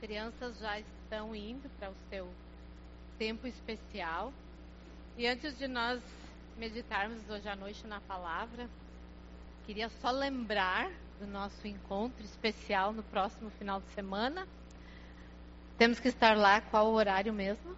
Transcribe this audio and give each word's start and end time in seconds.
crianças 0.00 0.58
já 0.58 0.80
estão 0.80 1.36
indo 1.36 1.68
para 1.78 1.90
o 1.90 1.94
seu 2.08 2.26
tempo 3.18 3.46
especial. 3.46 4.32
E 5.16 5.26
antes 5.26 5.56
de 5.58 5.68
nós 5.68 6.00
meditarmos 6.56 7.20
hoje 7.28 7.46
à 7.46 7.54
noite 7.54 7.86
na 7.86 8.00
palavra, 8.00 8.66
queria 9.66 9.90
só 10.00 10.10
lembrar 10.10 10.90
do 11.20 11.26
nosso 11.26 11.68
encontro 11.68 12.24
especial 12.24 12.94
no 12.94 13.02
próximo 13.02 13.50
final 13.50 13.80
de 13.80 13.88
semana. 13.88 14.48
Temos 15.76 16.00
que 16.00 16.08
estar 16.08 16.34
lá, 16.36 16.62
qual 16.62 16.86
o 16.86 16.94
horário 16.94 17.32
mesmo? 17.32 17.76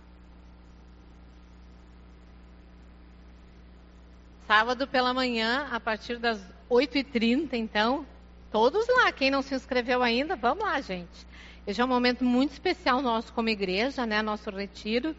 Sábado 4.46 4.86
pela 4.86 5.12
manhã, 5.12 5.66
a 5.72 5.80
partir 5.80 6.18
das 6.18 6.40
8h30, 6.70 7.54
então, 7.54 8.06
todos 8.52 8.86
lá. 8.86 9.10
Quem 9.10 9.30
não 9.30 9.42
se 9.42 9.54
inscreveu 9.54 10.02
ainda, 10.02 10.36
vamos 10.36 10.64
lá, 10.64 10.80
gente. 10.80 11.32
Esse 11.66 11.80
é 11.80 11.84
um 11.84 11.88
momento 11.88 12.24
muito 12.24 12.52
especial 12.52 13.00
nosso 13.00 13.32
como 13.32 13.48
igreja, 13.48 14.04
né? 14.04 14.20
Nosso 14.20 14.50
retiro. 14.50 15.14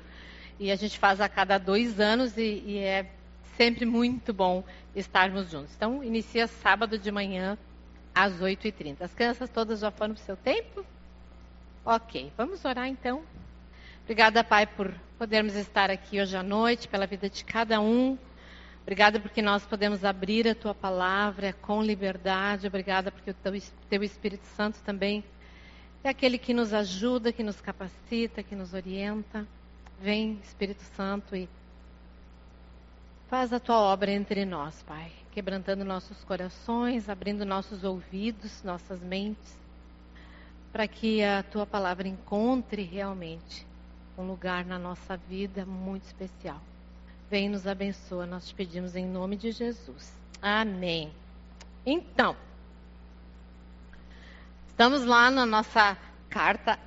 E 0.59 0.71
a 0.71 0.75
gente 0.75 0.99
faz 0.99 1.21
a 1.21 1.29
cada 1.29 1.57
dois 1.57 1.99
anos 1.99 2.37
e, 2.37 2.63
e 2.65 2.77
é 2.79 3.09
sempre 3.57 3.85
muito 3.85 4.33
bom 4.33 4.63
estarmos 4.95 5.49
juntos. 5.49 5.73
Então, 5.75 6.03
inicia 6.03 6.47
sábado 6.47 6.97
de 6.97 7.11
manhã 7.11 7.57
às 8.13 8.33
8h30. 8.39 8.97
As 9.01 9.13
crianças 9.13 9.49
todas 9.49 9.79
já 9.79 9.89
foram 9.89 10.13
para 10.13 10.21
o 10.21 10.25
seu 10.25 10.35
tempo? 10.35 10.85
Ok, 11.85 12.31
vamos 12.37 12.63
orar 12.65 12.87
então. 12.87 13.23
Obrigada, 14.03 14.43
Pai, 14.43 14.67
por 14.67 14.93
podermos 15.17 15.55
estar 15.55 15.89
aqui 15.89 16.19
hoje 16.19 16.35
à 16.35 16.43
noite, 16.43 16.87
pela 16.89 17.07
vida 17.07 17.29
de 17.29 17.43
cada 17.45 17.79
um. 17.79 18.17
Obrigada 18.81 19.17
porque 19.17 19.41
nós 19.41 19.65
podemos 19.65 20.03
abrir 20.03 20.45
a 20.47 20.53
Tua 20.53 20.75
palavra 20.75 21.53
com 21.53 21.81
liberdade. 21.81 22.67
Obrigada 22.67 23.11
porque 23.11 23.31
o 23.31 23.33
Teu, 23.33 23.53
teu 23.89 24.03
Espírito 24.03 24.45
Santo 24.57 24.81
também 24.81 25.23
é 26.03 26.09
aquele 26.09 26.37
que 26.37 26.53
nos 26.53 26.73
ajuda, 26.73 27.31
que 27.31 27.43
nos 27.43 27.61
capacita, 27.61 28.43
que 28.43 28.55
nos 28.55 28.73
orienta. 28.73 29.47
Vem, 30.01 30.39
Espírito 30.43 30.83
Santo, 30.95 31.35
e 31.35 31.47
faz 33.29 33.53
a 33.53 33.59
tua 33.59 33.77
obra 33.77 34.11
entre 34.11 34.43
nós, 34.43 34.83
Pai, 34.83 35.11
quebrantando 35.31 35.85
nossos 35.85 36.21
corações, 36.25 37.07
abrindo 37.07 37.45
nossos 37.45 37.85
ouvidos, 37.85 38.61
nossas 38.63 39.01
mentes, 39.01 39.57
para 40.73 40.87
que 40.87 41.23
a 41.23 41.41
tua 41.41 41.65
palavra 41.65 42.07
encontre 42.07 42.83
realmente 42.83 43.65
um 44.17 44.27
lugar 44.27 44.65
na 44.65 44.77
nossa 44.77 45.15
vida 45.15 45.65
muito 45.65 46.03
especial. 46.03 46.61
Vem 47.29 47.47
nos 47.47 47.65
abençoa, 47.65 48.25
nós 48.25 48.47
te 48.47 48.53
pedimos 48.53 48.95
em 48.95 49.05
nome 49.05 49.37
de 49.37 49.51
Jesus. 49.51 50.13
Amém. 50.41 51.11
Então, 51.85 52.35
Estamos 54.83 55.05
lá 55.05 55.31
na 55.31 55.45
nossa 55.45 55.97
carta 56.29 56.77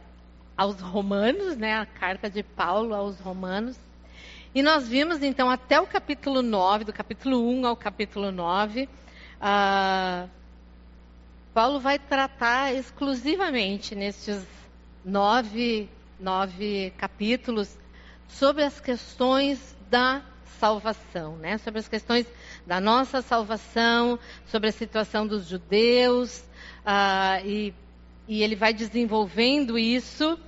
aos 0.55 0.78
Romanos, 0.83 1.56
né? 1.56 1.78
A 1.78 1.86
carta 1.86 2.28
de 2.28 2.42
Paulo 2.42 2.94
aos 2.94 3.19
Romanos. 3.19 3.78
E 4.55 4.62
nós 4.62 4.86
vimos 4.86 5.22
então 5.22 5.48
até 5.48 5.80
o 5.80 5.86
capítulo 5.86 6.42
9, 6.42 6.84
do 6.84 6.92
capítulo 6.92 7.48
1 7.48 7.67
ao 7.67 7.74
capítulo 7.74 8.30
9, 8.30 8.86
uh, 8.86 10.28
Paulo 11.55 11.80
vai 11.80 11.98
tratar 11.98 12.74
exclusivamente 12.74 13.94
nestes 13.94 14.44
nove, 15.02 15.89
nove 16.20 16.92
capítulos 16.98 17.78
sobre 18.28 18.62
as 18.62 18.78
questões 18.78 19.74
da 19.89 20.20
salvação, 20.61 21.39
né? 21.39 21.56
sobre 21.56 21.80
as 21.80 21.89
questões 21.89 22.27
da 22.67 22.78
nossa 22.78 23.22
salvação, 23.22 24.19
sobre 24.44 24.69
a 24.69 24.72
situação 24.72 25.27
dos 25.27 25.47
judeus, 25.48 26.44
Uh, 26.86 27.44
e, 27.44 27.74
e 28.28 28.42
ele 28.42 28.56
vai 28.56 28.72
desenvolvendo 28.72 29.78
isso 29.78 30.38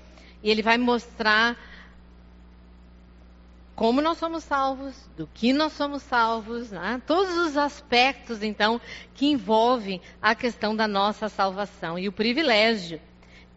e 0.43 0.51
ele 0.51 0.63
vai 0.63 0.79
mostrar 0.79 1.57
como 3.79 4.01
nós 4.01 4.19
somos 4.19 4.43
salvos, 4.43 5.09
do 5.17 5.29
que 5.33 5.53
nós 5.53 5.73
somos 5.73 6.03
salvos, 6.03 6.73
né? 6.73 7.01
todos 7.07 7.37
os 7.37 7.57
aspectos, 7.57 8.43
então, 8.43 8.81
que 9.15 9.27
envolvem 9.27 10.01
a 10.21 10.35
questão 10.35 10.75
da 10.75 10.89
nossa 10.89 11.29
salvação 11.29 11.97
e 11.97 12.09
o 12.09 12.13
privilégio 12.13 13.01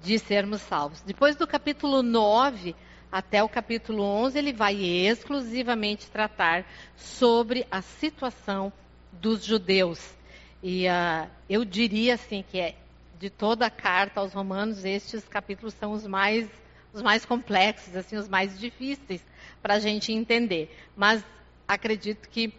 de 0.03 0.19
sermos 0.19 0.61
salvos. 0.61 1.01
Depois 1.01 1.35
do 1.35 1.47
capítulo 1.47 2.03
9 2.03 2.75
até 3.11 3.43
o 3.43 3.49
capítulo 3.49 4.03
11, 4.03 4.37
ele 4.37 4.53
vai 4.53 4.75
exclusivamente 4.75 6.09
tratar 6.11 6.65
sobre 6.95 7.65
a 7.71 7.81
situação 7.81 8.71
dos 9.11 9.43
judeus. 9.43 10.15
E 10.61 10.85
uh, 10.85 11.27
eu 11.49 11.65
diria 11.65 12.13
assim 12.13 12.43
que 12.47 12.59
é, 12.59 12.75
de 13.21 13.29
toda 13.29 13.67
a 13.67 13.69
carta 13.69 14.19
aos 14.19 14.33
Romanos, 14.33 14.83
estes 14.83 15.27
capítulos 15.27 15.75
são 15.75 15.91
os 15.91 16.07
mais, 16.07 16.49
os 16.91 17.03
mais 17.03 17.23
complexos, 17.23 17.95
assim, 17.95 18.17
os 18.17 18.27
mais 18.27 18.59
difíceis 18.59 19.23
para 19.61 19.75
a 19.75 19.79
gente 19.79 20.11
entender. 20.11 20.75
Mas 20.95 21.23
acredito 21.67 22.27
que 22.27 22.51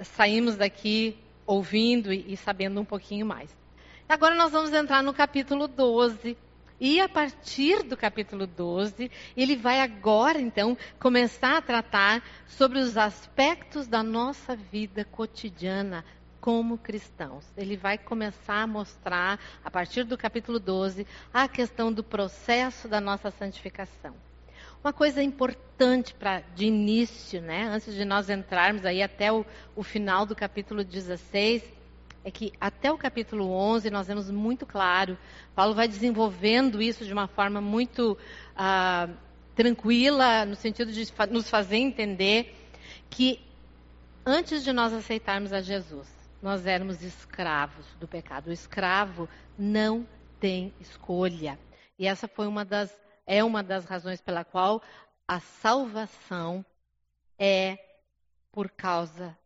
saímos 0.00 0.54
daqui 0.54 1.16
ouvindo 1.46 2.12
e, 2.12 2.34
e 2.34 2.36
sabendo 2.36 2.78
um 2.78 2.84
pouquinho 2.84 3.24
mais. 3.24 3.56
Agora 4.06 4.34
nós 4.34 4.52
vamos 4.52 4.70
entrar 4.70 5.02
no 5.02 5.14
capítulo 5.14 5.66
12, 5.66 6.36
e 6.78 7.00
a 7.00 7.08
partir 7.08 7.82
do 7.82 7.96
capítulo 7.96 8.46
12, 8.46 9.10
ele 9.34 9.56
vai 9.56 9.80
agora, 9.80 10.38
então, 10.38 10.76
começar 11.00 11.56
a 11.56 11.62
tratar 11.62 12.22
sobre 12.46 12.78
os 12.78 12.98
aspectos 12.98 13.86
da 13.86 14.02
nossa 14.02 14.54
vida 14.54 15.06
cotidiana, 15.06 16.04
como 16.46 16.78
cristãos. 16.78 17.44
Ele 17.56 17.76
vai 17.76 17.98
começar 17.98 18.62
a 18.62 18.66
mostrar, 18.68 19.36
a 19.64 19.68
partir 19.68 20.04
do 20.04 20.16
capítulo 20.16 20.60
12, 20.60 21.04
a 21.34 21.48
questão 21.48 21.92
do 21.92 22.04
processo 22.04 22.86
da 22.86 23.00
nossa 23.00 23.32
santificação. 23.32 24.14
Uma 24.80 24.92
coisa 24.92 25.20
importante 25.20 26.14
para 26.14 26.44
de 26.54 26.66
início, 26.66 27.42
né, 27.42 27.64
antes 27.64 27.92
de 27.92 28.04
nós 28.04 28.30
entrarmos 28.30 28.86
aí 28.86 29.02
até 29.02 29.32
o, 29.32 29.44
o 29.74 29.82
final 29.82 30.24
do 30.24 30.36
capítulo 30.36 30.84
16, 30.84 31.64
é 32.22 32.30
que 32.30 32.52
até 32.60 32.92
o 32.92 32.96
capítulo 32.96 33.50
11 33.50 33.90
nós 33.90 34.06
vemos 34.06 34.30
muito 34.30 34.64
claro, 34.64 35.18
Paulo 35.52 35.74
vai 35.74 35.88
desenvolvendo 35.88 36.80
isso 36.80 37.04
de 37.04 37.12
uma 37.12 37.26
forma 37.26 37.60
muito 37.60 38.16
ah, 38.56 39.08
tranquila, 39.56 40.44
no 40.44 40.54
sentido 40.54 40.92
de 40.92 41.12
nos 41.28 41.50
fazer 41.50 41.78
entender 41.78 42.54
que 43.10 43.40
antes 44.24 44.62
de 44.62 44.72
nós 44.72 44.92
aceitarmos 44.92 45.52
a 45.52 45.60
Jesus, 45.60 46.14
nós 46.46 46.64
éramos 46.64 47.02
escravos 47.02 47.84
do 47.96 48.06
pecado. 48.06 48.50
O 48.50 48.52
escravo 48.52 49.28
não 49.58 50.06
tem 50.38 50.72
escolha. 50.78 51.58
E 51.98 52.06
essa 52.06 52.28
foi 52.28 52.46
uma 52.46 52.64
das 52.64 52.96
é 53.26 53.42
uma 53.42 53.64
das 53.64 53.84
razões 53.84 54.20
pela 54.20 54.44
qual 54.44 54.80
a 55.26 55.40
salvação 55.40 56.64
é 57.36 57.76
por 58.52 58.70
causa 58.70 59.36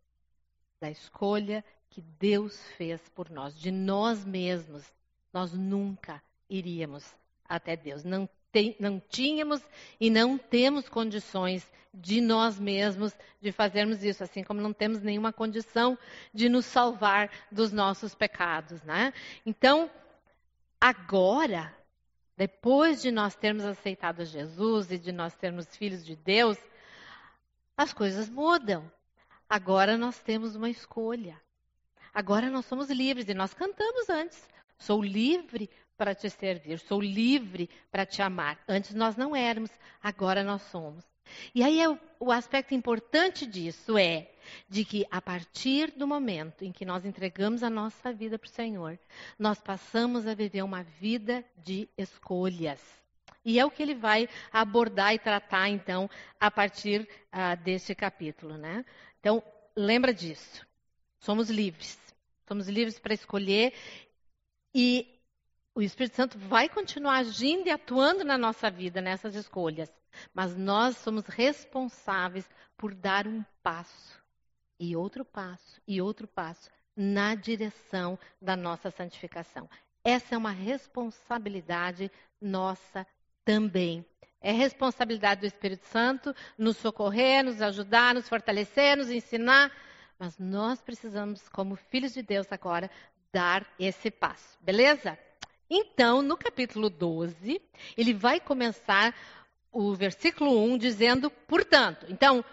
da 0.79 0.91
escolha 0.91 1.65
que 1.89 2.03
Deus 2.03 2.61
fez 2.77 3.01
por 3.09 3.31
nós, 3.31 3.57
de 3.57 3.71
nós 3.71 4.23
mesmos. 4.23 4.85
Nós 5.33 5.53
nunca 5.53 6.21
iríamos 6.47 7.15
até 7.49 7.75
Deus. 7.75 8.03
Não 8.03 8.29
tem, 8.51 8.75
não 8.79 9.01
tínhamos 9.09 9.61
e 9.99 10.09
não 10.09 10.37
temos 10.37 10.89
condições 10.89 11.69
de 11.93 12.21
nós 12.21 12.59
mesmos 12.59 13.13
de 13.41 13.51
fazermos 13.51 14.03
isso, 14.03 14.23
assim 14.23 14.43
como 14.43 14.61
não 14.61 14.71
temos 14.71 15.01
nenhuma 15.01 15.33
condição 15.33 15.97
de 16.33 16.47
nos 16.47 16.65
salvar 16.65 17.29
dos 17.51 17.71
nossos 17.71 18.15
pecados, 18.15 18.81
né? 18.83 19.13
Então, 19.45 19.89
agora, 20.79 21.75
depois 22.37 23.01
de 23.01 23.11
nós 23.11 23.35
termos 23.35 23.65
aceitado 23.65 24.23
Jesus 24.23 24.91
e 24.91 24.97
de 24.97 25.11
nós 25.11 25.33
sermos 25.33 25.75
filhos 25.75 26.05
de 26.05 26.15
Deus, 26.15 26.57
as 27.75 27.91
coisas 27.93 28.29
mudam. 28.29 28.89
Agora 29.49 29.97
nós 29.97 30.19
temos 30.19 30.55
uma 30.55 30.69
escolha. 30.69 31.39
Agora 32.13 32.49
nós 32.49 32.65
somos 32.65 32.89
livres 32.89 33.27
e 33.27 33.33
nós 33.33 33.53
cantamos 33.53 34.09
antes. 34.09 34.47
Sou 34.77 35.03
livre 35.03 35.69
para 35.97 36.15
te 36.15 36.29
servir, 36.29 36.79
sou 36.79 36.99
livre 36.99 37.69
para 37.91 38.05
te 38.05 38.21
amar. 38.21 38.59
Antes 38.67 38.93
nós 38.93 39.15
não 39.15 39.35
éramos, 39.35 39.71
agora 40.01 40.43
nós 40.43 40.61
somos. 40.63 41.03
E 41.53 41.63
aí 41.63 41.79
é 41.79 41.89
o, 41.89 41.97
o 42.19 42.31
aspecto 42.31 42.73
importante 42.73 43.45
disso 43.45 43.97
é 43.97 44.31
de 44.67 44.83
que 44.83 45.05
a 45.09 45.21
partir 45.21 45.91
do 45.91 46.07
momento 46.07 46.63
em 46.63 46.71
que 46.71 46.85
nós 46.85 47.05
entregamos 47.05 47.63
a 47.63 47.69
nossa 47.69 48.11
vida 48.11 48.37
para 48.37 48.47
o 48.47 48.51
Senhor, 48.51 48.99
nós 49.37 49.59
passamos 49.59 50.27
a 50.27 50.33
viver 50.33 50.63
uma 50.63 50.83
vida 50.83 51.43
de 51.57 51.87
escolhas. 51.97 52.81
E 53.43 53.59
é 53.59 53.65
o 53.65 53.71
que 53.71 53.81
ele 53.81 53.95
vai 53.95 54.29
abordar 54.51 55.13
e 55.13 55.19
tratar, 55.19 55.67
então, 55.69 56.09
a 56.39 56.51
partir 56.51 57.07
uh, 57.33 57.63
deste 57.63 57.95
capítulo. 57.95 58.57
Né? 58.57 58.85
Então, 59.19 59.43
lembra 59.75 60.13
disso. 60.13 60.65
Somos 61.19 61.49
livres. 61.49 61.99
Somos 62.47 62.67
livres 62.67 62.99
para 62.99 63.13
escolher 63.13 63.73
e 64.73 65.07
o 65.73 65.81
Espírito 65.81 66.15
Santo 66.15 66.37
vai 66.37 66.67
continuar 66.67 67.17
agindo 67.17 67.67
e 67.67 67.71
atuando 67.71 68.23
na 68.23 68.37
nossa 68.37 68.69
vida, 68.69 68.99
nessas 68.99 69.35
escolhas. 69.35 69.91
Mas 70.33 70.55
nós 70.55 70.97
somos 70.97 71.25
responsáveis 71.27 72.49
por 72.77 72.93
dar 72.93 73.27
um 73.27 73.43
passo, 73.63 74.21
e 74.79 74.95
outro 74.95 75.23
passo, 75.23 75.81
e 75.87 76.01
outro 76.01 76.27
passo, 76.27 76.69
na 76.95 77.35
direção 77.35 78.19
da 78.41 78.55
nossa 78.55 78.91
santificação. 78.91 79.69
Essa 80.03 80.35
é 80.35 80.37
uma 80.37 80.51
responsabilidade 80.51 82.11
nossa 82.41 83.07
também. 83.45 84.05
É 84.41 84.51
responsabilidade 84.51 85.41
do 85.41 85.47
Espírito 85.47 85.85
Santo 85.85 86.35
nos 86.57 86.77
socorrer, 86.77 87.45
nos 87.45 87.61
ajudar, 87.61 88.15
nos 88.15 88.27
fortalecer, 88.27 88.97
nos 88.97 89.09
ensinar. 89.09 89.71
Mas 90.17 90.37
nós 90.37 90.81
precisamos, 90.81 91.47
como 91.49 91.75
filhos 91.75 92.13
de 92.13 92.23
Deus 92.23 92.51
agora, 92.51 92.89
dar 93.31 93.65
esse 93.79 94.11
passo, 94.11 94.57
beleza? 94.61 95.17
Então, 95.73 96.21
no 96.21 96.35
capítulo 96.35 96.89
12, 96.89 97.61
ele 97.95 98.13
vai 98.13 98.41
começar 98.41 99.15
o 99.71 99.95
versículo 99.95 100.61
1 100.65 100.77
dizendo, 100.77 101.31
portanto. 101.31 102.05
Então, 102.09 102.43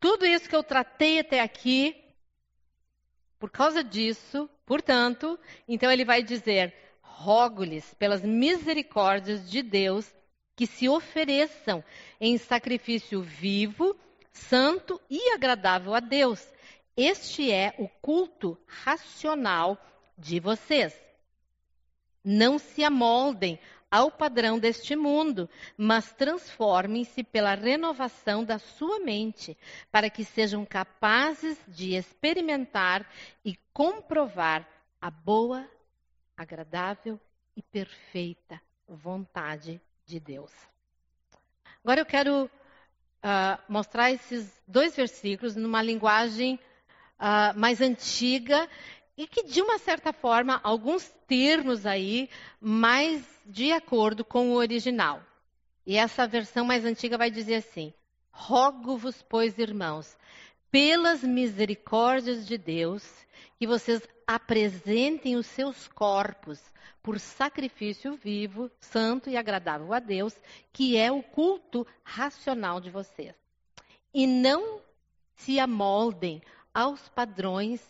tudo 0.00 0.26
isso 0.26 0.48
que 0.48 0.56
eu 0.56 0.64
tratei 0.64 1.20
até 1.20 1.40
aqui, 1.40 1.94
por 3.38 3.48
causa 3.48 3.84
disso, 3.84 4.50
portanto, 4.66 5.38
então 5.68 5.88
ele 5.88 6.04
vai 6.04 6.20
dizer: 6.20 6.74
rogo-lhes 7.00 7.94
pelas 7.94 8.22
misericórdias 8.22 9.48
de 9.48 9.62
Deus 9.62 10.12
que 10.56 10.66
se 10.66 10.88
ofereçam 10.88 11.84
em 12.20 12.38
sacrifício 12.38 13.22
vivo, 13.22 13.96
santo 14.32 15.00
e 15.08 15.32
agradável 15.32 15.94
a 15.94 16.00
Deus. 16.00 16.44
Este 16.96 17.52
é 17.52 17.72
o 17.78 17.88
culto 17.88 18.58
racional 18.66 19.78
de 20.18 20.40
vocês. 20.40 21.05
Não 22.28 22.58
se 22.58 22.82
amoldem 22.82 23.56
ao 23.88 24.10
padrão 24.10 24.58
deste 24.58 24.96
mundo, 24.96 25.48
mas 25.78 26.12
transformem-se 26.12 27.22
pela 27.22 27.54
renovação 27.54 28.44
da 28.44 28.58
sua 28.58 28.98
mente, 28.98 29.56
para 29.92 30.10
que 30.10 30.24
sejam 30.24 30.66
capazes 30.66 31.56
de 31.68 31.94
experimentar 31.94 33.08
e 33.44 33.56
comprovar 33.72 34.68
a 35.00 35.08
boa, 35.08 35.64
agradável 36.36 37.20
e 37.56 37.62
perfeita 37.62 38.60
vontade 38.88 39.80
de 40.04 40.18
Deus. 40.18 40.52
Agora 41.84 42.00
eu 42.00 42.06
quero 42.06 42.46
uh, 42.46 43.62
mostrar 43.68 44.10
esses 44.10 44.52
dois 44.66 44.96
versículos 44.96 45.54
numa 45.54 45.80
linguagem 45.80 46.58
uh, 47.18 47.58
mais 47.58 47.80
antiga 47.80 48.68
e 49.16 49.26
que, 49.26 49.44
de 49.44 49.62
uma 49.62 49.78
certa 49.78 50.12
forma, 50.12 50.60
alguns 50.62 51.08
termos 51.26 51.86
aí 51.86 52.28
mais 52.60 53.24
de 53.46 53.72
acordo 53.72 54.24
com 54.24 54.50
o 54.50 54.56
original. 54.56 55.22
E 55.86 55.96
essa 55.96 56.26
versão 56.26 56.64
mais 56.64 56.84
antiga 56.84 57.16
vai 57.16 57.30
dizer 57.30 57.56
assim: 57.56 57.94
Rogo-vos, 58.30 59.22
pois, 59.22 59.58
irmãos, 59.58 60.16
pelas 60.70 61.22
misericórdias 61.22 62.46
de 62.46 62.58
Deus, 62.58 63.08
que 63.58 63.66
vocês 63.66 64.02
apresentem 64.26 65.36
os 65.36 65.46
seus 65.46 65.88
corpos 65.88 66.60
por 67.02 67.20
sacrifício 67.20 68.16
vivo, 68.16 68.70
santo 68.80 69.30
e 69.30 69.36
agradável 69.36 69.94
a 69.94 70.00
Deus, 70.00 70.34
que 70.72 70.96
é 70.96 71.10
o 71.10 71.22
culto 71.22 71.86
racional 72.02 72.80
de 72.80 72.90
vocês. 72.90 73.34
E 74.12 74.26
não 74.26 74.80
se 75.36 75.60
amoldem 75.60 76.42
aos 76.74 77.08
padrões 77.08 77.80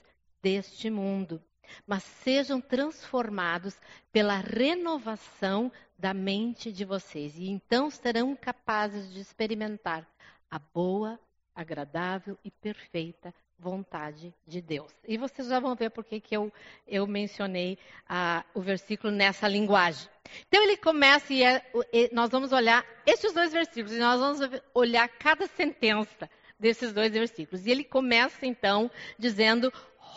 deste 0.42 0.90
mundo, 0.90 1.42
mas 1.86 2.02
sejam 2.02 2.60
transformados 2.60 3.76
pela 4.12 4.38
renovação 4.38 5.70
da 5.98 6.14
mente 6.14 6.72
de 6.72 6.84
vocês. 6.84 7.36
E 7.36 7.48
então 7.48 7.90
serão 7.90 8.36
capazes 8.36 9.12
de 9.12 9.20
experimentar 9.20 10.06
a 10.50 10.58
boa, 10.58 11.18
agradável 11.54 12.38
e 12.44 12.50
perfeita 12.50 13.34
vontade 13.58 14.34
de 14.46 14.60
Deus. 14.60 14.92
E 15.06 15.16
vocês 15.16 15.48
já 15.48 15.58
vão 15.58 15.74
ver 15.74 15.90
por 15.90 16.04
que 16.04 16.22
eu, 16.30 16.52
eu 16.86 17.06
mencionei 17.06 17.78
ah, 18.08 18.44
o 18.54 18.60
versículo 18.60 19.12
nessa 19.12 19.48
linguagem. 19.48 20.08
Então 20.46 20.62
ele 20.62 20.76
começa 20.76 21.32
e, 21.32 21.42
é, 21.42 21.64
e 21.92 22.10
nós 22.12 22.30
vamos 22.30 22.52
olhar 22.52 22.84
esses 23.06 23.32
dois 23.32 23.52
versículos 23.52 23.92
e 23.96 23.98
nós 23.98 24.20
vamos 24.20 24.60
olhar 24.74 25.08
cada 25.08 25.46
sentença 25.46 26.28
desses 26.58 26.92
dois 26.92 27.12
versículos. 27.12 27.66
E 27.66 27.70
ele 27.70 27.84
começa 27.84 28.44
então 28.46 28.90
dizendo: 29.18 29.72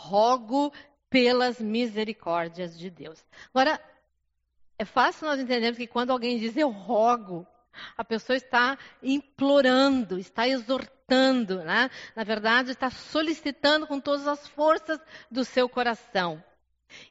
rogo 0.08 0.72
pelas 1.10 1.60
misericórdias 1.60 2.78
de 2.78 2.90
Deus. 2.90 3.24
Agora, 3.54 3.80
é 4.78 4.86
fácil 4.86 5.28
nós 5.28 5.40
entendermos 5.40 5.78
que 5.78 5.88
quando 5.88 6.12
alguém 6.12 6.38
diz 6.38 6.56
eu 6.56 6.70
rogo, 6.70 7.46
a 7.98 8.04
pessoa 8.04 8.38
está 8.38 8.78
implorando, 9.02 10.18
está 10.18 10.48
exortando, 10.48 11.64
né? 11.64 11.90
na 12.16 12.24
verdade, 12.24 12.72
está 12.72 12.90
solicitando 12.90 13.88
com 13.88 14.00
todas 14.00 14.28
as 14.28 14.48
forças 14.48 15.00
do 15.30 15.44
seu 15.44 15.68
coração. 15.68 16.44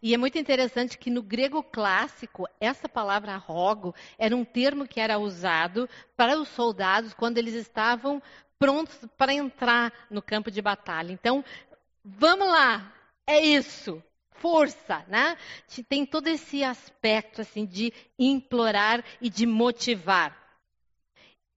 E 0.02 0.12
é 0.12 0.16
muito 0.16 0.38
interessante 0.38 0.98
que 0.98 1.10
no 1.10 1.22
grego 1.22 1.62
clássico, 1.62 2.48
essa 2.60 2.88
palavra 2.88 3.36
rogo 3.36 3.94
era 4.18 4.34
um 4.34 4.44
termo 4.44 4.86
que 4.86 5.00
era 5.00 5.18
usado 5.18 5.88
para 6.16 6.38
os 6.38 6.48
soldados 6.48 7.14
quando 7.14 7.38
eles 7.38 7.54
estavam 7.54 8.20
prontos 8.58 8.98
para 9.16 9.32
entrar 9.32 9.92
no 10.10 10.20
campo 10.20 10.50
de 10.50 10.60
batalha. 10.60 11.12
Então, 11.12 11.44
vamos 12.16 12.48
lá, 12.48 12.92
é 13.26 13.40
isso 13.40 14.02
força, 14.38 15.04
né? 15.08 15.36
Tem 15.88 16.06
todo 16.06 16.28
esse 16.28 16.64
aspecto 16.64 17.40
assim 17.40 17.66
de 17.66 17.92
implorar 18.18 19.04
e 19.20 19.28
de 19.28 19.46
motivar. 19.46 20.36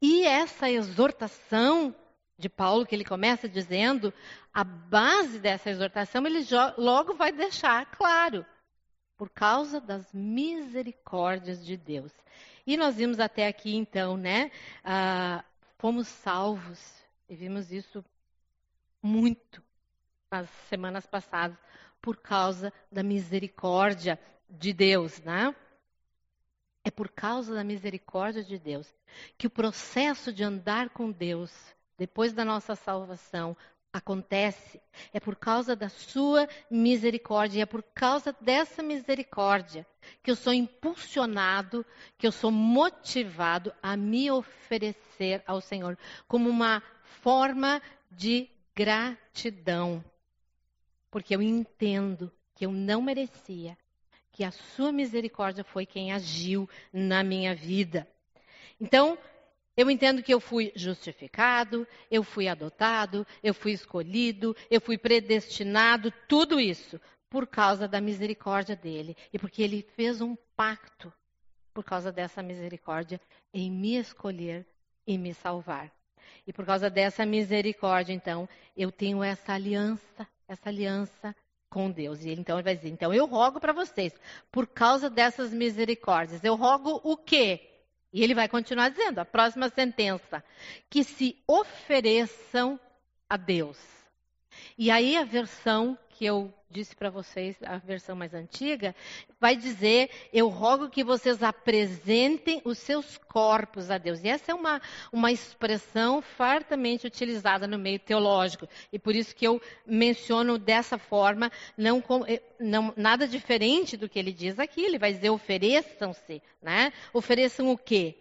E 0.02 0.24
essa 0.24 0.70
exortação 0.70 1.96
de 2.38 2.50
Paulo, 2.50 2.86
que 2.86 2.96
ele 2.96 3.06
começa 3.06 3.48
dizendo, 3.48 4.12
a 4.52 4.64
base 4.64 5.40
dessa 5.40 5.70
exortação, 5.70 6.26
ele 6.26 6.44
logo 6.78 7.14
vai 7.14 7.32
deixar 7.32 7.86
claro, 7.86 8.46
por 9.16 9.30
causa 9.30 9.80
das 9.80 10.12
misericórdias 10.12 11.64
de 11.64 11.78
Deus. 11.78 12.12
E 12.66 12.76
nós 12.76 12.96
vimos 12.96 13.20
até 13.20 13.48
aqui, 13.48 13.76
então, 13.76 14.18
né? 14.18 14.52
Ah, 14.84 15.44
fomos 15.78 16.08
salvos, 16.08 16.80
e 17.30 17.36
vimos 17.36 17.72
isso 17.72 18.04
muito 19.04 19.62
nas 20.32 20.50
semanas 20.70 21.06
passadas, 21.06 21.58
por 22.02 22.16
causa 22.16 22.72
da 22.90 23.04
misericórdia 23.04 24.18
de 24.50 24.72
Deus, 24.72 25.22
né? 25.22 25.54
É 26.86 26.90
por 26.90 27.10
causa 27.10 27.54
da 27.54 27.64
misericórdia 27.66 28.42
de 28.42 28.58
Deus 28.58 28.92
que 29.38 29.46
o 29.46 29.50
processo 29.50 30.32
de 30.32 30.42
andar 30.42 30.90
com 30.90 31.12
Deus, 31.12 31.52
depois 31.98 32.32
da 32.32 32.46
nossa 32.46 32.76
salvação, 32.76 33.58
acontece. 33.92 34.82
É 35.14 35.20
por 35.20 35.36
causa 35.36 35.76
da 35.76 35.90
sua 35.90 36.48
misericórdia, 36.70 37.64
é 37.64 37.66
por 37.66 37.84
causa 37.84 38.34
dessa 38.40 38.82
misericórdia 38.82 39.86
que 40.24 40.32
eu 40.32 40.36
sou 40.36 40.54
impulsionado, 40.54 41.86
que 42.18 42.26
eu 42.26 42.32
sou 42.32 42.52
motivado 42.52 43.74
a 43.84 43.98
me 43.98 44.32
oferecer 44.32 45.44
ao 45.46 45.60
Senhor 45.60 45.98
como 46.26 46.50
uma 46.50 46.82
forma 47.22 47.82
de 48.10 48.50
gratidão. 48.74 50.04
Porque 51.12 51.36
eu 51.36 51.42
entendo 51.42 52.32
que 52.56 52.66
eu 52.66 52.72
não 52.72 53.02
merecia, 53.02 53.78
que 54.32 54.44
a 54.44 54.52
sua 54.52 54.92
misericórdia 54.92 55.64
foi 55.64 55.86
quem 55.86 56.12
agiu 56.12 56.68
na 56.92 57.24
minha 57.24 57.54
vida. 57.54 58.08
Então, 58.80 59.18
eu 59.76 59.90
entendo 59.90 60.24
que 60.24 60.34
eu 60.34 60.40
fui 60.40 60.72
justificado, 60.76 61.88
eu 62.10 62.24
fui 62.24 62.48
adotado, 62.48 63.28
eu 63.44 63.54
fui 63.54 63.74
escolhido, 63.74 64.56
eu 64.70 64.82
fui 64.82 64.98
predestinado, 64.98 66.12
tudo 66.28 66.60
isso 66.60 67.00
por 67.30 67.48
causa 67.48 67.88
da 67.88 68.02
misericórdia 68.02 68.76
dele 68.76 69.16
e 69.32 69.40
porque 69.40 69.62
ele 69.62 69.88
fez 69.96 70.20
um 70.22 70.36
pacto 70.56 71.12
por 71.74 71.84
causa 71.84 72.12
dessa 72.12 72.44
misericórdia 72.44 73.20
em 73.54 73.72
me 73.72 73.96
escolher 73.96 74.66
e 75.08 75.18
me 75.18 75.34
salvar. 75.34 75.92
E 76.46 76.52
por 76.52 76.66
causa 76.66 76.90
dessa 76.90 77.26
misericórdia, 77.26 78.14
então, 78.14 78.48
eu 78.76 78.92
tenho 78.92 79.24
essa 79.24 79.54
aliança, 79.54 80.28
essa 80.52 80.70
aliança 80.70 81.36
com 81.70 81.90
Deus. 81.90 82.24
E 82.24 82.30
ele, 82.30 82.42
então 82.42 82.58
ele 82.58 82.64
vai 82.64 82.76
dizer: 82.76 82.90
então 82.90 83.14
eu 83.14 83.26
rogo 83.26 83.60
para 83.60 83.74
vocês, 83.74 84.14
por 84.52 84.68
causa 84.68 85.10
dessas 85.10 85.54
misericórdias, 85.54 86.44
eu 86.44 86.56
rogo 86.56 87.00
o 87.04 87.16
quê? 87.16 87.68
E 88.14 88.22
ele 88.24 88.36
vai 88.36 88.50
continuar 88.50 88.90
dizendo, 88.90 89.20
a 89.20 89.26
próxima 89.26 89.70
sentença, 89.70 90.44
que 90.90 91.04
se 91.04 91.42
ofereçam 91.48 92.78
a 93.30 93.38
Deus. 93.38 93.80
E 94.78 94.92
aí 94.92 95.16
a 95.16 95.24
versão 95.24 95.98
que 96.10 96.26
eu 96.26 96.54
disse 96.72 96.96
para 96.96 97.10
vocês, 97.10 97.56
a 97.64 97.78
versão 97.78 98.16
mais 98.16 98.34
antiga, 98.34 98.96
vai 99.40 99.56
dizer: 99.56 100.10
Eu 100.34 100.48
rogo 100.48 100.90
que 100.90 101.04
vocês 101.04 101.44
apresentem 101.44 102.62
os 102.66 102.78
seus 102.78 103.18
corpos 103.18 103.92
a 103.92 103.98
Deus. 103.98 104.24
E 104.24 104.30
essa 104.30 104.52
é 104.52 104.56
uma, 104.56 104.82
uma 105.12 105.32
expressão 105.32 106.22
fartamente 106.22 107.06
utilizada 107.06 107.68
no 107.68 107.78
meio 107.78 108.00
teológico. 108.00 108.68
E 108.92 108.98
por 108.98 109.16
isso 109.16 109.36
que 109.36 109.46
eu 109.46 109.62
menciono 109.86 110.58
dessa 110.58 110.98
forma, 110.98 111.52
não, 111.78 112.04
eh, 112.28 112.42
não 112.60 112.94
nada 112.96 113.28
diferente 113.28 113.96
do 113.98 114.10
que 114.10 114.18
ele 114.18 114.32
diz 114.32 114.58
aqui. 114.58 114.82
Ele 114.82 114.98
vai 114.98 115.14
dizer: 115.14 115.30
ofereçam-se. 115.30 116.42
Né? 116.62 116.92
Ofereçam 117.14 117.70
o 117.70 117.78
quê? 117.78 118.16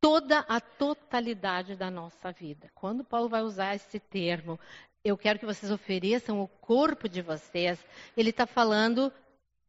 toda 0.00 0.40
a 0.40 0.60
totalidade 0.60 1.74
da 1.74 1.90
nossa 1.90 2.30
vida. 2.30 2.70
Quando 2.74 3.02
Paulo 3.02 3.28
vai 3.28 3.42
usar 3.42 3.74
esse 3.74 3.98
termo, 3.98 4.56
eu 5.06 5.16
quero 5.16 5.38
que 5.38 5.46
vocês 5.46 5.70
ofereçam 5.70 6.40
o 6.40 6.48
corpo 6.48 7.08
de 7.08 7.22
vocês. 7.22 7.78
Ele 8.16 8.30
está 8.30 8.44
falando 8.44 9.12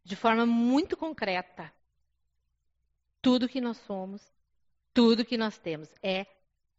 de 0.03 0.15
forma 0.15 0.48
muito 0.48 0.98
concreta. 0.98 1.72
Tudo 3.22 3.48
que 3.48 3.62
nós 3.62 3.77
somos, 3.77 4.22
tudo 4.91 5.24
que 5.24 5.38
nós 5.38 5.60
temos. 5.60 5.89
É 6.01 6.25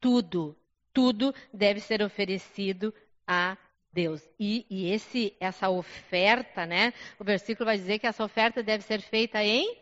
tudo. 0.00 0.57
Tudo 0.93 1.33
deve 1.55 1.79
ser 1.79 2.03
oferecido 2.03 2.93
a 3.25 3.57
Deus. 3.93 4.29
E, 4.41 4.67
e 4.69 4.91
esse, 4.91 5.37
essa 5.38 5.71
oferta, 5.71 6.67
né? 6.67 6.93
O 7.17 7.23
versículo 7.23 7.67
vai 7.67 7.77
dizer 7.77 8.00
que 8.00 8.09
essa 8.09 8.25
oferta 8.25 8.61
deve 8.61 8.83
ser 8.83 9.00
feita 9.00 9.41
em 9.41 9.79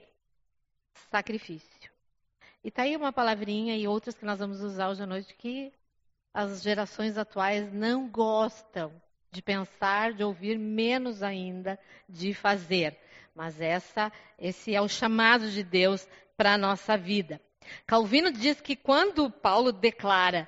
sacrifício. 1.11 1.91
E 2.63 2.71
tá 2.71 2.83
aí 2.83 2.95
uma 2.95 3.13
palavrinha 3.13 3.75
e 3.75 3.89
outras 3.89 4.15
que 4.15 4.27
nós 4.27 4.39
vamos 4.39 4.61
usar 4.61 4.91
hoje 4.91 5.03
à 5.03 5.07
noite 5.07 5.35
que 5.35 5.73
as 6.37 6.61
gerações 6.61 7.17
atuais 7.17 7.73
não 7.73 8.11
gostam 8.11 8.93
de 9.33 9.41
pensar, 9.41 10.13
de 10.13 10.23
ouvir, 10.23 10.59
menos 10.59 11.23
ainda 11.23 11.79
de 12.07 12.35
fazer. 12.35 12.95
Mas 13.35 13.59
essa, 13.59 14.13
esse 14.39 14.75
é 14.75 14.83
o 14.83 14.87
chamado 14.87 15.51
de 15.51 15.63
Deus 15.63 16.07
para 16.37 16.53
a 16.53 16.59
nossa 16.59 16.95
vida. 16.95 17.41
Calvino 17.87 18.31
diz 18.31 18.61
que 18.61 18.77
quando 18.77 19.31
Paulo 19.31 19.73
declara 19.73 20.47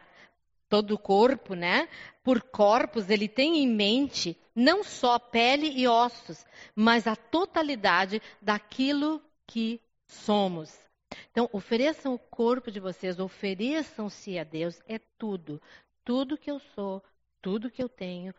todo 0.68 0.92
o 0.92 0.98
corpo, 0.98 1.54
né? 1.54 1.88
Por 2.22 2.42
corpos, 2.42 3.08
ele 3.08 3.26
tem 3.26 3.56
em 3.56 3.66
mente 3.66 4.38
não 4.54 4.84
só 4.84 5.18
pele 5.18 5.70
e 5.74 5.88
ossos, 5.88 6.44
mas 6.76 7.06
a 7.06 7.16
totalidade 7.16 8.20
daquilo 8.42 9.22
que 9.46 9.80
somos. 10.06 10.87
Então, 11.30 11.48
ofereçam 11.52 12.14
o 12.14 12.18
corpo 12.18 12.70
de 12.70 12.80
vocês, 12.80 13.18
ofereçam-se 13.18 14.38
a 14.38 14.44
Deus, 14.44 14.80
é 14.86 14.98
tudo. 15.18 15.60
Tudo 16.04 16.38
que 16.38 16.50
eu 16.50 16.58
sou, 16.74 17.02
tudo 17.40 17.70
que 17.70 17.82
eu 17.82 17.88
tenho, 17.88 18.34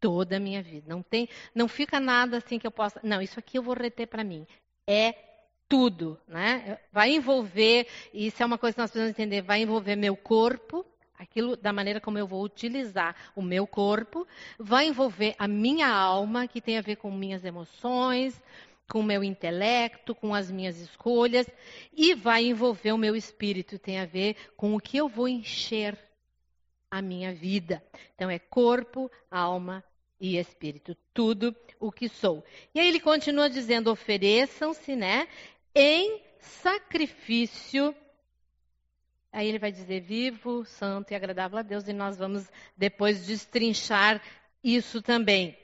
toda 0.00 0.36
a 0.36 0.40
minha 0.40 0.62
vida. 0.62 0.86
Não 0.88 1.02
tem, 1.02 1.28
não 1.54 1.68
fica 1.68 2.00
nada 2.00 2.38
assim 2.38 2.58
que 2.58 2.66
eu 2.66 2.70
possa, 2.70 3.00
não, 3.02 3.20
isso 3.20 3.38
aqui 3.38 3.58
eu 3.58 3.62
vou 3.62 3.74
reter 3.74 4.06
para 4.06 4.24
mim. 4.24 4.46
É 4.86 5.14
tudo, 5.68 6.18
né? 6.26 6.78
Vai 6.92 7.12
envolver, 7.12 7.86
isso 8.12 8.42
é 8.42 8.46
uma 8.46 8.58
coisa 8.58 8.74
que 8.74 8.80
nós 8.80 8.90
precisamos 8.90 9.16
entender, 9.16 9.42
vai 9.42 9.62
envolver 9.62 9.94
meu 9.94 10.16
corpo, 10.16 10.84
aquilo 11.16 11.56
da 11.56 11.72
maneira 11.72 12.00
como 12.00 12.18
eu 12.18 12.26
vou 12.26 12.42
utilizar 12.42 13.14
o 13.36 13.42
meu 13.42 13.66
corpo, 13.66 14.26
vai 14.58 14.86
envolver 14.86 15.34
a 15.38 15.46
minha 15.46 15.88
alma, 15.88 16.48
que 16.48 16.60
tem 16.60 16.78
a 16.78 16.80
ver 16.80 16.96
com 16.96 17.10
minhas 17.10 17.44
emoções, 17.44 18.42
com 18.90 19.00
o 19.00 19.04
meu 19.04 19.22
intelecto, 19.22 20.14
com 20.14 20.34
as 20.34 20.50
minhas 20.50 20.78
escolhas, 20.78 21.46
e 21.92 22.14
vai 22.14 22.46
envolver 22.46 22.92
o 22.92 22.98
meu 22.98 23.14
espírito, 23.14 23.78
tem 23.78 24.00
a 24.00 24.04
ver 24.04 24.36
com 24.56 24.74
o 24.74 24.80
que 24.80 24.96
eu 24.96 25.08
vou 25.08 25.28
encher 25.28 25.96
a 26.90 27.00
minha 27.00 27.32
vida. 27.32 27.82
Então 28.14 28.28
é 28.28 28.38
corpo, 28.38 29.08
alma 29.30 29.84
e 30.20 30.36
espírito, 30.36 30.96
tudo 31.14 31.54
o 31.78 31.92
que 31.92 32.08
sou. 32.08 32.44
E 32.74 32.80
aí 32.80 32.88
ele 32.88 33.00
continua 33.00 33.48
dizendo: 33.48 33.90
ofereçam-se, 33.90 34.96
né, 34.96 35.28
em 35.74 36.20
sacrifício 36.40 37.94
Aí 39.32 39.46
ele 39.46 39.60
vai 39.60 39.70
dizer 39.70 40.00
vivo, 40.00 40.64
santo 40.64 41.12
e 41.12 41.14
agradável 41.14 41.56
a 41.56 41.62
Deus, 41.62 41.86
e 41.86 41.92
nós 41.92 42.16
vamos 42.16 42.50
depois 42.76 43.24
destrinchar 43.24 44.20
isso 44.62 45.00
também. 45.00 45.56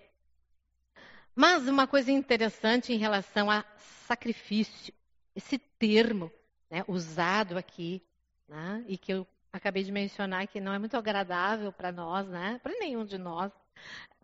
Mas 1.39 1.69
uma 1.69 1.87
coisa 1.87 2.11
interessante 2.11 2.95
em 2.95 2.97
relação 2.97 3.51
a 3.51 3.63
sacrifício, 4.07 4.95
esse 5.35 5.59
termo 5.59 6.33
né, 6.71 6.83
usado 6.89 7.59
aqui, 7.59 8.03
né, 8.49 8.83
e 8.89 8.97
que 8.97 9.13
eu 9.13 9.27
acabei 9.53 9.85
de 9.85 9.93
mencionar 9.93 10.47
que 10.49 10.63
não 10.63 10.73
é 10.73 10.79
muito 10.79 10.97
agradável 10.97 11.71
para 11.71 11.93
nós, 11.93 12.27
né, 12.27 12.59
para 12.63 12.73
nenhum 12.79 13.05
de 13.05 13.19
nós, 13.19 13.53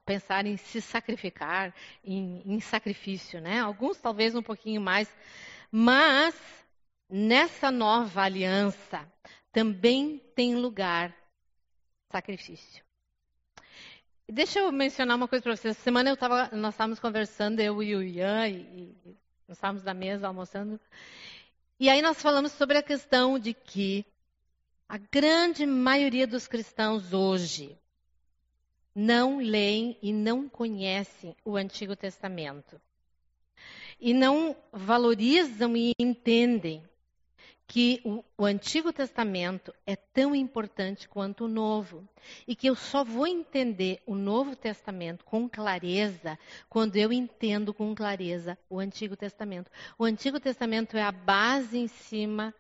pensar 0.06 0.46
em 0.46 0.56
se 0.56 0.80
sacrificar, 0.80 1.74
em, 2.02 2.42
em 2.46 2.60
sacrifício, 2.60 3.42
né? 3.42 3.60
Alguns 3.60 3.98
talvez 3.98 4.34
um 4.34 4.42
pouquinho 4.42 4.80
mais, 4.80 5.14
mas 5.70 6.34
nessa 7.08 7.70
nova 7.70 8.22
aliança 8.22 9.06
também 9.52 10.18
tem 10.34 10.56
lugar 10.56 11.14
sacrifício. 12.10 12.82
Deixa 14.34 14.60
eu 14.60 14.72
mencionar 14.72 15.18
uma 15.18 15.28
coisa 15.28 15.42
para 15.42 15.54
vocês. 15.54 15.76
Essa 15.76 15.82
semana 15.82 16.16
tava, 16.16 16.48
nós 16.56 16.72
estávamos 16.72 16.98
conversando, 16.98 17.60
eu 17.60 17.82
e 17.82 17.94
o 17.94 18.02
Ian, 18.02 18.48
e, 18.48 18.96
e 19.04 19.16
nós 19.46 19.58
estávamos 19.58 19.84
na 19.84 19.92
mesa 19.92 20.26
almoçando. 20.26 20.80
E 21.78 21.90
aí 21.90 22.00
nós 22.00 22.22
falamos 22.22 22.52
sobre 22.52 22.78
a 22.78 22.82
questão 22.82 23.38
de 23.38 23.52
que 23.52 24.06
a 24.88 24.96
grande 24.96 25.66
maioria 25.66 26.26
dos 26.26 26.48
cristãos 26.48 27.12
hoje 27.12 27.76
não 28.94 29.36
leem 29.36 29.98
e 30.00 30.14
não 30.14 30.48
conhecem 30.48 31.36
o 31.44 31.54
Antigo 31.54 31.94
Testamento. 31.94 32.80
E 34.00 34.14
não 34.14 34.56
valorizam 34.72 35.76
e 35.76 35.92
entendem 35.98 36.82
que 37.72 38.02
o, 38.04 38.22
o, 38.36 38.44
Antigo 38.44 38.92
Testamento 38.92 39.72
é 39.86 39.96
tão 39.96 40.34
importante 40.34 41.08
quanto 41.08 41.46
o 41.46 41.48
Novo. 41.48 42.06
E 42.46 42.54
que 42.54 42.66
eu 42.66 42.76
só 42.76 43.02
vou 43.02 43.26
entender 43.26 44.02
o 44.04 44.14
Novo 44.14 44.54
Testamento 44.54 45.24
com 45.24 45.48
clareza 45.48 46.38
quando 46.68 46.98
eu 46.98 47.10
entendo 47.10 47.72
com 47.72 47.94
clareza 47.94 48.58
o 48.68 48.78
Antigo 48.78 49.16
Testamento. 49.16 49.70
O 49.98 50.04
Antigo 50.04 50.38
Testamento 50.38 50.98
é 50.98 51.02
a 51.02 51.10
base 51.10 51.78
em 51.78 51.88
cima 51.88 52.54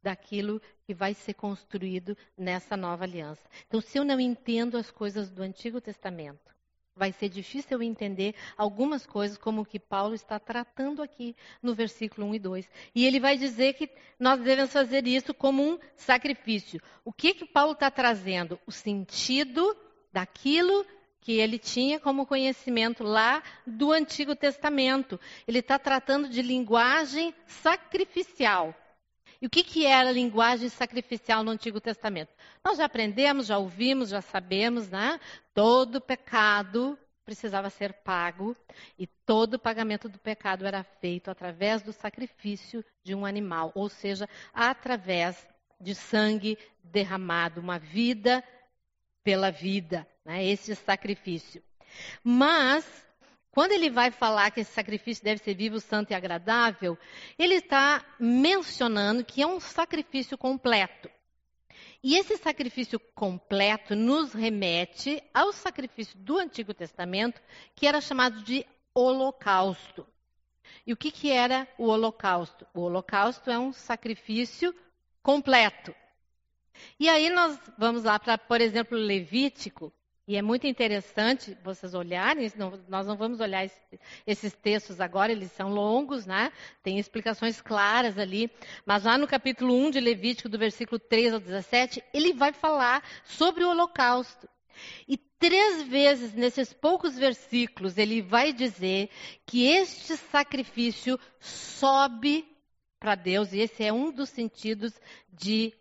daquilo 0.00 0.62
que 0.86 0.94
vai 0.94 1.14
ser 1.14 1.34
construído 1.34 2.16
nessa 2.38 2.76
nova 2.76 3.02
aliança. 3.02 3.42
Então, 3.66 3.80
se 3.80 3.98
eu 3.98 4.04
não 4.04 4.20
entendo 4.20 4.76
as 4.76 4.88
coisas 4.88 5.32
do 5.32 5.42
Antigo 5.42 5.80
Testamento, 5.80 6.53
vai 6.96 7.12
ser 7.12 7.28
difícil 7.28 7.78
eu 7.78 7.82
entender 7.82 8.34
algumas 8.56 9.04
coisas, 9.06 9.36
como 9.36 9.62
o 9.62 9.66
que 9.66 9.78
Paulo 9.78 10.14
está 10.14 10.38
tratando 10.38 11.02
aqui 11.02 11.34
no 11.62 11.74
versículo 11.74 12.26
1 12.28 12.34
e 12.34 12.38
2. 12.38 12.70
E 12.94 13.04
ele 13.04 13.18
vai 13.18 13.36
dizer 13.36 13.74
que 13.74 13.90
nós 14.18 14.38
devemos 14.40 14.72
fazer 14.72 15.06
isso 15.06 15.34
como 15.34 15.62
um 15.62 15.78
sacrifício. 15.96 16.80
O 17.04 17.12
que, 17.12 17.34
que 17.34 17.44
Paulo 17.44 17.72
está 17.72 17.90
trazendo? 17.90 18.58
O 18.66 18.72
sentido 18.72 19.76
daquilo 20.12 20.86
que 21.20 21.32
ele 21.32 21.58
tinha 21.58 21.98
como 21.98 22.26
conhecimento 22.26 23.02
lá 23.02 23.42
do 23.66 23.90
Antigo 23.90 24.36
Testamento. 24.36 25.18
Ele 25.48 25.60
está 25.60 25.78
tratando 25.78 26.28
de 26.28 26.42
linguagem 26.42 27.34
sacrificial. 27.46 28.74
E 29.44 29.46
o 29.46 29.50
que, 29.50 29.62
que 29.62 29.84
era 29.84 30.08
a 30.08 30.12
linguagem 30.12 30.70
sacrificial 30.70 31.44
no 31.44 31.50
Antigo 31.50 31.78
Testamento? 31.78 32.32
Nós 32.64 32.78
já 32.78 32.86
aprendemos, 32.86 33.44
já 33.46 33.58
ouvimos, 33.58 34.08
já 34.08 34.22
sabemos, 34.22 34.88
né? 34.88 35.20
Todo 35.52 36.00
pecado 36.00 36.98
precisava 37.26 37.68
ser 37.68 37.92
pago 37.92 38.56
e 38.98 39.06
todo 39.06 39.58
pagamento 39.58 40.08
do 40.08 40.18
pecado 40.18 40.64
era 40.64 40.82
feito 40.82 41.30
através 41.30 41.82
do 41.82 41.92
sacrifício 41.92 42.82
de 43.02 43.14
um 43.14 43.26
animal, 43.26 43.70
ou 43.74 43.90
seja, 43.90 44.26
através 44.54 45.46
de 45.78 45.94
sangue 45.94 46.56
derramado, 46.82 47.60
uma 47.60 47.78
vida 47.78 48.42
pela 49.22 49.50
vida, 49.50 50.08
né? 50.24 50.42
esse 50.42 50.74
sacrifício. 50.74 51.62
Mas 52.22 53.03
quando 53.54 53.70
ele 53.70 53.88
vai 53.88 54.10
falar 54.10 54.50
que 54.50 54.62
esse 54.62 54.72
sacrifício 54.72 55.22
deve 55.22 55.40
ser 55.40 55.54
vivo, 55.54 55.78
santo 55.78 56.10
e 56.10 56.14
agradável, 56.14 56.98
ele 57.38 57.54
está 57.54 58.04
mencionando 58.18 59.24
que 59.24 59.42
é 59.42 59.46
um 59.46 59.60
sacrifício 59.60 60.36
completo. 60.36 61.08
E 62.02 62.16
esse 62.16 62.36
sacrifício 62.36 62.98
completo 63.14 63.94
nos 63.94 64.32
remete 64.32 65.22
ao 65.32 65.52
sacrifício 65.52 66.18
do 66.18 66.36
Antigo 66.36 66.74
Testamento, 66.74 67.40
que 67.76 67.86
era 67.86 68.00
chamado 68.00 68.42
de 68.42 68.66
holocausto. 68.92 70.04
E 70.84 70.92
o 70.92 70.96
que, 70.96 71.12
que 71.12 71.30
era 71.30 71.68
o 71.78 71.86
holocausto? 71.86 72.66
O 72.74 72.80
holocausto 72.80 73.52
é 73.52 73.58
um 73.58 73.72
sacrifício 73.72 74.74
completo. 75.22 75.94
E 76.98 77.08
aí 77.08 77.30
nós 77.30 77.56
vamos 77.78 78.02
lá 78.02 78.18
para, 78.18 78.36
por 78.36 78.60
exemplo, 78.60 78.98
Levítico, 78.98 79.92
e 80.26 80.36
é 80.36 80.42
muito 80.42 80.66
interessante 80.66 81.56
vocês 81.62 81.92
olharem, 81.92 82.50
nós 82.88 83.06
não 83.06 83.14
vamos 83.14 83.40
olhar 83.40 83.68
esses 84.26 84.54
textos 84.54 84.98
agora, 84.98 85.30
eles 85.30 85.52
são 85.52 85.68
longos, 85.68 86.24
né? 86.24 86.50
Tem 86.82 86.98
explicações 86.98 87.60
claras 87.60 88.18
ali. 88.18 88.50
Mas 88.86 89.04
lá 89.04 89.18
no 89.18 89.26
capítulo 89.26 89.74
1 89.74 89.90
de 89.90 90.00
Levítico, 90.00 90.48
do 90.48 90.58
versículo 90.58 90.98
3 90.98 91.34
ao 91.34 91.40
17, 91.40 92.02
ele 92.12 92.32
vai 92.32 92.54
falar 92.54 93.02
sobre 93.24 93.64
o 93.64 93.68
holocausto. 93.68 94.48
E 95.06 95.18
três 95.18 95.82
vezes 95.82 96.32
nesses 96.32 96.72
poucos 96.72 97.18
versículos 97.18 97.98
ele 97.98 98.22
vai 98.22 98.50
dizer 98.50 99.10
que 99.44 99.66
este 99.66 100.16
sacrifício 100.16 101.20
sobe 101.38 102.48
para 102.98 103.14
Deus, 103.14 103.52
e 103.52 103.58
esse 103.58 103.84
é 103.84 103.92
um 103.92 104.10
dos 104.10 104.30
sentidos 104.30 104.98
de 105.30 105.74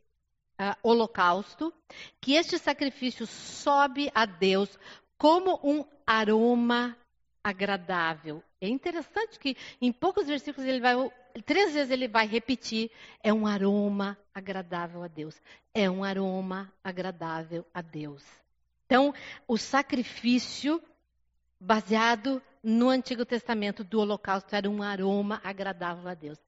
uh, 0.60 0.76
holocausto, 0.82 1.74
que 2.20 2.34
este 2.34 2.58
sacrifício 2.58 3.26
sobe 3.26 4.12
a 4.14 4.26
Deus 4.26 4.78
como 5.18 5.60
um 5.64 5.86
aroma 6.06 6.98
agradável. 7.44 8.44
É 8.62 8.68
interessante 8.68 9.38
que 9.38 9.58
em 9.82 9.92
poucos 9.92 10.28
versículos 10.28 10.68
ele 10.68 10.80
vai, 10.80 10.96
três 11.46 11.74
vezes 11.74 11.92
ele 11.92 12.08
vai 12.08 12.26
repetir, 12.26 12.90
é 13.22 13.34
um 13.34 13.46
aroma 13.46 14.18
agradável 14.34 15.04
a 15.04 15.08
Deus. 15.08 15.40
É 15.74 15.90
um 15.90 16.04
aroma 16.04 16.72
agradável 16.84 17.66
a 17.74 17.82
Deus. 17.82 18.24
Então, 18.86 19.14
o 19.48 19.58
sacrifício 19.58 20.82
baseado 21.60 22.42
no 22.62 22.90
Antigo 22.90 23.26
Testamento 23.26 23.84
do 23.84 24.00
holocausto 24.00 24.56
era 24.56 24.70
um 24.70 24.82
aroma 24.82 25.42
agradável 25.44 26.08
a 26.08 26.14
Deus. 26.14 26.40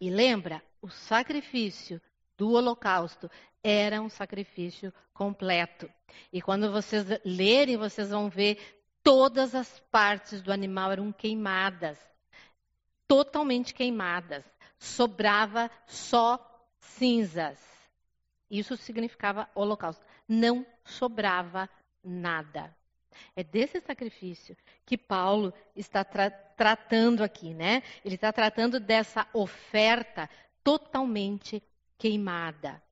E 0.00 0.10
lembra, 0.10 0.62
o 0.82 0.88
sacrifício 0.88 2.00
do 2.36 2.52
holocausto 2.52 3.30
era 3.62 4.00
um 4.00 4.08
sacrifício 4.08 4.92
completo. 5.12 5.90
E 6.32 6.40
quando 6.40 6.70
vocês 6.70 7.04
lerem, 7.24 7.76
vocês 7.76 8.10
vão 8.10 8.28
ver 8.28 8.58
todas 9.02 9.54
as 9.54 9.80
partes 9.90 10.42
do 10.42 10.52
animal 10.52 10.92
eram 10.92 11.12
queimadas, 11.12 11.98
totalmente 13.06 13.74
queimadas. 13.74 14.44
Sobrava 14.78 15.70
só 15.86 16.38
cinzas. 16.78 17.58
Isso 18.50 18.76
significava 18.76 19.48
holocausto. 19.54 20.04
Não 20.28 20.64
sobrava 20.84 21.68
nada. 22.04 22.74
É 23.34 23.42
desse 23.42 23.80
sacrifício 23.80 24.56
que 24.84 24.96
Paulo 24.98 25.52
está 25.74 26.04
tra 26.04 26.30
tratando 26.56 27.22
aqui, 27.22 27.52
né? 27.52 27.82
Ele 28.02 28.14
está 28.14 28.32
tratando 28.32 28.80
dessa 28.80 29.26
oferta 29.34 30.28
totalmente 30.64 31.62
queimada. 31.98 32.82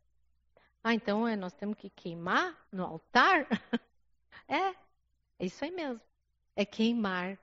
Ah, 0.83 0.95
então 0.95 1.27
é, 1.27 1.35
nós 1.37 1.53
temos 1.55 1.77
que 1.77 1.89
queimar 1.91 2.57
no 2.71 2.85
altar? 2.85 3.47
é, 4.49 4.75
é 5.39 5.47
isso 5.47 5.65
aí 5.65 5.71
mesmo. 5.71 6.01
É 6.55 6.65
queimar 6.65 7.39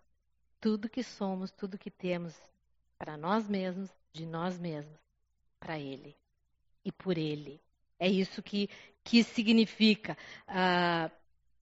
tudo 0.60 0.90
que 0.90 1.04
somos, 1.04 1.52
tudo 1.52 1.78
que 1.78 1.90
temos 1.90 2.40
para 2.98 3.18
nós 3.18 3.50
mesmos, 3.50 3.90
de 4.14 4.26
nós 4.26 4.60
mesmos, 4.60 5.00
para 5.60 5.80
Ele 5.80 6.16
e 6.86 6.92
por 6.92 7.18
Ele. 7.18 7.60
É 8.00 8.08
isso 8.08 8.42
que, 8.44 8.70
que 9.04 9.24
significa 9.24 10.18
uh, 10.48 11.12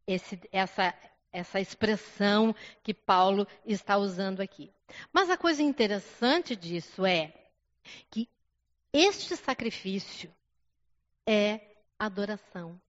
esse, 0.06 0.40
essa, 0.52 0.94
essa 1.32 1.60
expressão 1.60 2.54
que 2.84 2.94
Paulo 2.94 3.48
está 3.66 3.98
usando 3.98 4.42
aqui. 4.42 4.72
Mas 5.14 5.30
a 5.30 5.38
coisa 5.38 5.62
interessante 5.62 6.56
disso 6.56 7.06
é 7.06 7.34
que 8.10 8.28
este 8.94 9.36
sacrifício 9.36 10.34
é 11.26 11.62
adoração. 11.98 12.80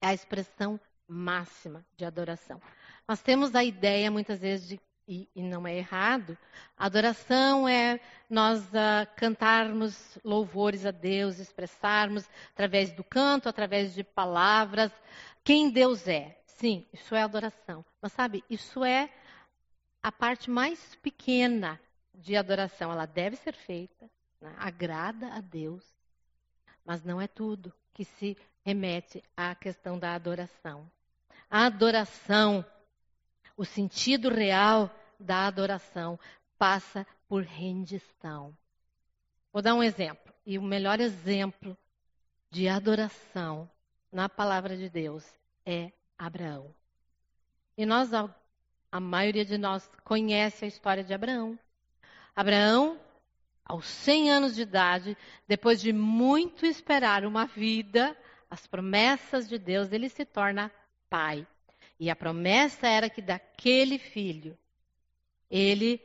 É 0.00 0.08
a 0.08 0.14
expressão 0.14 0.80
máxima 1.06 1.84
de 1.96 2.04
adoração. 2.04 2.60
Nós 3.06 3.20
temos 3.20 3.54
a 3.54 3.64
ideia, 3.64 4.10
muitas 4.10 4.40
vezes, 4.40 4.68
de, 4.68 4.80
e, 5.06 5.28
e 5.34 5.42
não 5.42 5.66
é 5.66 5.74
errado, 5.74 6.36
adoração 6.76 7.66
é 7.66 7.98
nós 8.28 8.62
uh, 8.68 9.08
cantarmos 9.16 10.18
louvores 10.22 10.84
a 10.84 10.90
Deus, 10.90 11.38
expressarmos 11.38 12.28
através 12.52 12.92
do 12.92 13.02
canto, 13.02 13.48
através 13.48 13.94
de 13.94 14.04
palavras, 14.04 14.92
quem 15.42 15.70
Deus 15.70 16.06
é. 16.06 16.38
Sim, 16.44 16.86
isso 16.92 17.14
é 17.14 17.22
adoração. 17.22 17.84
Mas 18.02 18.12
sabe, 18.12 18.44
isso 18.50 18.84
é 18.84 19.10
a 20.02 20.12
parte 20.12 20.50
mais 20.50 20.94
pequena 20.96 21.80
de 22.18 22.36
adoração. 22.36 22.92
Ela 22.92 23.06
deve 23.06 23.36
ser 23.36 23.54
feita, 23.54 24.10
né? 24.40 24.54
agrada 24.58 25.32
a 25.34 25.40
Deus, 25.40 25.84
mas 26.84 27.02
não 27.02 27.20
é 27.20 27.26
tudo 27.26 27.72
que 27.94 28.04
se 28.04 28.36
remete 28.64 29.22
à 29.36 29.54
questão 29.54 29.98
da 29.98 30.14
adoração. 30.14 30.90
A 31.50 31.66
adoração, 31.66 32.64
o 33.56 33.64
sentido 33.64 34.28
real 34.28 34.90
da 35.18 35.46
adoração, 35.46 36.18
passa 36.58 37.06
por 37.26 37.42
rendição. 37.42 38.56
Vou 39.52 39.62
dar 39.62 39.74
um 39.74 39.82
exemplo. 39.82 40.32
E 40.44 40.58
o 40.58 40.62
melhor 40.62 41.00
exemplo 41.00 41.76
de 42.50 42.68
adoração 42.68 43.70
na 44.10 44.28
palavra 44.28 44.76
de 44.76 44.88
Deus 44.88 45.24
é 45.64 45.92
Abraão. 46.16 46.74
E 47.76 47.84
nós, 47.84 48.10
a 48.12 49.00
maioria 49.00 49.44
de 49.44 49.58
nós 49.58 49.88
conhece 50.04 50.64
a 50.64 50.68
história 50.68 51.04
de 51.04 51.12
Abraão. 51.12 51.58
Abraão, 52.38 53.00
aos 53.64 53.84
100 53.84 54.30
anos 54.30 54.54
de 54.54 54.62
idade, 54.62 55.16
depois 55.48 55.80
de 55.80 55.92
muito 55.92 56.64
esperar 56.64 57.24
uma 57.24 57.46
vida, 57.46 58.16
as 58.48 58.64
promessas 58.64 59.48
de 59.48 59.58
Deus, 59.58 59.90
ele 59.90 60.08
se 60.08 60.24
torna 60.24 60.70
pai. 61.10 61.44
E 61.98 62.08
a 62.08 62.14
promessa 62.14 62.86
era 62.86 63.10
que 63.10 63.20
daquele 63.20 63.98
filho 63.98 64.56
ele 65.50 66.00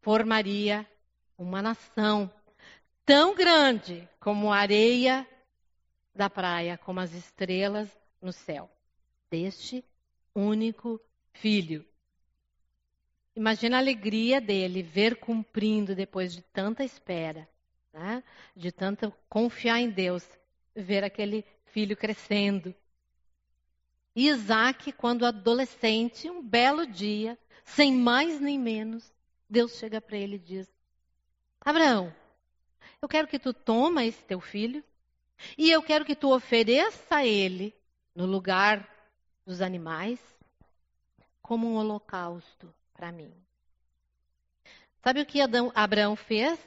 formaria 0.00 0.88
uma 1.36 1.60
nação 1.60 2.32
tão 3.04 3.34
grande 3.34 4.08
como 4.20 4.52
a 4.52 4.58
areia 4.58 5.26
da 6.14 6.30
praia, 6.30 6.78
como 6.78 7.00
as 7.00 7.12
estrelas 7.12 7.88
no 8.22 8.32
céu. 8.32 8.70
Deste 9.28 9.84
único 10.32 11.00
filho. 11.32 11.84
Imagina 13.38 13.76
a 13.76 13.78
alegria 13.78 14.40
dele 14.40 14.82
ver 14.82 15.14
cumprindo 15.14 15.94
depois 15.94 16.32
de 16.32 16.42
tanta 16.42 16.82
espera, 16.82 17.48
né? 17.92 18.20
de 18.56 18.72
tanto 18.72 19.14
confiar 19.28 19.78
em 19.78 19.88
Deus, 19.88 20.28
ver 20.74 21.04
aquele 21.04 21.44
filho 21.66 21.96
crescendo. 21.96 22.74
E 24.12 24.26
Isaac, 24.26 24.90
quando 24.90 25.24
adolescente, 25.24 26.28
um 26.28 26.42
belo 26.42 26.84
dia, 26.84 27.38
sem 27.64 27.94
mais 27.94 28.40
nem 28.40 28.58
menos, 28.58 29.08
Deus 29.48 29.78
chega 29.78 30.00
para 30.00 30.16
ele 30.16 30.34
e 30.34 30.40
diz: 30.40 30.68
Abraão, 31.60 32.12
eu 33.00 33.06
quero 33.06 33.28
que 33.28 33.38
tu 33.38 33.54
toma 33.54 34.04
esse 34.04 34.24
teu 34.24 34.40
filho 34.40 34.82
e 35.56 35.70
eu 35.70 35.80
quero 35.80 36.04
que 36.04 36.16
tu 36.16 36.34
ofereça 36.34 37.18
a 37.18 37.24
ele 37.24 37.72
no 38.16 38.26
lugar 38.26 38.92
dos 39.46 39.60
animais 39.60 40.18
como 41.40 41.68
um 41.68 41.76
holocausto 41.76 42.74
para 42.98 43.12
mim. 43.12 43.32
Sabe 45.04 45.20
o 45.20 45.26
que 45.26 45.40
Adão, 45.40 45.70
Abraão 45.72 46.16
fez? 46.16 46.58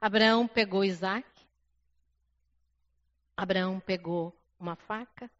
Abraão 0.00 0.48
pegou 0.48 0.82
Isaac. 0.82 1.28
Abraão 3.36 3.78
pegou 3.78 4.34
uma 4.58 4.74
faca. 4.74 5.30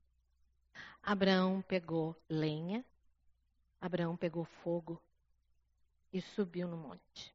Abraão 1.03 1.63
pegou 1.63 2.15
lenha. 2.29 2.85
Abraão 3.81 4.19
pegou 4.19 4.45
fogo 4.45 5.03
e 6.13 6.21
subiu 6.21 6.69
no 6.69 6.77
monte. 6.77 7.35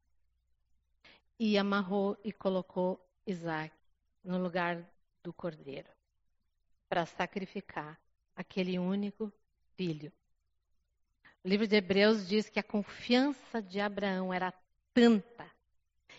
E 1.36 1.58
amarrou 1.58 2.16
e 2.22 2.32
colocou 2.32 3.04
Isaac 3.26 3.74
no 4.22 4.38
lugar 4.38 4.88
do 5.20 5.32
cordeiro 5.32 5.90
para 6.88 7.04
sacrificar 7.06 7.98
aquele 8.36 8.78
único 8.78 9.32
filho 9.76 10.12
o 11.44 11.48
livro 11.48 11.66
de 11.66 11.76
Hebreus 11.76 12.26
diz 12.26 12.48
que 12.48 12.58
a 12.58 12.62
confiança 12.62 13.60
de 13.60 13.78
Abraão 13.78 14.32
era 14.32 14.52
tanta 14.94 15.44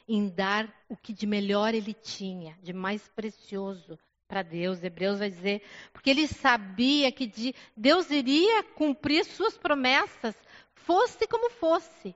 em 0.07 0.29
dar 0.29 0.71
o 0.87 0.95
que 0.95 1.11
de 1.11 1.25
melhor 1.25 1.73
ele 1.73 1.95
tinha, 1.95 2.55
de 2.61 2.71
mais 2.71 3.07
precioso 3.09 3.97
para 4.27 4.43
Deus. 4.43 4.83
Hebreus 4.83 5.17
vai 5.17 5.29
dizer, 5.31 5.63
porque 5.91 6.11
ele 6.11 6.27
sabia 6.27 7.11
que 7.11 7.25
de, 7.25 7.55
Deus 7.75 8.11
iria 8.11 8.61
cumprir 8.61 9.25
suas 9.25 9.57
promessas, 9.57 10.35
fosse 10.75 11.27
como 11.27 11.49
fosse. 11.49 12.15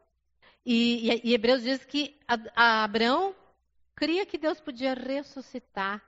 E, 0.63 1.09
e, 1.09 1.21
e 1.29 1.33
Hebreus 1.33 1.63
diz 1.63 1.83
que 1.83 2.15
a, 2.27 2.37
a 2.55 2.83
Abraão 2.83 3.35
cria 3.95 4.23
que 4.23 4.37
Deus 4.37 4.59
podia 4.59 4.93
ressuscitar 4.93 5.99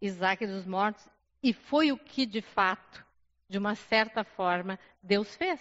Isaac 0.00 0.46
dos 0.46 0.64
mortos, 0.64 1.06
e 1.42 1.52
foi 1.52 1.92
o 1.92 1.98
que 1.98 2.24
de 2.24 2.40
fato, 2.40 3.04
de 3.50 3.58
uma 3.58 3.74
certa 3.74 4.24
forma, 4.24 4.78
Deus 5.02 5.36
fez. 5.36 5.60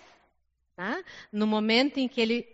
Tá? 0.76 1.04
No 1.32 1.48
momento 1.48 1.98
em 2.00 2.08
que 2.08 2.20
ele 2.20 2.48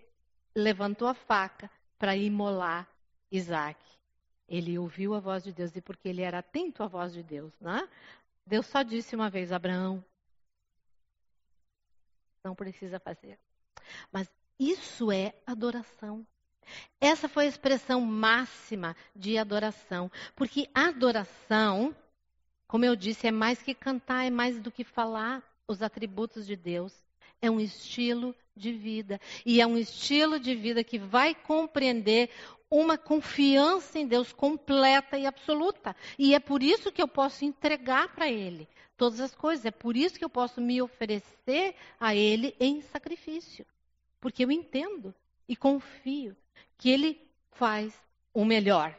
levantou 0.56 1.08
a 1.08 1.14
faca 1.14 1.70
para 1.98 2.16
imolar 2.16 2.88
Isaac, 3.32 3.80
ele 4.48 4.78
ouviu 4.78 5.16
a 5.16 5.20
voz 5.20 5.44
de 5.44 5.52
Deus 5.52 5.76
e 5.76 5.82
porque 5.82 6.10
ele 6.10 6.22
era 6.22 6.40
atento 6.40 6.84
à 6.84 6.88
voz 6.88 7.14
de 7.14 7.24
Deus, 7.24 7.52
né? 7.60 7.88
Deus 8.46 8.66
só 8.68 8.84
disse 8.84 9.16
uma 9.16 9.30
vez: 9.30 9.52
Abraão, 9.52 10.04
não 12.44 12.54
precisa 12.54 13.00
fazer. 13.00 13.40
Mas 14.12 14.30
isso 14.60 15.12
é 15.12 15.34
adoração. 15.46 16.26
Essa 17.00 17.28
foi 17.28 17.46
a 17.46 17.50
expressão 17.50 18.02
máxima 18.02 18.96
de 19.16 19.38
adoração, 19.38 20.12
porque 20.36 20.70
adoração, 20.74 21.96
como 22.68 22.86
eu 22.86 22.96
disse, 22.96 23.28
é 23.28 23.32
mais 23.32 23.62
que 23.62 23.74
cantar, 23.74 24.26
é 24.26 24.30
mais 24.30 24.60
do 24.60 24.72
que 24.72 24.84
falar 24.84 25.42
os 25.68 25.82
atributos 25.82 26.46
de 26.46 26.56
Deus 26.56 26.94
é 27.42 27.50
um 27.50 27.60
estilo 27.60 28.36
de 28.56 28.72
vida. 28.72 29.20
E 29.46 29.60
é 29.60 29.68
um 29.68 29.78
estilo 29.78 30.40
de 30.40 30.54
vida 30.56 30.84
que 30.84 31.00
vai 31.00 31.34
compreender 31.34 32.30
uma 32.70 32.98
confiança 32.98 34.00
em 34.00 34.08
Deus 34.08 34.32
completa 34.32 35.18
e 35.18 35.26
absoluta. 35.26 35.96
E 36.18 36.34
é 36.34 36.40
por 36.40 36.64
isso 36.64 36.92
que 36.92 37.02
eu 37.02 37.08
posso 37.08 37.44
entregar 37.44 38.16
para 38.16 38.30
Ele 38.30 38.68
todas 38.96 39.20
as 39.20 39.36
coisas. 39.36 39.66
É 39.66 39.72
por 39.72 39.98
isso 39.98 40.18
que 40.18 40.24
eu 40.24 40.30
posso 40.30 40.62
me 40.62 40.82
oferecer 40.82 41.76
a 42.00 42.16
Ele 42.16 42.56
em 42.60 42.82
sacrifício. 42.82 43.66
Porque 44.20 44.46
eu 44.46 44.52
entendo 44.52 45.14
e 45.50 45.56
confio 45.56 46.38
que 46.78 46.90
Ele 46.90 47.20
faz 47.52 47.94
o 48.34 48.46
melhor. 48.46 48.96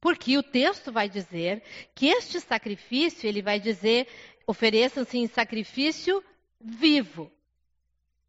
Porque 0.00 0.36
o 0.36 0.42
texto 0.42 0.92
vai 0.92 1.08
dizer 1.08 1.62
que 1.94 2.06
este 2.06 2.40
sacrifício, 2.40 3.28
ele 3.28 3.42
vai 3.42 3.60
dizer, 3.60 4.08
ofereçam-se 4.46 5.18
em 5.18 5.26
sacrifício 5.26 6.22
vivo. 6.60 7.30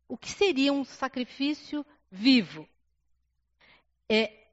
O 0.08 0.18
que 0.18 0.30
seria 0.30 0.72
um 0.72 0.84
sacrifício 0.84 1.86
vivo? 2.10 2.68
É 4.10 4.48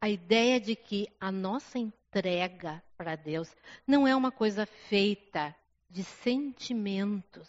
a 0.00 0.08
ideia 0.08 0.60
de 0.60 0.74
que 0.74 1.08
a 1.20 1.30
nossa 1.30 1.78
entrega 1.78 2.82
para 2.96 3.16
Deus 3.16 3.54
não 3.86 4.06
é 4.06 4.14
uma 4.16 4.32
coisa 4.32 4.66
feita 4.66 5.54
de 5.88 6.02
sentimentos. 6.04 7.48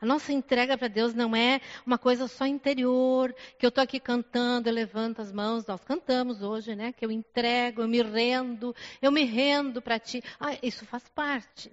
A 0.00 0.06
nossa 0.06 0.32
entrega 0.32 0.76
para 0.76 0.88
Deus 0.88 1.14
não 1.14 1.34
é 1.34 1.60
uma 1.84 1.98
coisa 1.98 2.26
só 2.26 2.46
interior, 2.46 3.34
que 3.58 3.64
eu 3.64 3.68
estou 3.68 3.82
aqui 3.82 4.00
cantando, 4.00 4.68
eu 4.68 4.72
levanto 4.72 5.22
as 5.22 5.32
mãos, 5.32 5.66
nós 5.66 5.84
cantamos 5.84 6.42
hoje, 6.42 6.74
né? 6.74 6.92
Que 6.92 7.04
eu 7.04 7.10
entrego, 7.10 7.82
eu 7.82 7.88
me 7.88 8.02
rendo, 8.02 8.74
eu 9.00 9.12
me 9.12 9.24
rendo 9.24 9.80
para 9.80 9.98
Ti. 9.98 10.22
Ah, 10.40 10.56
isso 10.62 10.84
faz 10.86 11.08
parte. 11.08 11.70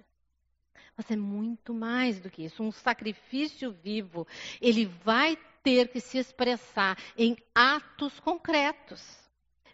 Mas 0.96 1.10
é 1.10 1.16
muito 1.16 1.74
mais 1.74 2.20
do 2.20 2.30
que 2.30 2.44
isso. 2.44 2.62
Um 2.62 2.70
sacrifício 2.70 3.72
vivo, 3.72 4.26
ele 4.60 4.86
vai 4.86 5.36
ter 5.62 5.88
que 5.88 6.00
se 6.00 6.18
expressar 6.18 6.96
em 7.16 7.36
atos 7.54 8.20
concretos, 8.20 9.02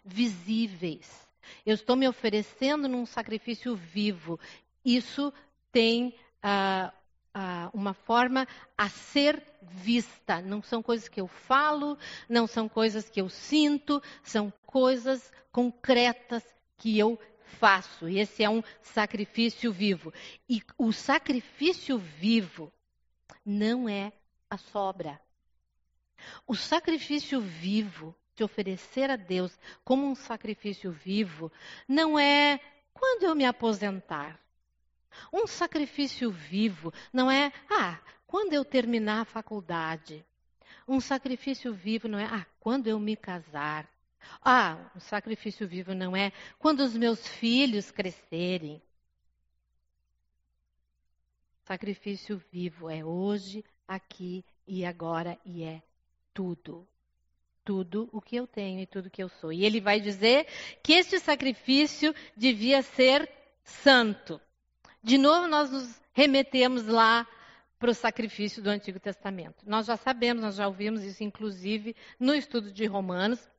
visíveis. 0.03 1.27
Eu 1.65 1.75
estou 1.75 1.95
me 1.95 2.07
oferecendo 2.07 2.87
num 2.87 3.05
sacrifício 3.05 3.75
vivo. 3.75 4.39
Isso 4.83 5.33
tem 5.71 6.15
ah, 6.41 6.93
ah, 7.33 7.69
uma 7.73 7.93
forma 7.93 8.47
a 8.77 8.89
ser 8.89 9.43
vista. 9.61 10.41
Não 10.41 10.61
são 10.61 10.81
coisas 10.81 11.07
que 11.07 11.21
eu 11.21 11.27
falo, 11.27 11.97
não 12.27 12.47
são 12.47 12.67
coisas 12.67 13.09
que 13.09 13.21
eu 13.21 13.29
sinto, 13.29 14.01
são 14.23 14.51
coisas 14.65 15.31
concretas 15.51 16.43
que 16.77 16.97
eu 16.97 17.19
faço. 17.59 18.07
E 18.09 18.19
esse 18.19 18.43
é 18.43 18.49
um 18.49 18.63
sacrifício 18.81 19.71
vivo. 19.71 20.13
E 20.49 20.61
o 20.77 20.91
sacrifício 20.91 21.97
vivo 21.97 22.71
não 23.45 23.87
é 23.87 24.11
a 24.49 24.57
sobra. 24.57 25.19
O 26.47 26.55
sacrifício 26.55 27.41
vivo, 27.41 28.15
de 28.35 28.43
oferecer 28.43 29.09
a 29.09 29.15
Deus 29.15 29.57
como 29.83 30.05
um 30.05 30.15
sacrifício 30.15 30.91
vivo, 30.91 31.51
não 31.87 32.17
é 32.17 32.59
quando 32.93 33.23
eu 33.23 33.35
me 33.35 33.45
aposentar. 33.45 34.39
Um 35.31 35.45
sacrifício 35.45 36.31
vivo 36.31 36.93
não 37.11 37.29
é, 37.29 37.51
ah, 37.69 37.99
quando 38.25 38.53
eu 38.53 38.63
terminar 38.63 39.21
a 39.21 39.25
faculdade. 39.25 40.25
Um 40.87 40.99
sacrifício 40.99 41.73
vivo 41.73 42.07
não 42.07 42.19
é, 42.19 42.25
ah, 42.25 42.45
quando 42.59 42.87
eu 42.87 42.99
me 42.99 43.15
casar. 43.15 43.90
Ah, 44.43 44.91
um 44.95 44.99
sacrifício 44.99 45.67
vivo 45.67 45.93
não 45.93 46.15
é 46.15 46.31
quando 46.59 46.81
os 46.81 46.95
meus 46.95 47.27
filhos 47.27 47.91
crescerem. 47.91 48.81
Sacrifício 51.63 52.41
vivo 52.51 52.89
é 52.89 53.03
hoje, 53.03 53.63
aqui 53.87 54.43
e 54.67 54.85
agora 54.85 55.37
e 55.45 55.63
é 55.63 55.81
tudo. 56.33 56.87
Tudo 57.63 58.09
o 58.11 58.19
que 58.19 58.35
eu 58.35 58.47
tenho 58.47 58.81
e 58.81 58.87
tudo 58.87 59.05
o 59.05 59.09
que 59.09 59.21
eu 59.21 59.29
sou. 59.29 59.53
E 59.53 59.63
ele 59.63 59.79
vai 59.79 59.99
dizer 59.99 60.47
que 60.81 60.93
este 60.93 61.19
sacrifício 61.19 62.13
devia 62.35 62.81
ser 62.81 63.29
santo. 63.63 64.41
De 65.03 65.17
novo, 65.17 65.47
nós 65.47 65.71
nos 65.71 66.01
remetemos 66.13 66.85
lá 66.87 67.27
para 67.81 67.91
o 67.91 67.95
sacrifício 67.95 68.61
do 68.61 68.69
Antigo 68.69 68.99
Testamento. 68.99 69.63
Nós 69.65 69.87
já 69.87 69.97
sabemos, 69.97 70.43
nós 70.43 70.55
já 70.55 70.67
ouvimos 70.67 71.03
isso, 71.03 71.23
inclusive, 71.23 71.95
no 72.19 72.35
estudo 72.35 72.71
de 72.71 72.85
Romanos, 72.85 73.49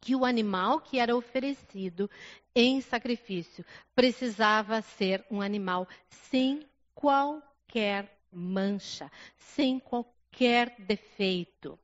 que 0.00 0.14
o 0.14 0.24
animal 0.24 0.80
que 0.80 0.98
era 0.98 1.16
oferecido 1.16 2.10
em 2.54 2.80
sacrifício 2.80 3.64
precisava 3.94 4.80
ser 4.80 5.24
um 5.30 5.40
animal 5.40 5.86
sem 6.08 6.66
qualquer 6.94 8.18
mancha, 8.32 9.10
sem 9.36 9.78
qualquer 9.78 10.74
defeito. 10.78 11.78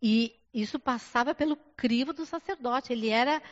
E 0.00 0.34
isso 0.52 0.78
passava 0.78 1.34
pelo 1.34 1.56
crivo 1.76 2.12
do 2.12 2.26
sacerdote. 2.26 2.92
Ele 2.92 3.08
era 3.08 3.42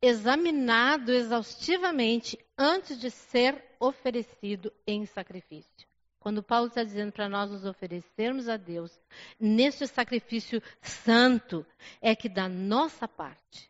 examinado 0.00 1.12
exaustivamente 1.12 2.38
antes 2.58 2.98
de 2.98 3.10
ser 3.10 3.62
oferecido 3.78 4.72
em 4.86 5.06
sacrifício. 5.06 5.91
Quando 6.22 6.40
Paulo 6.40 6.68
está 6.68 6.84
dizendo 6.84 7.10
para 7.10 7.28
nós 7.28 7.50
nos 7.50 7.64
oferecermos 7.64 8.48
a 8.48 8.56
Deus 8.56 8.96
neste 9.40 9.88
sacrifício 9.88 10.62
santo, 10.80 11.66
é 12.00 12.14
que 12.14 12.28
da 12.28 12.48
nossa 12.48 13.08
parte, 13.08 13.68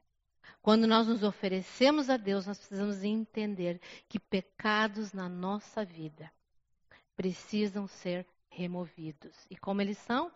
quando 0.61 0.87
nós 0.87 1.07
nos 1.07 1.23
oferecemos 1.23 2.11
a 2.11 2.19
Deus, 2.19 2.47
nós 2.47 2.59
precisamos 2.59 3.03
entender 3.03 3.81
que 4.07 4.21
pecados 4.21 5.15
na 5.15 5.31
nossa 5.31 5.83
vida 5.83 6.31
precisam 7.17 7.87
ser 7.87 8.27
removidos. 8.51 9.35
E 9.49 9.57
como 9.57 9.81
eles 9.81 9.97
são? 9.97 10.31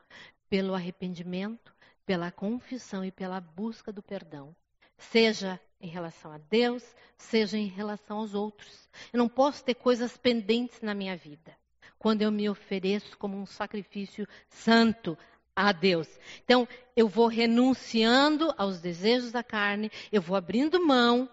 Pelo 0.48 0.74
arrependimento, 0.74 1.70
pela 2.06 2.32
confissão 2.32 3.04
e 3.04 3.12
pela 3.12 3.42
busca 3.42 3.92
do 3.92 4.02
perdão. 4.02 4.56
Seja 4.96 5.60
em 5.78 5.88
relação 5.88 6.32
a 6.32 6.38
Deus, 6.38 6.82
seja 7.18 7.58
em 7.58 7.66
relação 7.66 8.20
aos 8.20 8.32
outros. 8.32 8.88
Eu 9.12 9.18
não 9.18 9.28
posso 9.28 9.62
ter 9.62 9.74
coisas 9.74 10.16
pendentes 10.16 10.80
na 10.80 10.94
minha 10.94 11.14
vida 11.14 11.54
quando 11.98 12.22
eu 12.22 12.30
me 12.30 12.48
ofereço 12.48 13.16
como 13.18 13.36
um 13.36 13.46
sacrifício 13.46 14.26
santo 14.48 15.16
a 15.54 15.72
Deus. 15.72 16.08
Então, 16.44 16.68
eu 16.94 17.08
vou 17.08 17.26
renunciando 17.28 18.52
aos 18.58 18.80
desejos 18.80 19.32
da 19.32 19.42
carne, 19.42 19.90
eu 20.12 20.20
vou 20.20 20.36
abrindo 20.36 20.84
mão 20.84 21.28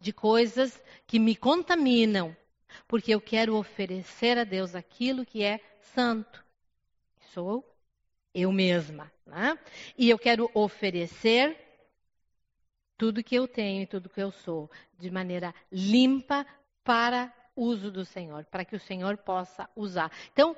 de 0.00 0.12
coisas 0.12 0.82
que 1.06 1.18
me 1.18 1.36
contaminam, 1.36 2.36
porque 2.86 3.14
eu 3.14 3.20
quero 3.20 3.54
oferecer 3.54 4.38
a 4.38 4.44
Deus 4.44 4.74
aquilo 4.74 5.26
que 5.26 5.42
é 5.42 5.60
santo. 5.80 6.44
Sou 7.32 7.64
eu 8.34 8.52
mesma. 8.52 9.12
Né? 9.26 9.58
E 9.96 10.08
eu 10.08 10.18
quero 10.18 10.50
oferecer 10.54 11.56
tudo 12.96 13.22
que 13.22 13.34
eu 13.34 13.46
tenho 13.46 13.82
e 13.82 13.86
tudo 13.86 14.08
que 14.08 14.20
eu 14.20 14.32
sou 14.32 14.70
de 14.98 15.10
maneira 15.10 15.54
limpa 15.70 16.46
para 16.82 17.32
uso 17.58 17.90
do 17.90 18.04
Senhor, 18.04 18.44
para 18.44 18.64
que 18.64 18.76
o 18.76 18.80
Senhor 18.80 19.16
possa 19.18 19.68
usar. 19.74 20.10
Então, 20.32 20.56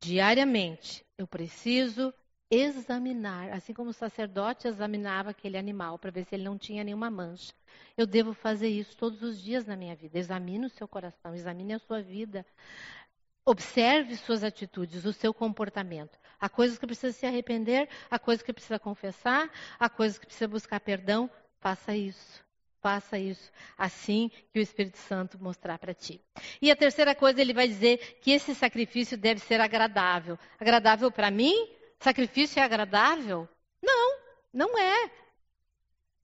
diariamente, 0.00 1.04
eu 1.18 1.26
preciso 1.26 2.14
examinar, 2.50 3.50
assim 3.50 3.72
como 3.72 3.90
o 3.90 3.94
sacerdote 3.94 4.68
examinava 4.68 5.30
aquele 5.30 5.58
animal 5.58 5.98
para 5.98 6.12
ver 6.12 6.24
se 6.24 6.36
ele 6.36 6.44
não 6.44 6.56
tinha 6.56 6.84
nenhuma 6.84 7.10
mancha. 7.10 7.52
Eu 7.96 8.06
devo 8.06 8.32
fazer 8.32 8.68
isso 8.68 8.96
todos 8.96 9.20
os 9.22 9.42
dias 9.42 9.66
na 9.66 9.76
minha 9.76 9.96
vida. 9.96 10.18
Examine 10.18 10.66
o 10.66 10.70
seu 10.70 10.86
coração, 10.86 11.34
examine 11.34 11.74
a 11.74 11.78
sua 11.80 12.00
vida. 12.00 12.46
Observe 13.44 14.16
suas 14.16 14.44
atitudes, 14.44 15.04
o 15.04 15.12
seu 15.12 15.34
comportamento. 15.34 16.18
Há 16.38 16.48
coisas 16.48 16.78
que 16.78 16.86
precisa 16.86 17.12
se 17.12 17.26
arrepender, 17.26 17.88
há 18.10 18.18
coisas 18.18 18.42
que 18.42 18.52
precisa 18.52 18.78
confessar, 18.78 19.50
há 19.78 19.88
coisas 19.88 20.18
que 20.18 20.26
precisa 20.26 20.48
buscar 20.48 20.78
perdão. 20.80 21.28
Faça 21.58 21.96
isso. 21.96 22.45
Faça 22.86 23.18
isso 23.18 23.50
assim 23.76 24.30
que 24.52 24.60
o 24.60 24.62
Espírito 24.62 24.96
Santo 24.98 25.42
mostrar 25.42 25.76
para 25.76 25.92
ti. 25.92 26.20
E 26.62 26.70
a 26.70 26.76
terceira 26.76 27.16
coisa, 27.16 27.40
ele 27.40 27.52
vai 27.52 27.66
dizer 27.66 28.20
que 28.20 28.30
esse 28.30 28.54
sacrifício 28.54 29.18
deve 29.18 29.40
ser 29.40 29.60
agradável. 29.60 30.38
Agradável 30.56 31.10
para 31.10 31.28
mim? 31.28 31.68
Sacrifício 31.98 32.60
é 32.60 32.62
agradável? 32.62 33.48
Não, 33.82 34.20
não 34.52 34.78
é. 34.78 35.10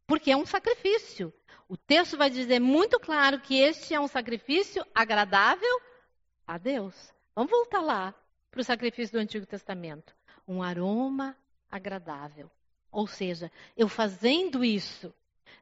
Porque 0.07 0.31
é 0.31 0.37
um 0.37 0.47
sacrifício. 0.47 1.35
O 1.69 1.77
texto 1.77 2.17
vai 2.17 2.31
dizer 2.31 2.61
muito 2.61 3.01
claro 3.01 3.41
que 3.41 3.59
este 3.59 3.93
é 3.93 3.99
um 3.99 4.07
sacrifício 4.07 4.87
agradável 4.95 5.81
a 6.47 6.59
Deus. 6.59 6.95
Vamos 7.35 7.51
voltar 7.51 7.81
lá 7.81 8.15
para 8.53 8.61
o 8.61 8.65
sacrifício 8.65 9.19
do 9.19 9.21
Antigo 9.21 9.47
Testamento. 9.47 10.15
Um 10.47 10.63
aroma 10.63 11.37
agradável. 11.69 12.49
Ou 12.93 13.09
seja, 13.09 13.51
eu 13.77 13.89
fazendo 13.89 14.65
isso, 14.65 15.13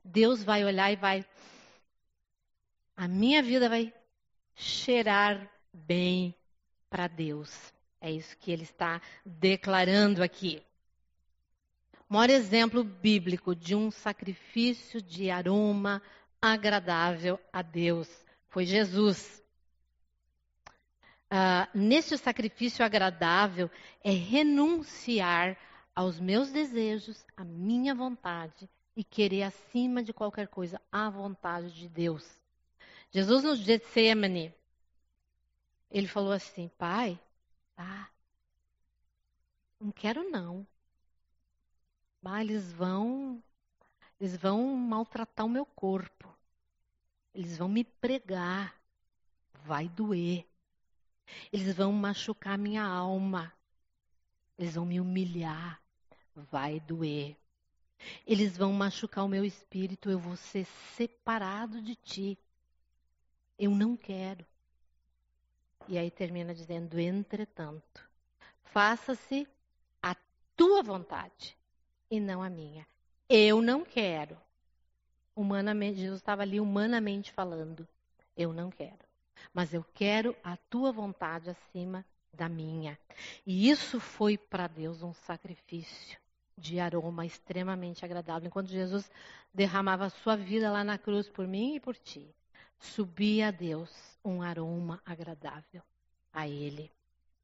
Deus 0.04 0.42
vai 0.42 0.64
olhar 0.64 0.92
e 0.92 0.96
vai. 0.96 1.24
A 2.96 3.08
minha 3.08 3.42
vida 3.42 3.68
vai 3.68 3.92
cheirar 4.54 5.50
bem 5.72 6.34
para 6.88 7.06
Deus. 7.06 7.72
É 8.00 8.10
isso 8.10 8.36
que 8.38 8.50
ele 8.50 8.62
está 8.62 9.00
declarando 9.24 10.22
aqui. 10.22 10.62
O 12.08 12.14
maior 12.14 12.30
exemplo 12.30 12.82
bíblico 12.82 13.54
de 13.54 13.74
um 13.74 13.90
sacrifício 13.90 15.00
de 15.00 15.30
aroma 15.30 16.02
agradável 16.40 17.38
a 17.52 17.62
Deus 17.62 18.08
foi 18.48 18.64
Jesus. 18.64 19.40
Uh, 21.32 22.18
sacrifício 22.18 22.84
agradável 22.84 23.70
é 24.02 24.10
renunciar 24.10 25.56
aos 25.94 26.18
meus 26.18 26.50
desejos, 26.50 27.24
à 27.36 27.44
minha 27.44 27.94
vontade 27.94 28.68
e 28.96 29.04
querer 29.04 29.44
acima 29.44 30.02
de 30.02 30.12
qualquer 30.12 30.48
coisa 30.48 30.80
a 30.90 31.08
vontade 31.08 31.72
de 31.72 31.88
Deus. 31.88 32.40
Jesus 33.10 33.42
no 33.42 33.56
Getsemane, 33.56 34.54
ele 35.90 36.06
falou 36.06 36.32
assim, 36.32 36.68
pai, 36.78 37.18
ah, 37.76 38.08
não 39.80 39.90
quero 39.90 40.28
não. 40.30 40.66
Mas 42.22 42.42
eles 42.42 42.72
vão, 42.72 43.42
eles 44.20 44.36
vão 44.36 44.76
maltratar 44.76 45.46
o 45.46 45.48
meu 45.48 45.64
corpo. 45.64 46.32
Eles 47.34 47.56
vão 47.56 47.68
me 47.68 47.84
pregar. 47.84 48.78
Vai 49.64 49.88
doer. 49.88 50.46
Eles 51.52 51.74
vão 51.74 51.92
machucar 51.92 52.58
minha 52.58 52.84
alma. 52.84 53.52
Eles 54.58 54.74
vão 54.74 54.84
me 54.84 55.00
humilhar. 55.00 55.80
Vai 56.34 56.80
doer. 56.80 57.36
Eles 58.26 58.56
vão 58.56 58.72
machucar 58.72 59.24
o 59.24 59.28
meu 59.28 59.44
espírito, 59.44 60.10
eu 60.10 60.18
vou 60.18 60.36
ser 60.36 60.64
separado 60.96 61.80
de 61.82 61.94
ti. 61.94 62.38
Eu 63.58 63.70
não 63.70 63.96
quero. 63.96 64.44
E 65.88 65.98
aí 65.98 66.10
termina 66.10 66.54
dizendo: 66.54 66.98
entretanto, 66.98 68.08
faça-se 68.64 69.46
a 70.02 70.16
tua 70.56 70.82
vontade 70.82 71.56
e 72.10 72.20
não 72.20 72.42
a 72.42 72.50
minha. 72.50 72.86
Eu 73.28 73.60
não 73.60 73.84
quero. 73.84 74.36
Humanamente, 75.34 76.00
Jesus 76.00 76.20
estava 76.20 76.42
ali 76.42 76.60
humanamente 76.60 77.32
falando. 77.32 77.86
Eu 78.36 78.52
não 78.52 78.70
quero. 78.70 78.98
Mas 79.52 79.72
eu 79.72 79.84
quero 79.94 80.36
a 80.42 80.56
tua 80.56 80.92
vontade 80.92 81.50
acima 81.50 82.04
da 82.32 82.48
minha. 82.48 82.98
E 83.46 83.70
isso 83.70 84.00
foi 84.00 84.36
para 84.36 84.66
Deus 84.66 85.02
um 85.02 85.12
sacrifício 85.12 86.18
de 86.60 86.78
aroma 86.78 87.24
extremamente 87.24 88.04
agradável. 88.04 88.46
Enquanto 88.46 88.68
Jesus 88.68 89.10
derramava 89.52 90.04
a 90.04 90.10
sua 90.10 90.36
vida 90.36 90.70
lá 90.70 90.84
na 90.84 90.98
cruz 90.98 91.28
por 91.28 91.46
mim 91.46 91.76
e 91.76 91.80
por 91.80 91.96
ti, 91.96 92.34
subia 92.78 93.48
a 93.48 93.50
Deus 93.50 93.90
um 94.24 94.42
aroma 94.42 95.00
agradável 95.04 95.82
a 96.32 96.46
Ele. 96.46 96.90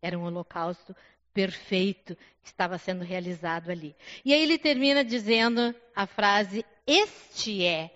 Era 0.01 0.19
um 0.19 0.25
holocausto 0.25 0.95
perfeito 1.33 2.15
que 2.43 2.49
estava 2.49 2.79
sendo 2.79 3.03
realizado 3.03 3.71
ali. 3.71 3.97
E 4.25 4.33
aí 4.33 4.43
ele 4.43 4.59
termina 4.59 5.05
dizendo 5.05 5.75
a 5.95 6.07
frase: 6.07 6.65
Este 6.87 7.65
é 7.65 7.91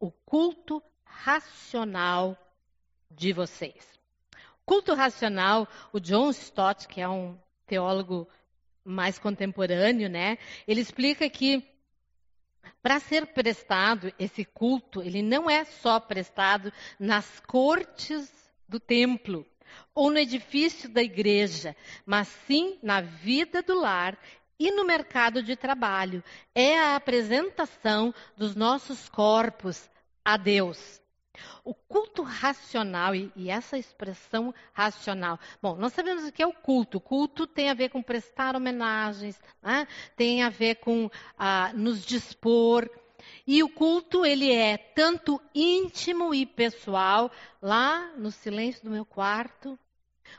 o 0.00 0.10
culto 0.10 0.82
racional 1.04 2.36
de 3.10 3.32
vocês. 3.32 3.98
Culto 4.64 4.94
racional, 4.94 5.66
o 5.92 5.98
John 5.98 6.30
Stott, 6.30 6.86
que 6.88 7.00
é 7.00 7.08
um 7.08 7.38
teólogo 7.66 8.28
mais 8.88 9.18
contemporâneo, 9.18 10.08
né? 10.08 10.38
Ele 10.66 10.80
explica 10.80 11.28
que 11.28 11.62
para 12.82 13.00
ser 13.00 13.26
prestado 13.26 14.12
esse 14.18 14.44
culto, 14.44 15.02
ele 15.02 15.22
não 15.22 15.48
é 15.50 15.64
só 15.64 16.00
prestado 16.00 16.72
nas 16.98 17.40
cortes 17.40 18.32
do 18.68 18.80
templo 18.80 19.46
ou 19.94 20.10
no 20.10 20.18
edifício 20.18 20.88
da 20.88 21.02
igreja, 21.02 21.76
mas 22.06 22.28
sim 22.46 22.78
na 22.82 23.00
vida 23.00 23.62
do 23.62 23.78
lar 23.78 24.18
e 24.58 24.70
no 24.70 24.84
mercado 24.84 25.42
de 25.42 25.54
trabalho. 25.54 26.22
É 26.54 26.78
a 26.78 26.96
apresentação 26.96 28.14
dos 28.36 28.54
nossos 28.54 29.08
corpos 29.08 29.88
a 30.24 30.36
Deus. 30.36 31.00
O 31.64 31.74
culto 31.74 32.22
racional, 32.22 33.14
e, 33.14 33.32
e, 33.36 33.50
essa 33.50 33.78
expressão 33.78 34.54
racional. 34.72 35.38
Bom, 35.60 35.76
nós 35.76 35.92
sabemos 35.92 36.24
o 36.24 36.32
que 36.32 36.42
é 36.42 36.46
o 36.46 36.52
culto. 36.52 36.98
O 36.98 37.00
culto 37.00 37.46
tem 37.46 37.70
a 37.70 37.74
ver 37.74 37.90
com 37.90 38.02
prestar 38.02 38.56
homenagens, 38.56 39.40
né? 39.62 39.86
tem 40.16 40.42
a 40.42 40.48
ver 40.48 40.76
com 40.76 41.10
ah, 41.38 41.72
nos 41.74 42.04
dispor. 42.04 42.88
E 43.46 43.62
o 43.62 43.68
culto, 43.68 44.24
ele 44.24 44.52
é 44.52 44.76
tanto 44.76 45.40
íntimo 45.54 46.34
e 46.34 46.46
pessoal, 46.46 47.30
lá 47.60 48.12
no 48.16 48.30
silêncio 48.30 48.84
do 48.84 48.90
meu 48.90 49.04
quarto, 49.04 49.78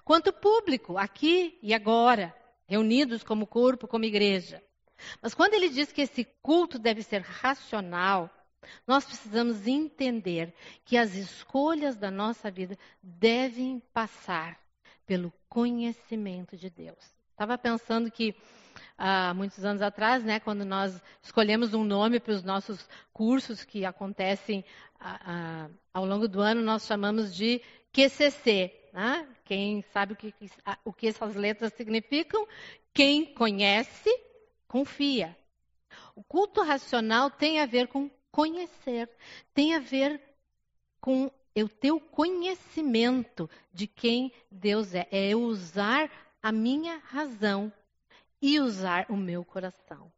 quanto 0.04 0.32
público, 0.32 0.98
aqui 0.98 1.58
e 1.62 1.74
agora, 1.74 2.34
reunidos 2.68 3.24
como 3.24 3.48
corpo, 3.48 3.88
como 3.88 4.06
igreja. 4.06 4.64
Mas 5.22 5.34
quando 5.34 5.54
ele 5.54 5.70
diz 5.70 5.92
que 5.92 6.02
esse 6.02 6.26
culto 6.42 6.78
deve 6.78 7.04
ser 7.04 7.22
racional, 7.22 8.30
nós 8.86 9.06
precisamos 9.06 9.68
entender 9.68 10.54
que 10.86 10.98
as 10.98 11.16
escolhas 11.16 11.96
da 11.96 12.12
nossa 12.12 12.52
vida 12.52 12.78
devem 13.02 13.82
passar 13.94 14.60
pelo 15.06 15.34
conhecimento 15.48 16.56
de 16.58 16.70
Deus. 16.70 17.14
Estava 17.32 17.58
pensando 17.58 18.12
que 18.12 18.36
há 18.98 19.34
muitos 19.34 19.64
anos 19.64 19.82
atrás, 19.82 20.24
né, 20.24 20.40
quando 20.40 20.66
nós 20.66 21.02
escolhemos 21.22 21.74
um 21.74 21.84
nome 21.84 22.20
para 22.20 22.34
os 22.34 22.44
nossos 22.44 22.88
cursos 23.14 23.64
que 23.64 23.86
acontecem 23.86 24.64
ao 25.94 26.06
longo 26.06 26.28
do 26.28 26.42
ano, 26.42 26.62
nós 26.62 26.86
chamamos 26.86 27.34
de 27.34 27.62
QCC. 27.94 28.72
Né? 28.92 29.28
Quem 29.46 29.82
sabe 29.94 30.14
o 30.14 30.16
que, 30.16 30.34
o 30.84 30.92
que 30.92 31.08
essas 31.08 31.36
letras 31.36 31.74
significam? 31.74 32.48
Quem 32.94 33.34
conhece, 33.34 34.10
confia. 34.68 35.36
O 36.16 36.24
culto 36.24 36.62
racional 36.62 37.32
tem 37.32 37.60
a 37.60 37.66
ver 37.66 37.88
com 37.88 38.10
conhecer, 38.32 39.10
tem 39.54 39.76
a 39.76 39.80
ver 39.80 40.22
com 41.02 41.32
o 41.56 42.00
conhecimento 42.00 43.50
de 43.74 43.88
quem 43.88 44.32
Deus 44.50 44.94
é. 44.94 45.08
É 45.12 45.30
eu 45.30 45.42
usar 45.42 46.10
a 46.42 46.52
minha 46.52 46.98
razão 46.98 47.72
e 48.42 48.60
usar 48.60 49.06
o 49.10 49.18
meu 49.18 49.44
coração. 49.44 50.12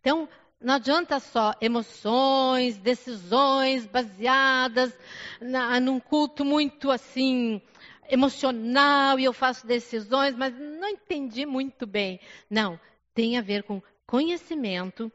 Então, 0.00 0.28
não 0.60 0.74
adianta 0.74 1.20
só 1.20 1.54
emoções, 1.60 2.78
decisões 2.78 3.86
baseadas 3.86 4.92
na, 5.40 5.78
num 5.78 6.00
culto 6.00 6.44
muito 6.44 6.90
assim 6.90 7.60
emocional 8.08 9.18
e 9.18 9.24
eu 9.24 9.32
faço 9.32 9.66
decisões, 9.66 10.34
mas 10.34 10.54
não 10.58 10.88
entendi 10.88 11.44
muito 11.44 11.86
bem. 11.86 12.18
Não, 12.48 12.80
tem 13.14 13.36
a 13.36 13.42
ver 13.42 13.64
com 13.64 13.82
conhecimento 14.06 15.12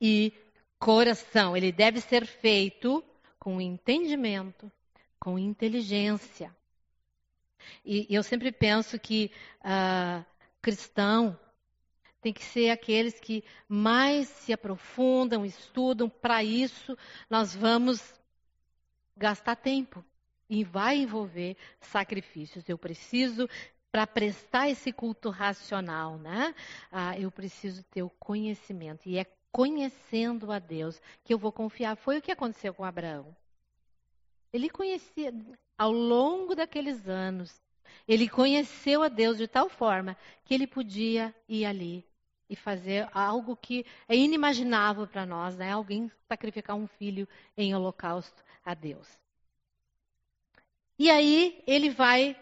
e 0.00 0.32
coração. 0.78 1.56
Ele 1.56 1.72
deve 1.72 2.00
ser 2.00 2.26
feito 2.26 3.04
com 3.38 3.60
entendimento, 3.60 4.70
com 5.18 5.38
inteligência. 5.38 6.54
E, 7.84 8.06
eu 8.10 8.22
sempre 8.22 8.52
penso 8.52 8.98
que 8.98 9.30
uh, 9.60 10.24
cristão 10.60 11.38
tem 12.20 12.32
que 12.32 12.44
ser 12.44 12.70
aqueles 12.70 13.20
que 13.20 13.44
mais 13.68 14.28
se 14.28 14.52
aprofundam, 14.52 15.44
estudam. 15.44 16.08
Para 16.08 16.42
isso, 16.42 16.96
nós 17.30 17.54
vamos 17.54 18.02
gastar 19.16 19.56
tempo 19.56 20.04
e 20.48 20.64
vai 20.64 20.96
envolver 20.98 21.56
sacrifícios. 21.80 22.68
Eu 22.68 22.78
preciso 22.78 23.48
para 23.92 24.06
prestar 24.06 24.68
esse 24.68 24.92
culto 24.92 25.30
racional, 25.30 26.18
né? 26.18 26.54
Ah, 26.90 27.18
eu 27.18 27.30
preciso 27.30 27.82
ter 27.84 28.02
o 28.02 28.10
conhecimento. 28.10 29.08
E 29.08 29.18
é 29.18 29.24
conhecendo 29.56 30.52
a 30.52 30.58
Deus, 30.58 31.00
que 31.24 31.32
eu 31.32 31.38
vou 31.38 31.50
confiar. 31.50 31.96
Foi 31.96 32.18
o 32.18 32.20
que 32.20 32.30
aconteceu 32.30 32.74
com 32.74 32.84
Abraão. 32.84 33.34
Ele 34.52 34.68
conhecia, 34.68 35.32
ao 35.78 35.90
longo 35.90 36.54
daqueles 36.54 37.08
anos, 37.08 37.58
ele 38.06 38.28
conheceu 38.28 39.02
a 39.02 39.08
Deus 39.08 39.38
de 39.38 39.48
tal 39.48 39.70
forma 39.70 40.14
que 40.44 40.52
ele 40.52 40.66
podia 40.66 41.34
ir 41.48 41.64
ali 41.64 42.04
e 42.50 42.54
fazer 42.54 43.08
algo 43.14 43.56
que 43.56 43.86
é 44.06 44.14
inimaginável 44.14 45.06
para 45.06 45.24
nós, 45.24 45.56
né? 45.56 45.72
Alguém 45.72 46.12
sacrificar 46.28 46.76
um 46.76 46.86
filho 46.86 47.26
em 47.56 47.74
holocausto 47.74 48.44
a 48.62 48.74
Deus. 48.74 49.08
E 50.98 51.10
aí 51.10 51.64
ele 51.66 51.88
vai 51.88 52.36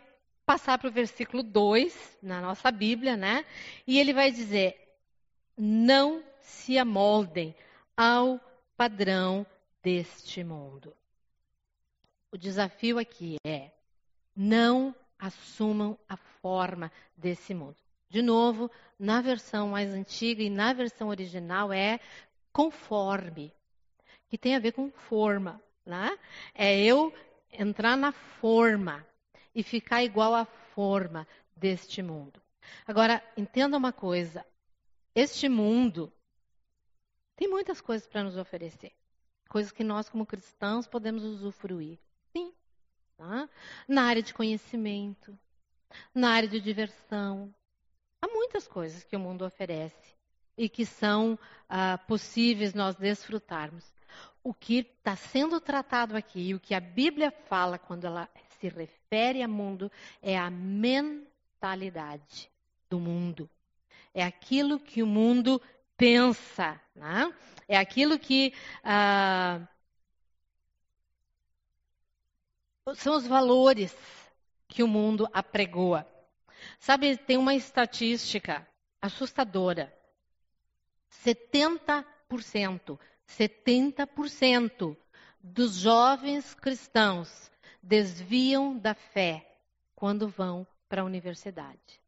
passar 0.44 0.78
para 0.78 0.88
o 0.88 0.92
versículo 0.92 1.44
2 1.44 2.18
na 2.20 2.40
nossa 2.40 2.72
Bíblia, 2.72 3.16
né? 3.16 3.44
E 3.86 4.00
ele 4.00 4.12
vai 4.12 4.32
dizer: 4.32 4.98
Não 5.56 6.33
se 6.44 6.78
amoldem 6.78 7.54
ao 7.96 8.38
padrão 8.76 9.46
deste 9.82 10.44
mundo. 10.44 10.94
O 12.30 12.36
desafio 12.36 12.98
aqui 12.98 13.36
é: 13.44 13.70
não 14.36 14.94
assumam 15.18 15.98
a 16.08 16.16
forma 16.16 16.92
desse 17.16 17.54
mundo. 17.54 17.76
De 18.08 18.22
novo, 18.22 18.70
na 18.98 19.20
versão 19.20 19.68
mais 19.68 19.92
antiga 19.92 20.42
e 20.42 20.50
na 20.50 20.72
versão 20.72 21.08
original 21.08 21.72
é 21.72 21.98
conforme, 22.52 23.52
que 24.28 24.38
tem 24.38 24.54
a 24.54 24.60
ver 24.60 24.72
com 24.72 24.90
forma. 24.90 25.60
Né? 25.84 26.16
É 26.54 26.78
eu 26.78 27.12
entrar 27.52 27.96
na 27.96 28.12
forma 28.12 29.04
e 29.54 29.62
ficar 29.62 30.02
igual 30.02 30.34
à 30.34 30.44
forma 30.44 31.26
deste 31.56 32.02
mundo. 32.02 32.40
Agora, 32.86 33.22
entenda 33.36 33.76
uma 33.76 33.92
coisa: 33.92 34.44
este 35.14 35.48
mundo 35.48 36.12
tem 37.36 37.48
muitas 37.48 37.80
coisas 37.80 38.06
para 38.06 38.22
nos 38.22 38.36
oferecer. 38.36 38.92
Coisas 39.48 39.72
que 39.72 39.84
nós, 39.84 40.08
como 40.08 40.26
cristãos, 40.26 40.86
podemos 40.86 41.22
usufruir. 41.22 41.98
Sim. 42.32 42.52
Tá? 43.16 43.48
Na 43.86 44.04
área 44.04 44.22
de 44.22 44.34
conhecimento, 44.34 45.38
na 46.14 46.30
área 46.30 46.48
de 46.48 46.60
diversão. 46.60 47.54
Há 48.20 48.28
muitas 48.28 48.66
coisas 48.66 49.04
que 49.04 49.16
o 49.16 49.20
mundo 49.20 49.44
oferece 49.44 50.14
e 50.56 50.68
que 50.68 50.86
são 50.86 51.38
ah, 51.68 51.98
possíveis 51.98 52.74
nós 52.74 52.96
desfrutarmos. 52.96 53.84
O 54.42 54.54
que 54.54 54.78
está 54.78 55.16
sendo 55.16 55.60
tratado 55.60 56.16
aqui, 56.16 56.54
o 56.54 56.60
que 56.60 56.74
a 56.74 56.80
Bíblia 56.80 57.30
fala 57.30 57.78
quando 57.78 58.06
ela 58.06 58.28
se 58.58 58.68
refere 58.68 59.42
a 59.42 59.48
mundo, 59.48 59.90
é 60.22 60.38
a 60.38 60.50
mentalidade 60.50 62.50
do 62.88 63.00
mundo. 63.00 63.50
É 64.12 64.22
aquilo 64.22 64.78
que 64.78 65.02
o 65.02 65.06
mundo 65.06 65.60
pensa. 65.96 66.80
Né? 66.94 67.32
É 67.68 67.76
aquilo 67.76 68.18
que 68.18 68.52
ah, 68.82 69.60
são 72.94 73.16
os 73.16 73.26
valores 73.26 73.94
que 74.68 74.82
o 74.82 74.88
mundo 74.88 75.28
apregoa. 75.32 76.06
Sabe, 76.78 77.16
tem 77.16 77.36
uma 77.36 77.54
estatística 77.54 78.66
assustadora. 79.00 79.92
70 81.08 82.04
70% 83.28 84.96
dos 85.40 85.76
jovens 85.76 86.54
cristãos 86.54 87.50
desviam 87.82 88.76
da 88.76 88.94
fé 88.94 89.58
quando 89.94 90.28
vão 90.28 90.66
para 90.88 91.02
a 91.02 91.04
universidade. 91.04 92.00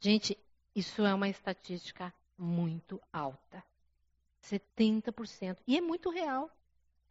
Gente, 0.00 0.38
isso 0.74 1.04
é 1.04 1.12
uma 1.12 1.28
estatística 1.28 2.12
muito 2.40 3.00
alta. 3.12 3.62
70%. 4.42 5.58
E 5.66 5.76
é 5.76 5.80
muito 5.80 6.10
real. 6.10 6.50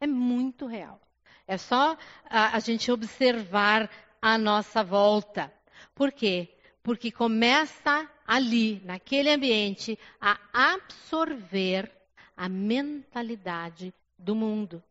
É 0.00 0.06
muito 0.06 0.66
real. 0.66 1.00
É 1.46 1.56
só 1.56 1.96
a, 2.28 2.56
a 2.56 2.58
gente 2.58 2.90
observar 2.90 3.90
a 4.20 4.36
nossa 4.36 4.82
volta. 4.82 5.52
Por 5.94 6.12
quê? 6.12 6.56
Porque 6.82 7.10
começa 7.10 8.10
ali, 8.26 8.80
naquele 8.84 9.30
ambiente, 9.30 9.98
a 10.20 10.38
absorver 10.52 11.90
a 12.36 12.48
mentalidade 12.48 13.94
do 14.18 14.34
mundo. 14.34 14.82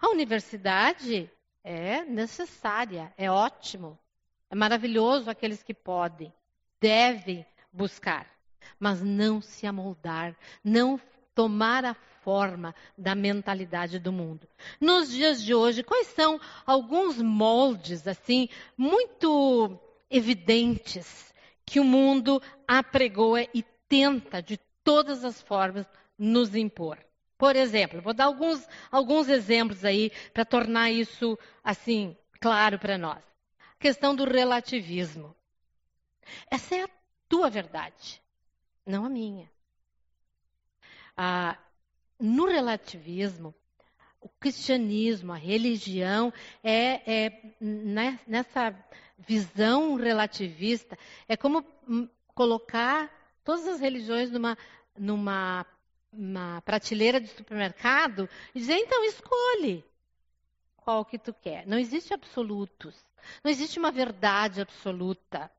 A 0.00 0.08
universidade 0.08 1.30
é 1.64 2.04
necessária, 2.04 3.12
é 3.16 3.30
ótimo, 3.30 3.98
é 4.50 4.54
maravilhoso 4.54 5.30
aqueles 5.30 5.62
que 5.62 5.74
podem, 5.74 6.32
devem 6.80 7.46
buscar, 7.72 8.26
mas 8.78 9.02
não 9.02 9.40
se 9.40 9.66
amoldar, 9.66 10.34
não 10.62 11.00
tomar 11.34 11.84
a 11.84 11.94
forma 11.94 12.74
da 12.96 13.14
mentalidade 13.14 13.98
do 13.98 14.12
mundo. 14.12 14.46
Nos 14.80 15.10
dias 15.10 15.42
de 15.42 15.54
hoje, 15.54 15.82
quais 15.82 16.08
são 16.08 16.40
alguns 16.64 17.20
moldes 17.20 18.06
assim 18.06 18.48
muito 18.76 19.78
evidentes 20.10 21.34
que 21.64 21.80
o 21.80 21.84
mundo 21.84 22.40
apregoa 22.66 23.42
e 23.54 23.62
tenta 23.88 24.42
de 24.42 24.58
todas 24.84 25.24
as 25.24 25.40
formas 25.42 25.86
nos 26.18 26.54
impor? 26.54 26.98
Por 27.36 27.56
exemplo, 27.56 28.00
vou 28.00 28.14
dar 28.14 28.26
alguns, 28.26 28.68
alguns 28.90 29.28
exemplos 29.28 29.84
aí 29.84 30.12
para 30.32 30.44
tornar 30.44 30.92
isso 30.92 31.36
assim 31.64 32.16
claro 32.40 32.78
para 32.78 32.96
nós. 32.96 33.18
A 33.74 33.80
questão 33.80 34.14
do 34.14 34.24
relativismo. 34.24 35.34
Essa 36.48 36.76
é 36.76 36.82
a 36.84 36.90
tua 37.28 37.50
verdade, 37.50 38.21
não 38.86 39.04
a 39.04 39.08
minha. 39.08 39.50
Ah, 41.16 41.58
no 42.18 42.46
relativismo, 42.46 43.54
o 44.20 44.28
cristianismo, 44.28 45.32
a 45.32 45.36
religião, 45.36 46.32
é, 46.62 47.26
é 47.26 47.54
né, 47.60 48.20
nessa 48.26 48.74
visão 49.18 49.96
relativista, 49.96 50.98
é 51.28 51.36
como 51.36 51.64
hum, 51.88 52.08
colocar 52.34 53.10
todas 53.44 53.66
as 53.66 53.80
religiões 53.80 54.30
numa, 54.30 54.56
numa 54.96 55.66
prateleira 56.64 57.20
de 57.20 57.28
supermercado 57.28 58.28
e 58.54 58.60
dizer, 58.60 58.74
então 58.74 59.04
escolhe 59.04 59.84
qual 60.76 61.04
que 61.04 61.18
tu 61.18 61.32
quer. 61.32 61.66
Não 61.66 61.78
existe 61.78 62.12
absolutos. 62.12 62.94
Não 63.42 63.50
existe 63.50 63.78
uma 63.78 63.90
verdade 63.90 64.60
absoluta. 64.60 65.50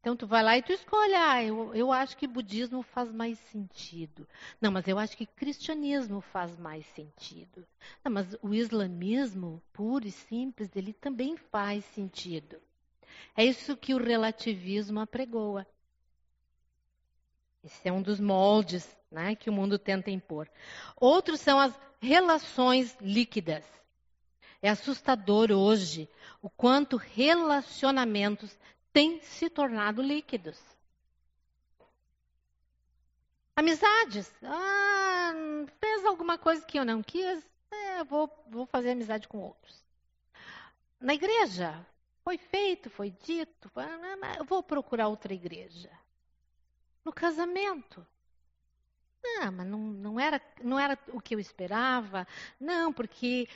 Então 0.00 0.16
tu 0.16 0.26
vai 0.26 0.42
lá 0.42 0.56
e 0.56 0.62
tu 0.62 0.72
escolhe, 0.72 1.14
ah, 1.14 1.44
eu, 1.44 1.74
eu 1.74 1.92
acho 1.92 2.16
que 2.16 2.26
budismo 2.26 2.82
faz 2.82 3.12
mais 3.12 3.38
sentido. 3.52 4.26
Não, 4.58 4.72
mas 4.72 4.88
eu 4.88 4.98
acho 4.98 5.14
que 5.14 5.26
cristianismo 5.26 6.22
faz 6.22 6.56
mais 6.56 6.86
sentido. 6.86 7.66
Não, 8.02 8.10
mas 8.10 8.34
o 8.40 8.54
islamismo, 8.54 9.62
puro 9.74 10.06
e 10.06 10.10
simples, 10.10 10.74
ele 10.74 10.94
também 10.94 11.36
faz 11.36 11.84
sentido. 11.84 12.56
É 13.36 13.44
isso 13.44 13.76
que 13.76 13.92
o 13.92 14.02
relativismo 14.02 15.00
apregoa. 15.00 15.66
Esse 17.62 17.90
é 17.90 17.92
um 17.92 18.00
dos 18.00 18.18
moldes 18.18 18.96
né, 19.10 19.34
que 19.34 19.50
o 19.50 19.52
mundo 19.52 19.78
tenta 19.78 20.10
impor. 20.10 20.48
Outros 20.96 21.40
são 21.40 21.60
as 21.60 21.78
relações 22.00 22.96
líquidas. 23.02 23.64
É 24.62 24.70
assustador 24.70 25.50
hoje 25.50 26.08
o 26.40 26.48
quanto 26.48 26.96
relacionamentos 26.96 28.58
têm 28.92 29.20
se 29.22 29.48
tornado 29.48 30.02
líquidos. 30.02 30.58
Amizades. 33.56 34.32
Ah, 34.42 35.32
fez 35.78 36.04
alguma 36.04 36.38
coisa 36.38 36.64
que 36.64 36.78
eu 36.78 36.84
não 36.84 37.02
quis, 37.02 37.46
é, 37.70 38.04
vou, 38.04 38.32
vou 38.48 38.66
fazer 38.66 38.92
amizade 38.92 39.28
com 39.28 39.38
outros. 39.38 39.84
Na 41.00 41.14
igreja, 41.14 41.86
foi 42.22 42.38
feito, 42.38 42.90
foi 42.90 43.10
dito, 43.10 43.68
foi, 43.70 43.84
eu 44.38 44.44
vou 44.44 44.62
procurar 44.62 45.08
outra 45.08 45.32
igreja. 45.32 45.90
No 47.04 47.12
casamento. 47.12 48.06
Não, 49.22 49.52
mas 49.52 49.66
não, 49.66 49.78
não, 49.78 50.20
era, 50.20 50.40
não 50.62 50.78
era 50.78 50.98
o 51.08 51.20
que 51.20 51.34
eu 51.34 51.40
esperava. 51.40 52.26
Não, 52.58 52.92
porque 52.92 53.48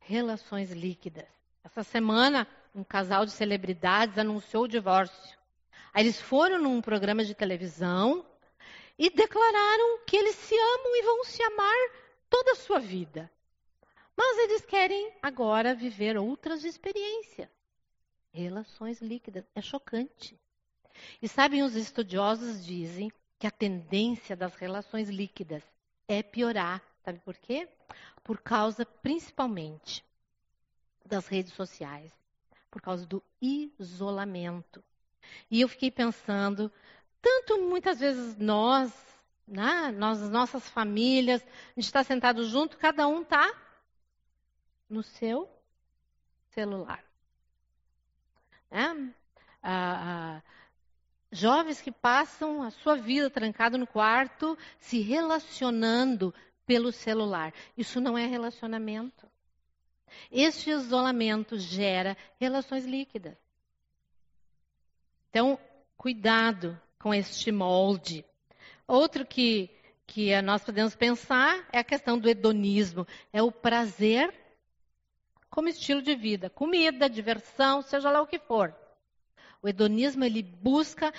relações 0.00 0.70
líquidas. 0.70 1.26
Essa 1.64 1.82
semana, 1.82 2.46
um 2.76 2.84
casal 2.84 3.24
de 3.24 3.32
celebridades 3.32 4.18
anunciou 4.18 4.64
o 4.64 4.68
divórcio. 4.68 5.38
Aí 5.94 6.04
eles 6.04 6.20
foram 6.20 6.58
num 6.58 6.82
programa 6.82 7.24
de 7.24 7.34
televisão 7.34 8.24
e 8.98 9.08
declararam 9.08 10.04
que 10.06 10.14
eles 10.14 10.34
se 10.34 10.54
amam 10.54 10.96
e 10.96 11.02
vão 11.02 11.24
se 11.24 11.42
amar 11.42 11.90
toda 12.28 12.52
a 12.52 12.56
sua 12.56 12.78
vida. 12.78 13.30
Mas 14.14 14.38
eles 14.38 14.66
querem 14.66 15.10
agora 15.22 15.74
viver 15.74 16.18
outras 16.18 16.64
experiências. 16.64 17.48
Relações 18.30 19.00
líquidas. 19.00 19.44
É 19.54 19.62
chocante. 19.62 20.38
E 21.22 21.28
sabem, 21.28 21.62
os 21.62 21.74
estudiosos 21.74 22.64
dizem 22.64 23.10
que 23.38 23.46
a 23.46 23.50
tendência 23.50 24.36
das 24.36 24.54
relações 24.54 25.08
líquidas 25.08 25.62
é 26.06 26.22
piorar. 26.22 26.82
Sabe 27.02 27.18
por 27.20 27.36
quê? 27.36 27.66
Por 28.22 28.38
causa, 28.38 28.84
principalmente, 28.84 30.04
das 31.06 31.26
redes 31.26 31.54
sociais 31.54 32.12
por 32.76 32.82
causa 32.82 33.06
do 33.06 33.22
isolamento. 33.40 34.84
E 35.50 35.62
eu 35.62 35.68
fiquei 35.68 35.90
pensando, 35.90 36.70
tanto 37.22 37.58
muitas 37.62 38.00
vezes 38.00 38.36
nós, 38.36 38.92
né, 39.48 39.90
nós, 39.96 40.20
nossas 40.28 40.68
famílias, 40.68 41.42
a 41.42 41.80
gente 41.80 41.86
está 41.86 42.04
sentado 42.04 42.44
junto, 42.44 42.76
cada 42.76 43.08
um 43.08 43.22
está 43.22 43.50
no 44.90 45.02
seu 45.02 45.48
celular. 46.50 47.02
Né? 48.70 49.14
Ah, 49.62 50.42
jovens 51.32 51.80
que 51.80 51.90
passam 51.90 52.62
a 52.62 52.70
sua 52.70 52.94
vida 52.94 53.30
trancado 53.30 53.78
no 53.78 53.86
quarto, 53.86 54.56
se 54.78 55.00
relacionando 55.00 56.34
pelo 56.66 56.92
celular. 56.92 57.54
Isso 57.74 58.02
não 58.02 58.18
é 58.18 58.26
relacionamento. 58.26 59.25
Este 60.30 60.70
isolamento 60.70 61.58
gera 61.58 62.16
relações 62.38 62.84
líquidas. 62.84 63.36
Então, 65.30 65.58
cuidado 65.96 66.80
com 66.98 67.12
este 67.12 67.52
molde. 67.52 68.24
Outro 68.86 69.26
que, 69.26 69.70
que 70.06 70.40
nós 70.42 70.64
podemos 70.64 70.94
pensar 70.94 71.68
é 71.72 71.78
a 71.78 71.84
questão 71.84 72.18
do 72.18 72.28
hedonismo. 72.28 73.06
É 73.32 73.42
o 73.42 73.52
prazer 73.52 74.32
como 75.50 75.68
estilo 75.68 76.02
de 76.02 76.14
vida. 76.14 76.50
Comida, 76.50 77.08
diversão, 77.08 77.82
seja 77.82 78.10
lá 78.10 78.20
o 78.20 78.26
que 78.26 78.38
for. 78.38 78.74
O 79.62 79.68
hedonismo, 79.68 80.24
ele 80.24 80.42
busca 80.42 81.12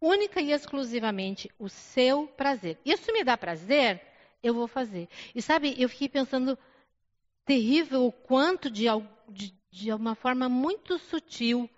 única 0.00 0.40
e 0.40 0.52
exclusivamente 0.52 1.50
o 1.58 1.68
seu 1.68 2.26
prazer. 2.26 2.78
Isso 2.84 3.12
me 3.12 3.22
dá 3.22 3.36
prazer, 3.36 4.00
eu 4.42 4.52
vou 4.52 4.66
fazer. 4.66 5.08
E 5.34 5.40
sabe, 5.40 5.74
eu 5.78 5.88
fiquei 5.88 6.08
pensando 6.08 6.58
terrível 7.44 8.06
o 8.06 8.12
quanto, 8.12 8.70
de, 8.70 8.86
de, 9.28 9.54
de 9.70 9.92
uma 9.92 10.14
forma 10.14 10.48
muito 10.48 10.98
sutil, 10.98 11.68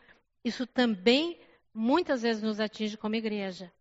isso 0.44 0.66
também 0.66 1.40
muitas 1.72 2.22
vezes 2.22 2.42
nos 2.42 2.60
atinge 2.60 2.96
como 2.96 3.14
igreja. 3.14 3.72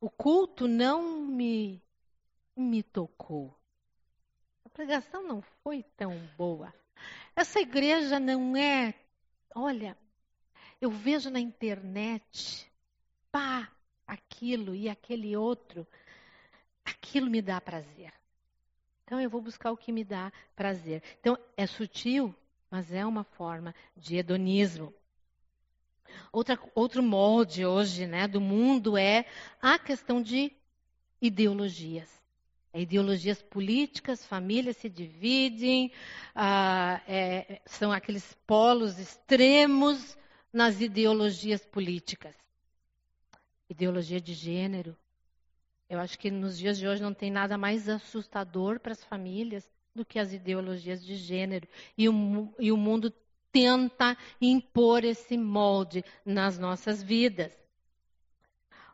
O 0.00 0.10
culto 0.10 0.66
não 0.66 1.22
me, 1.22 1.80
me 2.56 2.82
tocou. 2.82 3.56
A 4.64 4.68
pregação 4.68 5.22
não 5.22 5.40
foi 5.62 5.82
tão 5.96 6.16
boa. 6.36 6.74
Essa 7.36 7.60
igreja 7.60 8.18
não 8.18 8.56
é. 8.56 8.94
Olha, 9.54 9.96
eu 10.80 10.90
vejo 10.90 11.30
na 11.30 11.38
internet, 11.38 12.70
pá, 13.30 13.70
aquilo 14.06 14.74
e 14.74 14.88
aquele 14.88 15.36
outro. 15.36 15.86
Aquilo 16.84 17.30
me 17.30 17.40
dá 17.40 17.60
prazer. 17.60 18.12
Então 19.12 19.20
eu 19.20 19.28
vou 19.28 19.42
buscar 19.42 19.70
o 19.70 19.76
que 19.76 19.92
me 19.92 20.04
dá 20.04 20.32
prazer. 20.56 21.02
Então 21.20 21.36
é 21.54 21.66
sutil, 21.66 22.34
mas 22.70 22.90
é 22.90 23.04
uma 23.04 23.22
forma 23.22 23.74
de 23.94 24.16
hedonismo. 24.16 24.90
Outra, 26.32 26.58
outro 26.74 27.02
molde 27.02 27.66
hoje 27.66 28.06
né, 28.06 28.26
do 28.26 28.40
mundo 28.40 28.96
é 28.96 29.26
a 29.60 29.78
questão 29.78 30.22
de 30.22 30.50
ideologias. 31.20 32.08
É, 32.72 32.80
ideologias 32.80 33.42
políticas, 33.42 34.24
famílias 34.24 34.78
se 34.78 34.88
dividem, 34.88 35.92
ah, 36.34 36.98
é, 37.06 37.60
são 37.66 37.92
aqueles 37.92 38.32
polos 38.46 38.98
extremos 38.98 40.16
nas 40.50 40.80
ideologias 40.80 41.66
políticas. 41.66 42.34
Ideologia 43.68 44.22
de 44.22 44.32
gênero, 44.32 44.96
Eu 45.92 46.00
acho 46.00 46.18
que 46.18 46.30
nos 46.30 46.56
dias 46.56 46.78
de 46.78 46.88
hoje 46.88 47.02
não 47.02 47.12
tem 47.12 47.30
nada 47.30 47.58
mais 47.58 47.86
assustador 47.86 48.80
para 48.80 48.92
as 48.92 49.04
famílias 49.04 49.70
do 49.94 50.06
que 50.06 50.18
as 50.18 50.32
ideologias 50.32 51.04
de 51.04 51.14
gênero. 51.16 51.68
E 51.98 52.08
o, 52.08 52.54
e 52.58 52.72
o 52.72 52.78
mundo 52.78 53.12
tenta 53.52 54.16
impor 54.40 55.04
esse 55.04 55.36
molde 55.36 56.02
nas 56.24 56.58
nossas 56.58 57.02
vidas. 57.02 57.52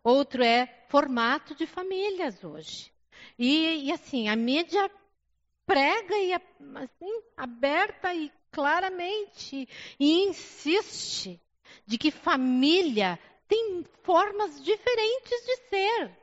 Outro 0.02 0.42
é 0.42 0.66
formato 0.88 1.54
de 1.54 1.66
famílias 1.68 2.42
hoje. 2.42 2.92
E, 3.38 3.84
e 3.84 3.92
assim, 3.92 4.28
a 4.28 4.34
mídia 4.34 4.90
prega 5.64 6.16
e 6.16 6.32
assim, 6.34 7.22
aberta 7.36 8.12
e 8.12 8.28
claramente 8.50 9.68
e 10.00 10.24
insiste 10.24 11.40
de 11.86 11.96
que 11.96 12.10
família 12.10 13.20
tem 13.46 13.84
formas 14.02 14.60
diferentes 14.64 15.46
de 15.46 15.56
ser. 15.68 16.17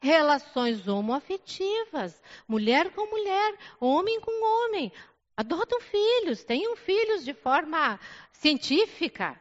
Relações 0.00 0.86
homoafetivas, 0.86 2.22
mulher 2.46 2.92
com 2.92 3.10
mulher, 3.10 3.58
homem 3.80 4.20
com 4.20 4.30
homem. 4.30 4.92
Adotam 5.36 5.80
filhos, 5.80 6.44
tenham 6.44 6.76
filhos 6.76 7.24
de 7.24 7.34
forma 7.34 7.98
científica. 8.32 9.40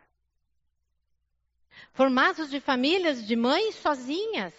Formatos 1.94 2.50
de 2.50 2.60
famílias 2.60 3.26
de 3.26 3.36
mães 3.36 3.76
sozinhas. 3.76 4.54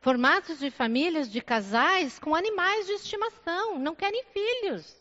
Formatos 0.00 0.58
de 0.58 0.70
famílias 0.70 1.30
de 1.30 1.40
casais 1.40 2.18
com 2.18 2.34
animais 2.34 2.86
de 2.86 2.92
estimação, 2.92 3.78
não 3.78 3.94
querem 3.94 4.24
filhos. 4.24 4.96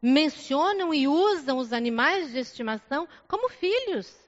Mencionam 0.00 0.92
e 0.92 1.08
usam 1.08 1.58
os 1.58 1.72
animais 1.72 2.32
de 2.32 2.38
estimação 2.38 3.08
como 3.26 3.48
filhos. 3.48 4.23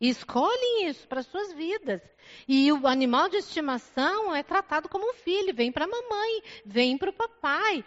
E 0.00 0.08
escolhem 0.08 0.88
isso 0.88 1.06
para 1.06 1.22
suas 1.22 1.52
vidas. 1.52 2.02
E 2.48 2.70
o 2.72 2.86
animal 2.86 3.28
de 3.28 3.36
estimação 3.36 4.34
é 4.34 4.42
tratado 4.42 4.88
como 4.88 5.08
um 5.08 5.14
filho, 5.14 5.54
vem 5.54 5.70
para 5.70 5.84
a 5.84 5.88
mamãe, 5.88 6.42
vem 6.64 6.98
para 6.98 7.10
o 7.10 7.12
papai. 7.12 7.84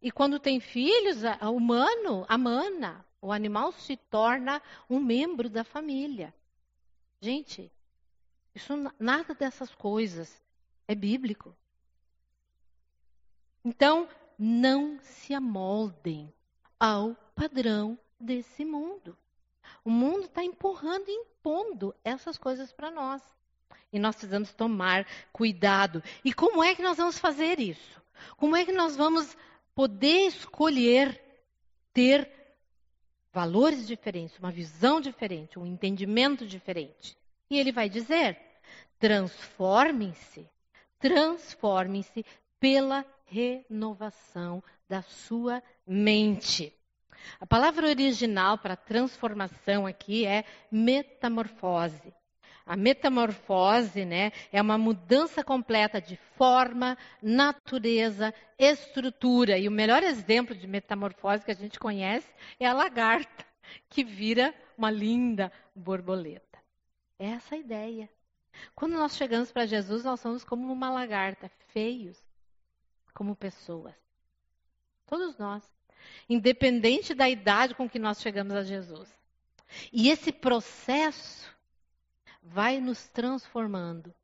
E 0.00 0.10
quando 0.10 0.40
tem 0.40 0.60
filhos, 0.60 1.18
o 1.42 1.50
humano, 1.50 2.24
a 2.28 2.38
mana, 2.38 3.04
o 3.20 3.30
animal 3.30 3.72
se 3.72 3.96
torna 3.96 4.62
um 4.88 4.98
membro 4.98 5.50
da 5.50 5.62
família. 5.62 6.34
Gente, 7.20 7.70
isso 8.54 8.72
nada 8.98 9.34
dessas 9.34 9.74
coisas 9.74 10.42
é 10.88 10.94
bíblico. 10.94 11.54
Então, 13.62 14.08
não 14.38 14.98
se 15.00 15.34
amoldem 15.34 16.32
ao 16.78 17.14
padrão 17.34 17.98
desse 18.18 18.64
mundo. 18.64 19.16
O 19.84 19.90
mundo 19.90 20.24
está 20.24 20.44
empurrando 20.44 21.08
e 21.08 21.12
impondo 21.12 21.94
essas 22.04 22.36
coisas 22.36 22.72
para 22.72 22.90
nós. 22.90 23.22
E 23.92 23.98
nós 23.98 24.14
precisamos 24.14 24.52
tomar 24.52 25.06
cuidado. 25.32 26.02
E 26.24 26.32
como 26.32 26.62
é 26.62 26.74
que 26.74 26.82
nós 26.82 26.96
vamos 26.96 27.18
fazer 27.18 27.58
isso? 27.58 28.00
Como 28.36 28.54
é 28.56 28.64
que 28.64 28.72
nós 28.72 28.96
vamos 28.96 29.36
poder 29.74 30.26
escolher 30.26 31.20
ter 31.92 32.30
valores 33.32 33.86
diferentes, 33.86 34.38
uma 34.38 34.50
visão 34.50 35.00
diferente, 35.00 35.58
um 35.58 35.66
entendimento 35.66 36.46
diferente? 36.46 37.16
E 37.48 37.58
ele 37.58 37.72
vai 37.72 37.88
dizer: 37.88 38.38
transformem-se, 38.98 40.48
transformem-se 40.98 42.24
pela 42.60 43.04
renovação 43.24 44.62
da 44.88 45.02
sua 45.02 45.62
mente. 45.86 46.72
A 47.40 47.46
palavra 47.46 47.86
original 47.88 48.58
para 48.58 48.76
transformação 48.76 49.86
aqui 49.86 50.26
é 50.26 50.44
metamorfose. 50.70 52.14
A 52.66 52.76
metamorfose 52.76 54.04
né, 54.04 54.30
é 54.52 54.62
uma 54.62 54.78
mudança 54.78 55.42
completa 55.42 56.00
de 56.00 56.16
forma, 56.36 56.96
natureza, 57.20 58.32
estrutura. 58.58 59.58
E 59.58 59.66
o 59.66 59.72
melhor 59.72 60.02
exemplo 60.02 60.54
de 60.54 60.66
metamorfose 60.66 61.44
que 61.44 61.50
a 61.50 61.56
gente 61.56 61.80
conhece 61.80 62.32
é 62.60 62.66
a 62.66 62.72
lagarta, 62.72 63.44
que 63.88 64.04
vira 64.04 64.54
uma 64.78 64.90
linda 64.90 65.50
borboleta. 65.74 66.58
É 67.18 67.30
essa 67.30 67.54
a 67.54 67.58
ideia. 67.58 68.08
Quando 68.74 68.92
nós 68.92 69.16
chegamos 69.16 69.50
para 69.50 69.66
Jesus, 69.66 70.04
nós 70.04 70.20
somos 70.20 70.44
como 70.44 70.72
uma 70.72 70.90
lagarta, 70.90 71.50
feios 71.72 72.22
como 73.12 73.34
pessoas. 73.34 73.94
Todos 75.06 75.36
nós 75.38 75.68
independente 76.28 77.14
da 77.14 77.28
idade 77.28 77.74
com 77.74 77.88
que 77.88 77.98
nós 77.98 78.20
chegamos 78.20 78.54
a 78.54 78.62
Jesus. 78.62 79.08
E 79.92 80.08
esse 80.08 80.32
processo 80.32 81.50
vai 82.42 82.80
nos 82.80 83.08
transformando. 83.08 84.14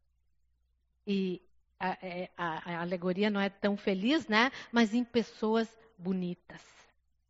E 1.07 1.41
a, 1.79 1.91
é, 2.03 2.31
a, 2.37 2.73
a, 2.73 2.81
alegoria 2.81 3.31
não 3.31 3.41
é 3.41 3.49
tão 3.49 3.77
feliz, 3.77 4.27
né? 4.27 4.51
Mas 4.73 4.95
em 4.95 5.05
pessoas 5.05 5.69
bonitas, 5.97 6.63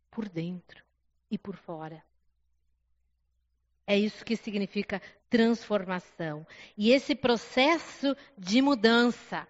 por 0.09 0.27
dentro 0.27 0.83
e 1.29 1.37
por 1.37 1.55
fora. 1.55 2.03
É 3.85 3.97
isso 3.97 4.25
que 4.25 4.35
significa 4.35 5.01
transformação. 5.29 6.45
E 6.77 6.91
esse 6.91 7.15
processo 7.15 8.15
de 8.37 8.61
mudança, 8.61 9.47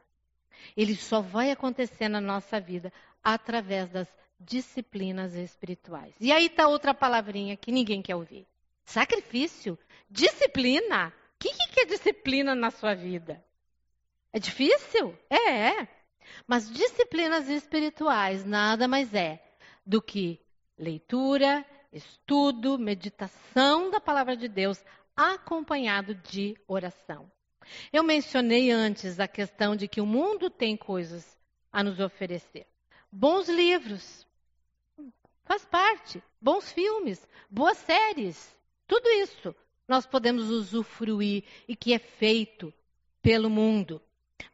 ele 0.76 0.96
só 0.96 1.22
vai 1.22 1.52
acontecer 1.52 2.08
na 2.08 2.22
nossa 2.22 2.60
vida 2.60 2.92
através 3.24 3.90
das 3.90 4.08
disciplinas 4.40 5.34
espirituais. 5.34 6.16
E 6.20 6.32
aí 6.32 6.48
está 6.48 6.68
outra 6.68 6.94
palavrinha 6.94 7.58
que 7.58 7.72
ninguém 7.72 8.02
quer 8.02 8.16
ouvir: 8.16 8.48
sacrifício, 8.86 9.78
disciplina. 10.10 11.14
O 11.36 11.40
que, 11.40 11.50
que 11.50 11.82
é 11.82 11.86
disciplina 11.86 12.56
na 12.56 12.72
sua 12.72 12.96
vida? 12.96 13.44
É 14.34 14.40
difícil? 14.40 15.18
É, 15.30 15.70
é. 15.70 15.88
Mas 16.46 16.70
disciplinas 16.70 17.48
espirituais 17.48 18.44
nada 18.44 18.88
mais 18.88 19.14
é 19.14 19.42
do 19.86 20.02
que 20.02 20.40
leitura, 20.78 21.66
estudo, 21.92 22.78
meditação 22.78 23.90
da 23.90 24.00
palavra 24.00 24.36
de 24.36 24.48
Deus, 24.48 24.84
acompanhado 25.16 26.14
de 26.14 26.56
oração. 26.68 27.32
Eu 27.92 28.04
mencionei 28.04 28.72
antes 28.72 29.20
a 29.20 29.28
questão 29.28 29.76
de 29.76 29.88
que 29.88 30.02
o 30.02 30.06
mundo 30.06 30.50
tem 30.50 30.78
coisas 30.78 31.38
a 31.72 31.84
nos 31.84 32.00
oferecer. 32.00 32.68
Bons 33.12 33.48
livros, 33.48 34.27
Faz 35.48 35.64
parte. 35.66 36.22
Bons 36.42 36.72
filmes, 36.72 37.26
boas 37.50 37.78
séries, 37.78 38.56
tudo 38.86 39.10
isso 39.10 39.56
nós 39.88 40.06
podemos 40.06 40.50
usufruir 40.50 41.44
e 41.68 41.76
que 41.76 41.94
é 41.94 42.00
feito 42.00 42.74
pelo 43.22 43.50
mundo. 43.50 44.02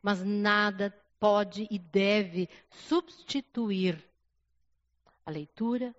Mas 0.02 0.24
nada 0.24 0.96
pode 1.20 1.68
e 1.72 1.80
deve 1.80 2.48
substituir 2.70 4.02
a 5.26 5.32
leitura, 5.32 5.96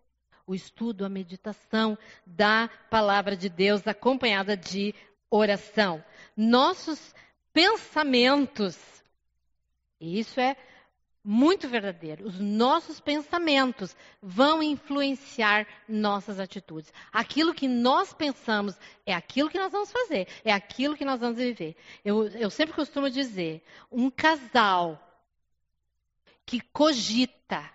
o 0.47 0.55
estudo, 0.55 1.05
a 1.05 1.09
meditação 1.09 1.99
da 2.25 2.71
palavra 2.89 3.37
de 3.37 3.49
Deus 3.49 3.87
acompanhada 3.87 4.57
de 4.57 4.95
oração. 5.29 6.05
Nossos 6.37 7.15
pensamentos, 7.53 8.79
e 10.01 10.21
isso 10.21 10.39
é 10.39 10.57
muito 11.25 11.67
verdadeiro. 11.67 12.27
Os 12.27 12.39
nossos 12.39 13.01
pensamentos 13.01 13.97
vão 14.21 14.63
influenciar 14.63 15.67
nossas 15.89 16.39
atitudes. 16.39 16.93
Aquilo 17.11 17.55
que 17.55 17.67
nós 17.67 18.13
pensamos 18.13 18.79
é 19.07 19.15
aquilo 19.15 19.49
que 19.49 19.59
nós 19.59 19.73
vamos 19.73 19.91
fazer, 19.91 20.29
é 20.45 20.53
aquilo 20.53 20.97
que 20.97 21.05
nós 21.05 21.19
vamos 21.19 21.39
viver. 21.39 21.77
Eu, 22.05 22.27
eu 22.29 22.51
sempre 22.51 22.75
costumo 22.75 23.09
dizer: 23.09 23.65
um 23.91 24.11
casal 24.11 25.01
que 26.45 26.61
cogita 26.61 27.73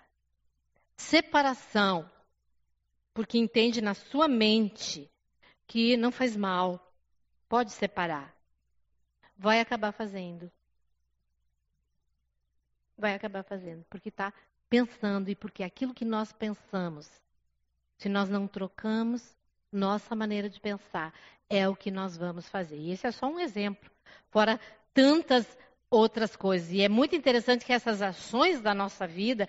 separação, 0.95 2.08
porque 3.16 3.39
entende 3.39 3.82
na 3.82 3.95
sua 3.95 4.28
mente 4.28 5.10
que 5.66 5.97
não 5.97 6.12
faz 6.12 6.36
mal, 6.36 6.93
pode 7.47 7.72
separar, 7.72 8.36
vai 9.36 9.60
acabar 9.60 9.91
fazendo 9.91 10.52
vai 13.00 13.16
acabar 13.16 13.43
fazendo, 13.43 13.84
porque 13.89 14.10
está 14.10 14.34
pensando 14.70 15.30
e 15.30 15.36
porque 15.36 15.64
aquilo 15.64 15.93
que 15.93 16.06
nós 16.06 16.32
pensamos, 16.32 17.10
se 17.97 18.10
nós 18.10 18.30
não 18.30 18.47
trocamos 18.47 19.36
nossa 19.72 20.16
maneira 20.16 20.50
de 20.50 20.60
pensar, 20.60 21.14
é 21.50 21.68
o 21.68 21.76
que 21.76 21.89
nós 21.89 22.18
vamos 22.18 22.47
fazer. 22.47 22.78
E 22.78 22.91
esse 22.91 23.08
é 23.08 23.12
só 23.12 23.28
um 23.28 23.39
exemplo, 23.39 23.89
fora 24.30 24.60
tantas 24.93 25.45
outras 25.89 26.36
coisas. 26.36 26.72
E 26.72 26.82
é 26.82 26.89
muito 26.89 27.16
interessante 27.16 27.66
que 27.66 27.74
essas 27.74 28.02
ações 28.02 28.62
da 28.62 28.74
nossa 28.74 29.08
vida 29.08 29.47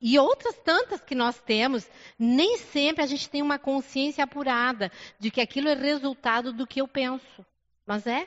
e 0.00 0.18
outras 0.18 0.56
tantas 0.58 1.00
que 1.00 1.14
nós 1.14 1.38
temos, 1.40 1.88
nem 2.18 2.56
sempre 2.56 3.02
a 3.02 3.06
gente 3.06 3.28
tem 3.28 3.42
uma 3.42 3.58
consciência 3.58 4.24
apurada 4.24 4.90
de 5.18 5.30
que 5.30 5.40
aquilo 5.40 5.68
é 5.68 5.74
resultado 5.74 6.52
do 6.52 6.66
que 6.66 6.80
eu 6.80 6.88
penso. 6.88 7.44
Mas 7.84 8.06
é 8.06 8.26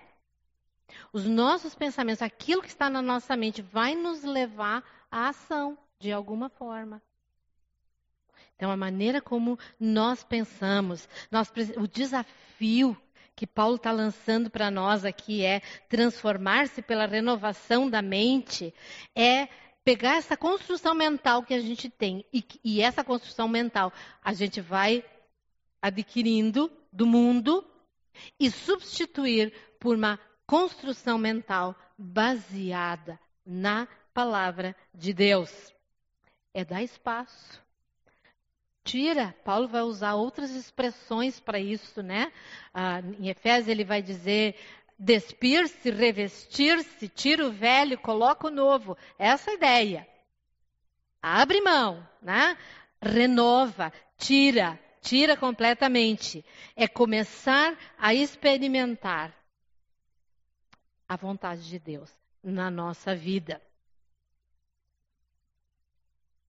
os 1.12 1.26
nossos 1.26 1.76
pensamentos, 1.76 2.22
aquilo 2.22 2.62
que 2.62 2.68
está 2.68 2.90
na 2.90 3.02
nossa 3.02 3.36
mente, 3.36 3.62
vai 3.62 3.96
nos 3.96 4.24
levar 4.24 4.84
à 5.12 5.30
ação 5.30 5.78
de 6.00 6.12
alguma 6.12 6.50
forma. 6.50 7.02
Então, 8.56 8.72
a 8.72 8.78
maneira 8.78 9.22
como 9.22 9.58
nós 9.80 10.24
pensamos, 10.24 11.08
nós, 11.32 11.52
o 11.78 11.88
desafio 11.88 12.98
que 13.36 13.48
Paulo 13.48 13.76
está 13.76 13.92
lançando 13.92 14.50
para 14.50 14.70
nós 14.70 15.04
aqui 15.04 15.44
é 15.44 15.62
transformar-se 15.90 16.82
pela 16.82 17.06
renovação 17.06 17.90
da 17.90 18.02
mente, 18.02 18.74
é 19.16 19.48
pegar 19.84 20.16
essa 20.16 20.38
construção 20.38 20.94
mental 20.94 21.44
que 21.44 21.54
a 21.54 21.60
gente 21.60 21.90
tem 21.90 22.26
e, 22.32 22.44
e 22.64 22.82
essa 22.82 23.04
construção 23.04 23.48
mental 23.48 23.92
a 24.24 24.34
gente 24.34 24.62
vai 24.62 25.04
adquirindo 25.82 26.72
do 26.92 27.06
mundo 27.06 27.66
e 28.40 28.50
substituir 28.50 29.54
por 29.80 29.98
uma 29.98 30.20
construção 30.54 31.18
mental 31.18 31.76
baseada 31.98 33.20
na 33.44 33.88
palavra 34.14 34.76
de 34.94 35.12
Deus. 35.12 35.74
É 36.54 36.64
dar 36.64 36.84
espaço. 36.84 37.60
Tira, 38.84 39.36
Paulo 39.44 39.68
vai 39.68 39.82
usar 39.82 40.14
outras 40.14 40.52
expressões 40.52 41.40
para 41.40 41.58
isso, 41.58 42.04
né? 42.04 42.32
Ah, 42.72 43.00
em 43.20 43.30
Efésios 43.30 43.68
ele 43.68 43.84
vai 43.84 44.04
dizer 44.04 44.56
despir-se, 45.00 45.90
revestir-se, 45.90 47.10
tira 47.10 47.48
o 47.48 47.52
velho, 47.52 47.98
coloca 47.98 48.46
o 48.46 48.52
novo. 48.52 48.96
Essa 49.18 49.50
é 49.50 49.54
a 49.54 49.58
ideia. 49.58 50.08
Abre 51.20 51.62
mão, 51.62 52.08
né? 52.22 52.56
Renova, 53.02 53.92
tira, 54.20 54.80
tira 55.02 55.36
completamente. 55.36 56.46
É 56.76 56.88
começar 56.88 57.76
a 57.98 58.14
experimentar 58.14 59.34
a 61.08 61.16
vontade 61.16 61.68
de 61.68 61.80
Deus 61.80 62.12
na 62.44 62.70
nossa 62.70 63.16
vida. 63.16 63.62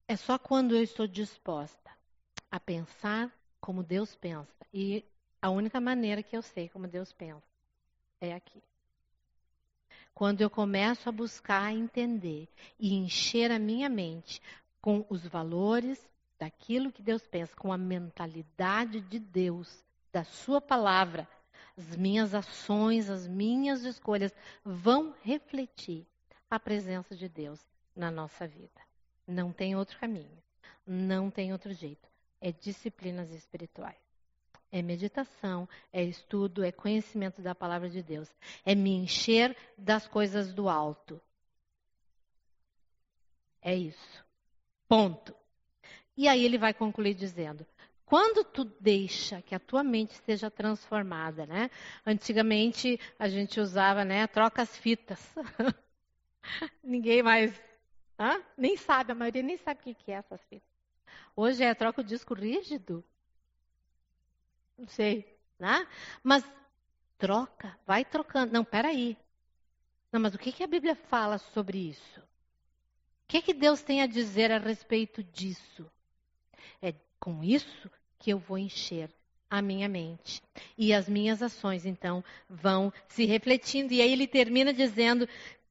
É 0.07 0.15
só 0.15 0.37
quando 0.37 0.75
eu 0.75 0.83
estou 0.83 1.07
disposta 1.07 1.91
a 2.51 2.59
pensar 2.59 3.31
como 3.59 3.81
Deus 3.81 4.15
pensa. 4.15 4.65
E 4.73 5.03
a 5.41 5.49
única 5.49 5.79
maneira 5.81 6.21
que 6.21 6.37
eu 6.37 6.41
sei 6.41 6.69
como 6.69 6.87
Deus 6.87 7.11
pensa 7.11 7.43
é 8.21 8.33
aqui. 8.33 8.61
Quando 10.13 10.41
eu 10.41 10.49
começo 10.49 11.09
a 11.09 11.11
buscar 11.11 11.73
entender 11.73 12.47
e 12.79 12.93
encher 12.93 13.51
a 13.51 13.59
minha 13.59 13.89
mente 13.89 14.41
com 14.79 15.05
os 15.09 15.25
valores 15.27 15.99
daquilo 16.39 16.91
que 16.91 17.01
Deus 17.01 17.25
pensa, 17.27 17.55
com 17.55 17.73
a 17.73 17.77
mentalidade 17.77 19.01
de 19.01 19.19
Deus, 19.19 19.83
da 20.11 20.23
Sua 20.23 20.61
palavra, 20.61 21.27
as 21.77 21.95
minhas 21.95 22.33
ações, 22.33 23.09
as 23.09 23.27
minhas 23.27 23.83
escolhas 23.83 24.33
vão 24.63 25.13
refletir 25.23 26.05
a 26.49 26.59
presença 26.59 27.15
de 27.15 27.27
Deus 27.27 27.59
na 27.95 28.09
nossa 28.09 28.47
vida. 28.47 28.81
Não 29.27 29.51
tem 29.51 29.75
outro 29.75 29.97
caminho, 29.99 30.37
não 30.85 31.29
tem 31.29 31.51
outro 31.51 31.73
jeito. 31.73 32.07
É 32.39 32.51
disciplinas 32.51 33.31
espirituais. 33.31 33.97
É 34.71 34.81
meditação, 34.81 35.67
é 35.91 36.03
estudo, 36.03 36.63
é 36.63 36.71
conhecimento 36.71 37.41
da 37.41 37.55
palavra 37.55 37.89
de 37.89 38.03
Deus. 38.03 38.29
É 38.65 38.75
me 38.75 38.91
encher 38.91 39.55
das 39.77 40.07
coisas 40.07 40.53
do 40.53 40.67
alto. 40.67 41.19
É 43.61 43.73
isso. 43.75 44.25
Ponto. 44.87 45.35
E 46.17 46.27
aí 46.27 46.43
ele 46.43 46.57
vai 46.57 46.73
concluir 46.73 47.13
dizendo: 47.13 47.65
quando 48.05 48.43
tu 48.43 48.63
deixa 48.79 49.41
que 49.41 49.55
a 49.55 49.59
tua 49.59 49.83
mente 49.83 50.13
seja 50.25 50.51
transformada, 50.51 51.45
né? 51.45 51.71
Antigamente 52.05 52.99
a 53.17 53.27
gente 53.27 53.59
usava, 53.59 54.05
né? 54.05 54.27
Troca 54.27 54.61
as 54.61 54.77
fitas. 54.77 55.19
Ninguém 56.83 57.23
mais, 57.23 57.59
hã? 58.19 58.43
nem 58.55 58.77
sabe, 58.77 59.11
a 59.11 59.15
maioria 59.15 59.41
nem 59.41 59.57
sabe 59.57 59.79
o 59.79 59.95
que 59.95 60.11
é 60.11 60.15
essas 60.15 60.41
fitas. 60.45 60.69
Hoje 61.35 61.63
é 61.63 61.73
troca 61.73 62.01
o 62.01 62.03
disco 62.03 62.33
rígido. 62.33 63.03
Não 64.77 64.87
sei, 64.87 65.37
né? 65.57 65.87
Mas 66.23 66.43
troca, 67.17 67.77
vai 67.87 68.05
trocando. 68.05 68.53
Não, 68.53 68.63
peraí. 68.63 69.17
Não, 70.11 70.19
mas 70.19 70.35
o 70.35 70.37
que, 70.37 70.51
que 70.51 70.63
a 70.63 70.67
Bíblia 70.67 70.95
fala 70.95 71.37
sobre 71.37 71.89
isso? 71.89 72.19
O 72.21 73.27
que, 73.27 73.41
que 73.41 73.53
Deus 73.53 73.81
tem 73.81 74.01
a 74.01 74.07
dizer 74.07 74.51
a 74.51 74.59
respeito 74.59 75.23
disso? 75.23 75.89
É 76.85 76.93
com 77.19 77.43
isso 77.43 77.89
que 78.19 78.31
eu 78.31 78.37
vou 78.37 78.57
encher 78.57 79.09
a 79.49 79.61
minha 79.61 79.87
mente. 79.87 80.41
E 80.77 80.93
as 80.93 81.09
minhas 81.09 81.41
ações, 81.41 81.85
então, 81.85 82.23
vão 82.49 82.91
se 83.07 83.25
refletindo. 83.25 83.93
E 83.93 84.01
aí 84.01 84.11
ele 84.11 84.27
termina 84.27 84.73
dizendo: 84.73 85.27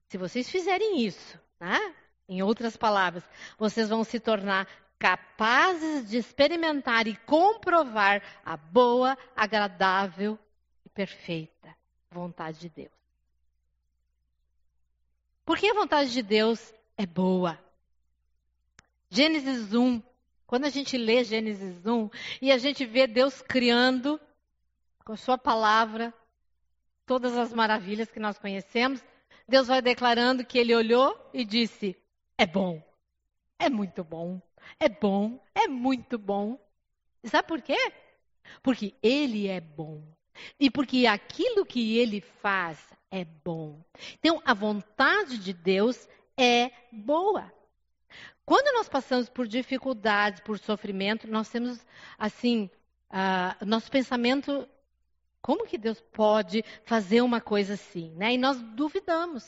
se 0.08 0.18
vocês 0.18 0.50
fizerem 0.50 1.04
isso, 1.04 1.38
né? 1.60 1.94
em 2.28 2.42
outras 2.42 2.76
palavras, 2.76 3.22
vocês 3.58 3.88
vão 3.88 4.02
se 4.02 4.18
tornar 4.18 4.66
capazes 4.98 6.08
de 6.08 6.16
experimentar 6.16 7.06
e 7.06 7.14
comprovar 7.14 8.22
a 8.44 8.56
boa, 8.56 9.18
agradável 9.36 10.38
e 10.84 10.88
perfeita 10.88 11.54
vontade 12.10 12.60
de 12.60 12.68
Deus. 12.68 12.92
Porque 15.44 15.66
a 15.66 15.74
vontade 15.74 16.10
de 16.10 16.22
Deus 16.22 16.72
é 16.96 17.04
boa. 17.04 17.58
Gênesis 19.10 19.74
1, 19.74 20.00
quando 20.46 20.64
a 20.64 20.70
gente 20.70 20.96
lê 20.96 21.24
Gênesis 21.24 21.84
1 21.84 22.10
e 22.42 22.52
a 22.52 22.58
gente 22.58 22.84
vê 22.84 23.06
Deus 23.06 23.42
criando 23.42 24.20
com 25.04 25.12
a 25.12 25.16
sua 25.16 25.38
palavra 25.38 26.12
todas 27.06 27.36
as 27.36 27.52
maravilhas 27.52 28.10
que 28.10 28.20
nós 28.20 28.38
conhecemos, 28.38 29.02
Deus 29.48 29.66
vai 29.66 29.82
declarando 29.82 30.44
que 30.44 30.58
ele 30.58 30.74
olhou 30.74 31.18
e 31.32 31.44
disse: 31.44 31.96
É 32.38 32.46
bom, 32.46 32.82
é 33.58 33.68
muito 33.68 34.02
bom. 34.02 34.40
É 34.78 34.88
bom, 34.88 35.38
é 35.54 35.68
muito 35.68 36.18
bom. 36.18 36.58
E 37.22 37.28
sabe 37.28 37.48
por 37.48 37.60
quê? 37.60 37.92
Porque 38.62 38.94
ele 39.02 39.46
é 39.46 39.60
bom. 39.60 40.02
E 40.58 40.70
porque 40.70 41.06
aquilo 41.06 41.64
que 41.64 41.98
ele 41.98 42.20
faz 42.20 42.78
é 43.10 43.24
bom. 43.24 43.82
Então, 44.14 44.42
a 44.44 44.52
vontade 44.52 45.38
de 45.38 45.52
Deus 45.52 46.08
é 46.36 46.70
boa. 46.90 47.52
Quando 48.44 48.74
nós 48.76 48.88
passamos 48.88 49.28
por 49.28 49.46
dificuldades, 49.46 50.40
por 50.40 50.58
sofrimento, 50.58 51.26
nós 51.26 51.48
temos, 51.48 51.84
assim, 52.18 52.70
uh, 53.10 53.64
nosso 53.64 53.90
pensamento, 53.90 54.68
como 55.40 55.66
que 55.66 55.78
Deus 55.78 56.00
pode 56.12 56.64
fazer 56.84 57.22
uma 57.22 57.40
coisa 57.40 57.74
assim? 57.74 58.10
Né? 58.16 58.34
E 58.34 58.38
nós 58.38 58.60
duvidamos 58.60 59.44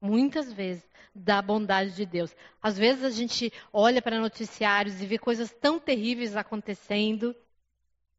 muitas 0.00 0.52
vezes, 0.52 0.88
da 1.14 1.42
bondade 1.42 1.96
de 1.96 2.06
Deus. 2.06 2.34
Às 2.62 2.78
vezes 2.78 3.04
a 3.04 3.10
gente 3.10 3.52
olha 3.72 4.00
para 4.00 4.20
noticiários 4.20 5.00
e 5.00 5.06
vê 5.06 5.18
coisas 5.18 5.52
tão 5.52 5.78
terríveis 5.78 6.36
acontecendo. 6.36 7.34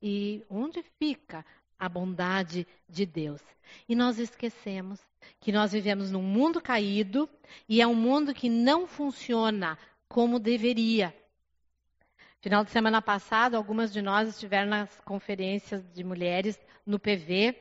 E 0.01 0.45
onde 0.49 0.83
fica 0.97 1.45
a 1.79 1.87
bondade 1.87 2.67
de 2.87 3.05
Deus? 3.05 3.41
E 3.87 3.95
nós 3.95 4.19
esquecemos 4.19 4.99
que 5.39 5.51
nós 5.51 5.71
vivemos 5.71 6.11
num 6.11 6.21
mundo 6.21 6.61
caído 6.61 7.29
e 7.67 7.81
é 7.81 7.87
um 7.87 7.95
mundo 7.95 8.33
que 8.33 8.49
não 8.49 8.85
funciona 8.85 9.77
como 10.07 10.39
deveria. 10.39 11.15
Final 12.41 12.63
de 12.63 12.71
semana 12.71 13.01
passado, 13.01 13.55
algumas 13.55 13.91
de 13.91 14.01
nós 14.01 14.29
estiveram 14.29 14.69
nas 14.69 14.99
conferências 15.01 15.83
de 15.93 16.03
mulheres 16.03 16.59
no 16.85 16.97
PV 16.97 17.55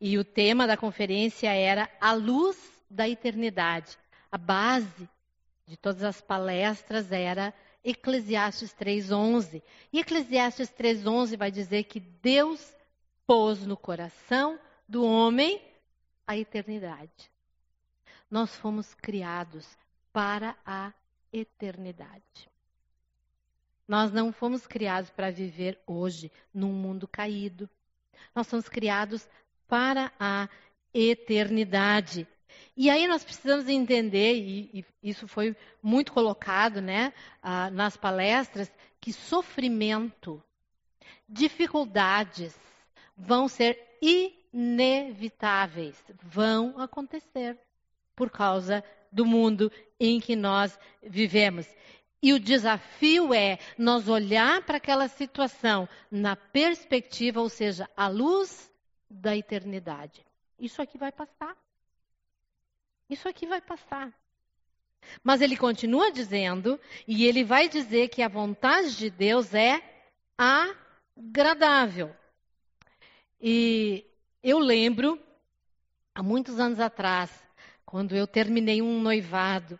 e 0.00 0.18
o 0.18 0.24
tema 0.24 0.66
da 0.66 0.76
conferência 0.76 1.50
era 1.52 1.88
A 2.00 2.12
Luz 2.12 2.58
da 2.90 3.08
eternidade. 3.08 3.96
A 4.30 4.36
base 4.36 5.08
de 5.66 5.76
todas 5.76 6.02
as 6.02 6.20
palestras 6.20 7.10
era 7.10 7.54
Eclesiastes 7.82 8.74
3:11. 8.74 9.62
E 9.92 10.00
Eclesiastes 10.00 10.70
3:11 10.70 11.36
vai 11.36 11.50
dizer 11.50 11.84
que 11.84 12.00
Deus 12.00 12.73
pôs 13.26 13.64
no 13.66 13.76
coração 13.76 14.58
do 14.88 15.04
homem 15.04 15.60
a 16.26 16.36
eternidade. 16.36 17.30
Nós 18.30 18.54
fomos 18.56 18.94
criados 18.94 19.66
para 20.12 20.56
a 20.64 20.92
eternidade. 21.32 22.50
Nós 23.86 24.12
não 24.12 24.32
fomos 24.32 24.66
criados 24.66 25.10
para 25.10 25.30
viver 25.30 25.78
hoje 25.86 26.32
num 26.52 26.72
mundo 26.72 27.06
caído. 27.06 27.68
Nós 28.34 28.46
somos 28.46 28.68
criados 28.68 29.28
para 29.68 30.12
a 30.18 30.48
eternidade. 30.92 32.26
E 32.76 32.88
aí 32.88 33.06
nós 33.06 33.24
precisamos 33.24 33.68
entender, 33.68 34.36
e, 34.36 34.84
e 35.02 35.10
isso 35.10 35.26
foi 35.26 35.56
muito 35.82 36.12
colocado 36.12 36.80
né, 36.80 37.12
ah, 37.42 37.70
nas 37.70 37.96
palestras, 37.96 38.72
que 39.00 39.12
sofrimento, 39.12 40.42
dificuldades 41.28 42.56
vão 43.16 43.48
ser 43.48 43.78
inevitáveis, 44.52 45.96
vão 46.22 46.78
acontecer 46.80 47.58
por 48.14 48.30
causa 48.30 48.84
do 49.10 49.24
mundo 49.24 49.70
em 49.98 50.20
que 50.20 50.36
nós 50.36 50.78
vivemos. 51.02 51.66
E 52.22 52.32
o 52.32 52.40
desafio 52.40 53.34
é 53.34 53.58
nós 53.76 54.08
olhar 54.08 54.62
para 54.62 54.78
aquela 54.78 55.08
situação 55.08 55.88
na 56.10 56.34
perspectiva, 56.34 57.40
ou 57.40 57.48
seja, 57.48 57.88
à 57.96 58.08
luz 58.08 58.72
da 59.10 59.36
eternidade. 59.36 60.24
Isso 60.58 60.80
aqui 60.80 60.96
vai 60.96 61.12
passar. 61.12 61.56
Isso 63.10 63.28
aqui 63.28 63.46
vai 63.46 63.60
passar. 63.60 64.12
Mas 65.22 65.42
ele 65.42 65.56
continua 65.56 66.10
dizendo, 66.10 66.80
e 67.06 67.26
ele 67.26 67.44
vai 67.44 67.68
dizer 67.68 68.08
que 68.08 68.22
a 68.22 68.28
vontade 68.28 68.96
de 68.96 69.10
Deus 69.10 69.52
é 69.52 69.82
agradável. 70.38 72.14
E 73.46 74.06
Eu 74.42 74.58
lembro, 74.58 75.20
há 76.14 76.22
muitos 76.22 76.58
anos 76.58 76.80
atrás, 76.80 77.30
quando 77.84 78.16
eu 78.16 78.26
terminei 78.26 78.80
um 78.80 79.02
noivado, 79.02 79.78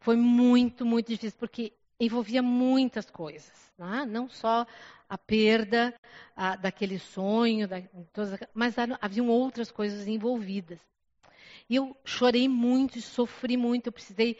foi 0.00 0.16
muito, 0.16 0.84
muito 0.84 1.06
difícil, 1.06 1.38
porque 1.38 1.72
envolvia 2.00 2.42
muitas 2.42 3.08
coisas. 3.08 3.52
Né? 3.78 4.04
Não 4.04 4.28
só 4.28 4.66
a 5.08 5.16
perda 5.16 5.94
a, 6.34 6.56
daquele 6.56 6.98
sonho, 6.98 7.68
da, 7.68 7.80
todas, 8.12 8.40
mas 8.52 8.74
haviam 9.00 9.28
outras 9.28 9.70
coisas 9.70 10.08
envolvidas. 10.08 10.80
E 11.70 11.76
eu 11.76 11.96
chorei 12.04 12.48
muito 12.48 13.00
sofri 13.00 13.56
muito. 13.56 13.86
Eu 13.86 13.92
precisei 13.92 14.36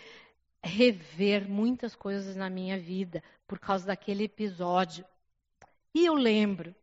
rever 0.61 1.49
muitas 1.49 1.95
coisas 1.95 2.34
na 2.34 2.51
minha 2.51 2.76
vida 2.76 3.22
por 3.47 3.61
causa 3.61 3.86
daquele 3.86 4.24
episódio. 4.24 5.05
E 5.95 6.05
eu 6.05 6.14
lembro, 6.14 6.74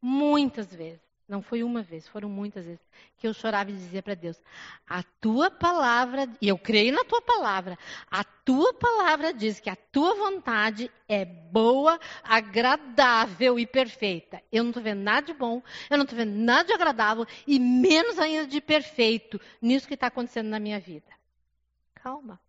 muitas 0.00 0.72
vezes, 0.74 1.00
não 1.28 1.42
foi 1.42 1.62
uma 1.62 1.82
vez, 1.82 2.08
foram 2.08 2.28
muitas 2.28 2.64
vezes, 2.64 2.80
que 3.18 3.26
eu 3.26 3.34
chorava 3.34 3.70
e 3.70 3.74
dizia 3.74 4.02
para 4.02 4.14
Deus: 4.14 4.40
A 4.88 5.02
tua 5.20 5.50
palavra, 5.50 6.26
e 6.40 6.48
eu 6.48 6.56
creio 6.56 6.94
na 6.94 7.04
tua 7.04 7.20
palavra, 7.20 7.78
a 8.10 8.24
tua 8.24 8.72
palavra 8.72 9.34
diz 9.34 9.60
que 9.60 9.68
a 9.68 9.76
tua 9.76 10.14
vontade 10.14 10.90
é 11.06 11.26
boa, 11.26 12.00
agradável 12.24 13.58
e 13.58 13.66
perfeita. 13.66 14.42
Eu 14.50 14.64
não 14.64 14.70
estou 14.70 14.82
vendo 14.82 15.02
nada 15.02 15.26
de 15.26 15.34
bom, 15.34 15.62
eu 15.90 15.98
não 15.98 16.04
estou 16.04 16.16
vendo 16.16 16.32
nada 16.32 16.64
de 16.64 16.72
agradável 16.72 17.26
e 17.46 17.60
menos 17.60 18.18
ainda 18.18 18.46
de 18.46 18.60
perfeito 18.60 19.38
nisso 19.60 19.86
que 19.86 19.94
está 19.94 20.06
acontecendo 20.06 20.48
na 20.48 20.58
minha 20.58 20.80
vida. 20.80 21.12
Calma. 21.94 22.40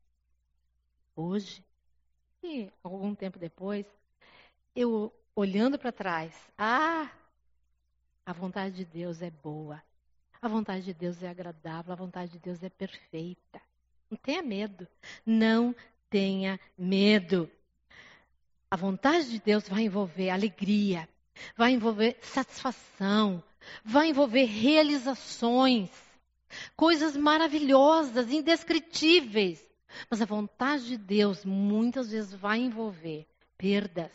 Hoje, 1.13 1.61
e 2.41 2.69
algum 2.81 3.13
tempo 3.13 3.37
depois, 3.37 3.85
eu 4.73 5.13
olhando 5.35 5.77
para 5.77 5.91
trás, 5.91 6.33
ah, 6.57 7.09
a 8.29 8.31
vontade 8.31 8.75
de 8.75 8.85
Deus 8.85 9.23
é 9.23 9.31
boa. 9.31 9.81
A 10.39 10.47
vontade 10.47 10.85
de 10.85 10.93
Deus 10.93 11.23
é 11.23 11.27
agradável. 11.27 11.91
A 11.91 11.95
vontade 11.95 12.33
de 12.33 12.37
Deus 12.37 12.61
é 12.61 12.69
perfeita. 12.69 13.59
Não 14.07 14.17
tenha 14.19 14.43
medo. 14.43 14.87
Não 15.25 15.75
tenha 16.11 16.59
medo. 16.77 17.49
A 18.69 18.75
vontade 18.75 19.31
de 19.31 19.39
Deus 19.39 19.67
vai 19.67 19.81
envolver 19.81 20.29
alegria, 20.29 21.09
vai 21.57 21.71
envolver 21.71 22.19
satisfação, 22.21 23.43
vai 23.83 24.09
envolver 24.09 24.43
realizações, 24.43 25.89
coisas 26.75 27.17
maravilhosas, 27.17 28.31
indescritíveis. 28.31 29.59
Mas 30.07 30.21
a 30.21 30.25
vontade 30.25 30.85
de 30.85 30.97
Deus 30.97 31.43
muitas 31.43 32.11
vezes 32.11 32.31
vai 32.35 32.59
envolver 32.59 33.25
perdas, 33.57 34.11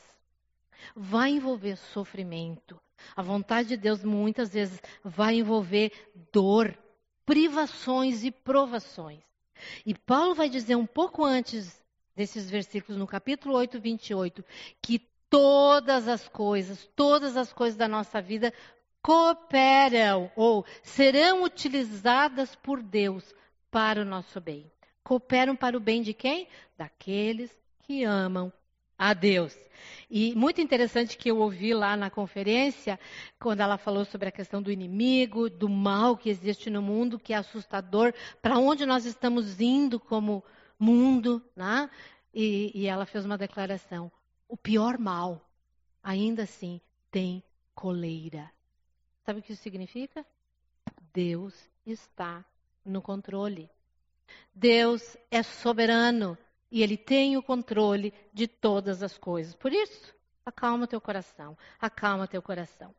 vai 0.94 1.30
envolver 1.30 1.76
sofrimento, 1.76 2.80
a 3.16 3.22
vontade 3.22 3.70
de 3.70 3.76
Deus 3.76 4.02
muitas 4.04 4.52
vezes 4.52 4.80
vai 5.02 5.36
envolver 5.36 5.92
dor, 6.32 6.76
privações 7.24 8.24
e 8.24 8.30
provações. 8.30 9.22
E 9.84 9.94
Paulo 9.94 10.34
vai 10.34 10.48
dizer 10.48 10.76
um 10.76 10.86
pouco 10.86 11.24
antes 11.24 11.80
desses 12.14 12.48
versículos, 12.50 12.98
no 12.98 13.06
capítulo 13.06 13.54
8, 13.56 13.80
28, 13.80 14.44
que 14.80 15.00
todas 15.28 16.06
as 16.06 16.28
coisas, 16.28 16.88
todas 16.94 17.36
as 17.36 17.52
coisas 17.52 17.76
da 17.76 17.88
nossa 17.88 18.20
vida 18.20 18.52
cooperam 19.02 20.30
ou 20.34 20.64
serão 20.82 21.42
utilizadas 21.42 22.54
por 22.56 22.82
Deus 22.82 23.34
para 23.70 24.00
o 24.00 24.04
nosso 24.04 24.40
bem. 24.40 24.70
Cooperam 25.02 25.54
para 25.54 25.76
o 25.76 25.80
bem 25.80 26.02
de 26.02 26.14
quem? 26.14 26.48
Daqueles 26.78 27.50
que 27.80 28.04
amam 28.04 28.52
a 28.98 29.12
Deus. 29.14 29.56
E 30.10 30.34
muito 30.34 30.60
interessante 30.60 31.16
que 31.16 31.30
eu 31.30 31.38
ouvi 31.38 31.74
lá 31.74 31.96
na 31.96 32.10
conferência, 32.10 32.98
quando 33.38 33.60
ela 33.60 33.76
falou 33.76 34.04
sobre 34.04 34.28
a 34.28 34.32
questão 34.32 34.62
do 34.62 34.70
inimigo, 34.70 35.50
do 35.50 35.68
mal 35.68 36.16
que 36.16 36.30
existe 36.30 36.70
no 36.70 36.80
mundo, 36.80 37.18
que 37.18 37.32
é 37.32 37.36
assustador, 37.36 38.14
para 38.40 38.58
onde 38.58 38.86
nós 38.86 39.04
estamos 39.04 39.60
indo 39.60 39.98
como 39.98 40.44
mundo, 40.78 41.42
né? 41.56 41.90
E, 42.32 42.70
e 42.74 42.86
ela 42.86 43.06
fez 43.06 43.24
uma 43.24 43.38
declaração: 43.38 44.10
o 44.48 44.56
pior 44.56 44.98
mal, 44.98 45.48
ainda 46.02 46.44
assim, 46.44 46.80
tem 47.10 47.42
coleira. 47.74 48.50
Sabe 49.24 49.40
o 49.40 49.42
que 49.42 49.52
isso 49.52 49.62
significa? 49.62 50.24
Deus 51.12 51.54
está 51.86 52.44
no 52.84 53.00
controle. 53.00 53.70
Deus 54.54 55.16
é 55.30 55.42
soberano 55.42 56.36
e 56.74 56.82
Ele 56.82 56.96
tem 56.96 57.36
o 57.36 57.42
controle 57.42 58.12
de 58.32 58.48
todas 58.48 59.00
as 59.00 59.16
coisas. 59.16 59.54
Por 59.54 59.72
isso, 59.72 60.12
acalma 60.44 60.88
teu 60.88 61.00
coração, 61.00 61.56
acalma 61.80 62.26
teu 62.26 62.42
coração. 62.42 62.92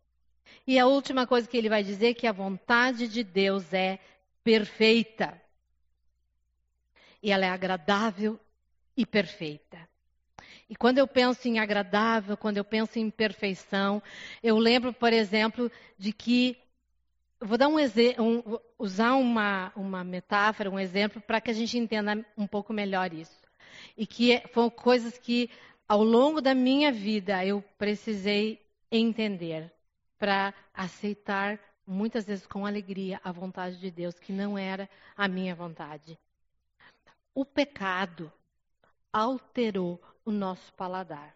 E 0.66 0.80
a 0.80 0.88
última 0.88 1.28
coisa 1.28 1.46
que 1.46 1.58
ele 1.58 1.68
vai 1.68 1.84
dizer 1.84 2.12
é 2.12 2.14
que 2.14 2.26
a 2.26 2.32
vontade 2.32 3.06
de 3.10 3.22
Deus 3.22 3.74
é 3.74 4.00
perfeita. 4.46 5.42
E 7.22 7.34
ela 7.34 7.46
é 7.46 7.50
agradável 7.50 8.40
e 8.96 9.06
perfeita. 9.06 9.78
E 10.70 10.76
quando 10.78 11.00
eu 11.00 11.08
penso 11.08 11.46
em 11.50 11.60
agradável, 11.60 12.38
quando 12.38 12.56
eu 12.56 12.64
penso 12.64 12.98
em 12.98 13.10
perfeição, 13.10 14.02
eu 14.42 14.58
lembro, 14.58 14.94
por 14.94 15.12
exemplo, 15.12 15.70
de 15.98 16.14
que 16.14 16.58
vou 17.42 17.58
dar 17.58 17.68
um, 17.68 17.76
um 17.76 18.58
usar 18.80 19.16
uma, 19.16 19.74
uma 19.76 20.02
metáfora, 20.02 20.72
um 20.72 20.80
exemplo, 20.80 21.20
para 21.20 21.42
que 21.42 21.52
a 21.52 21.54
gente 21.54 21.78
entenda 21.78 22.26
um 22.38 22.48
pouco 22.48 22.72
melhor 22.72 23.14
isso 23.14 23.45
e 23.98 24.06
que 24.06 24.42
foram 24.54 24.70
coisas 24.70 25.18
que 25.18 25.50
ao 25.88 26.04
longo 26.04 26.42
da 26.42 26.54
minha 26.54 26.92
vida 26.92 27.46
eu 27.46 27.62
precisei 27.78 28.66
entender 28.92 29.72
para 30.18 30.54
aceitar 30.74 31.60
muitas 31.86 32.26
vezes 32.26 32.46
com 32.48 32.66
alegria 32.66 33.20
a 33.24 33.32
vontade 33.32 33.78
de 33.78 33.92
Deus, 33.92 34.18
que 34.18 34.34
não 34.34 34.58
era 34.58 34.90
a 35.16 35.28
minha 35.28 35.54
vontade. 35.54 36.18
O 37.34 37.46
pecado 37.46 38.32
alterou 39.12 40.02
o 40.24 40.32
nosso 40.32 40.74
paladar. 40.74 41.36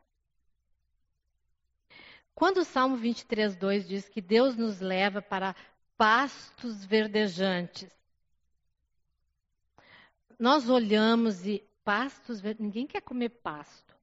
Quando 2.34 2.60
o 2.60 2.66
Salmo 2.66 2.96
23, 2.96 3.56
2 3.56 3.88
diz 3.88 4.08
que 4.08 4.22
Deus 4.22 4.56
nos 4.56 4.80
leva 4.80 5.22
para 5.22 5.56
pastos 5.98 6.86
verdejantes, 6.86 7.92
nós 10.40 10.70
olhamos 10.70 11.46
e 11.46 11.62
pastos. 11.84 12.42
Ninguém 12.60 12.88
quer 12.88 13.02
comer 13.02 13.30
pasto. 13.30 13.96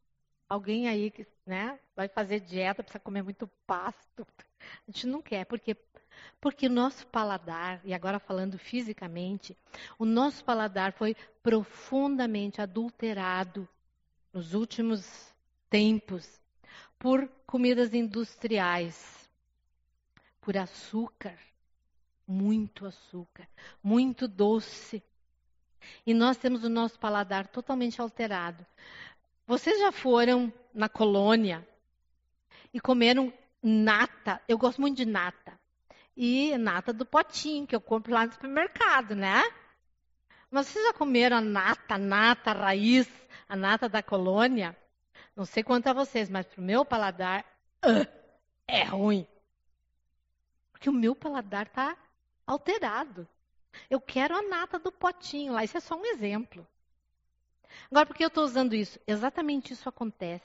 Alguém 0.48 0.88
aí 0.88 1.10
que 1.10 1.26
né, 1.44 1.78
vai 1.94 2.08
fazer 2.08 2.40
dieta 2.40 2.82
precisa 2.82 3.00
comer 3.00 3.22
muito 3.22 3.48
pasto. 3.66 4.26
A 4.86 4.90
gente 4.90 5.06
não 5.06 5.22
quer, 5.22 5.44
porque 5.44 5.76
porque 6.40 6.66
o 6.66 6.70
nosso 6.70 7.06
paladar, 7.08 7.80
e 7.84 7.92
agora 7.92 8.18
falando 8.18 8.58
fisicamente, 8.58 9.56
o 9.98 10.04
nosso 10.04 10.44
paladar 10.44 10.92
foi 10.92 11.16
profundamente 11.42 12.60
adulterado 12.60 13.68
nos 14.32 14.54
últimos 14.54 15.34
tempos 15.68 16.40
por 16.98 17.28
comidas 17.46 17.94
industriais, 17.94 19.28
por 20.40 20.56
açúcar, 20.56 21.38
muito 22.26 22.86
açúcar, 22.86 23.48
muito 23.82 24.26
doce, 24.28 25.02
e 26.06 26.14
nós 26.14 26.36
temos 26.36 26.64
o 26.64 26.68
nosso 26.68 26.98
paladar 26.98 27.46
totalmente 27.46 28.00
alterado. 28.00 28.64
Vocês 29.46 29.78
já 29.78 29.92
foram 29.92 30.52
na 30.74 30.88
colônia 30.88 31.66
e 32.72 32.80
comeram 32.80 33.32
nata? 33.62 34.40
Eu 34.48 34.58
gosto 34.58 34.80
muito 34.80 34.96
de 34.96 35.04
nata. 35.04 35.58
E 36.16 36.56
nata 36.58 36.92
do 36.92 37.04
potinho, 37.04 37.66
que 37.66 37.76
eu 37.76 37.80
compro 37.80 38.12
lá 38.12 38.26
no 38.26 38.32
supermercado, 38.32 39.14
né? 39.14 39.42
Mas 40.50 40.68
vocês 40.68 40.84
já 40.84 40.92
comeram 40.92 41.36
a 41.36 41.40
nata, 41.40 41.98
nata 41.98 42.52
raiz, 42.52 43.08
a 43.48 43.54
nata 43.54 43.88
da 43.88 44.02
colônia? 44.02 44.76
Não 45.36 45.44
sei 45.44 45.62
quanto 45.62 45.88
a 45.88 45.92
vocês, 45.92 46.30
mas 46.30 46.46
para 46.46 46.60
o 46.60 46.64
meu 46.64 46.84
paladar, 46.84 47.44
uh, 47.84 48.06
é 48.66 48.84
ruim. 48.84 49.26
Porque 50.72 50.88
o 50.88 50.92
meu 50.92 51.14
paladar 51.14 51.66
está 51.66 51.96
alterado. 52.46 53.28
Eu 53.90 54.00
quero 54.00 54.36
a 54.36 54.42
nata 54.42 54.78
do 54.78 54.92
potinho 54.92 55.52
lá. 55.52 55.64
Isso 55.64 55.76
é 55.76 55.80
só 55.80 55.96
um 55.96 56.04
exemplo. 56.04 56.66
Agora, 57.90 58.06
por 58.06 58.16
que 58.16 58.24
eu 58.24 58.28
estou 58.28 58.44
usando 58.44 58.74
isso? 58.74 58.98
Exatamente 59.06 59.72
isso 59.72 59.88
acontece. 59.88 60.44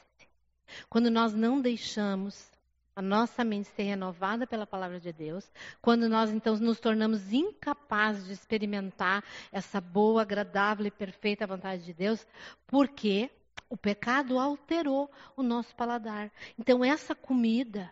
Quando 0.90 1.10
nós 1.10 1.34
não 1.34 1.62
deixamos 1.62 2.52
a 2.96 3.02
nossa 3.02 3.44
mente 3.44 3.70
ser 3.70 3.84
renovada 3.84 4.46
pela 4.46 4.68
palavra 4.68 5.00
de 5.00 5.14
Deus, 5.14 5.50
quando 5.82 6.10
nós 6.10 6.30
então 6.30 6.58
nos 6.58 6.80
tornamos 6.80 7.32
incapazes 7.32 8.26
de 8.26 8.34
experimentar 8.34 9.24
essa 9.52 9.80
boa, 9.80 10.22
agradável 10.22 10.86
e 10.86 10.92
perfeita 10.92 11.48
vontade 11.48 11.84
de 11.84 11.94
Deus, 11.94 12.26
porque 12.68 13.32
o 13.70 13.78
pecado 13.78 14.38
alterou 14.38 15.10
o 15.36 15.42
nosso 15.42 15.74
paladar. 15.76 16.32
Então, 16.60 16.84
essa 16.84 17.16
comida 17.16 17.92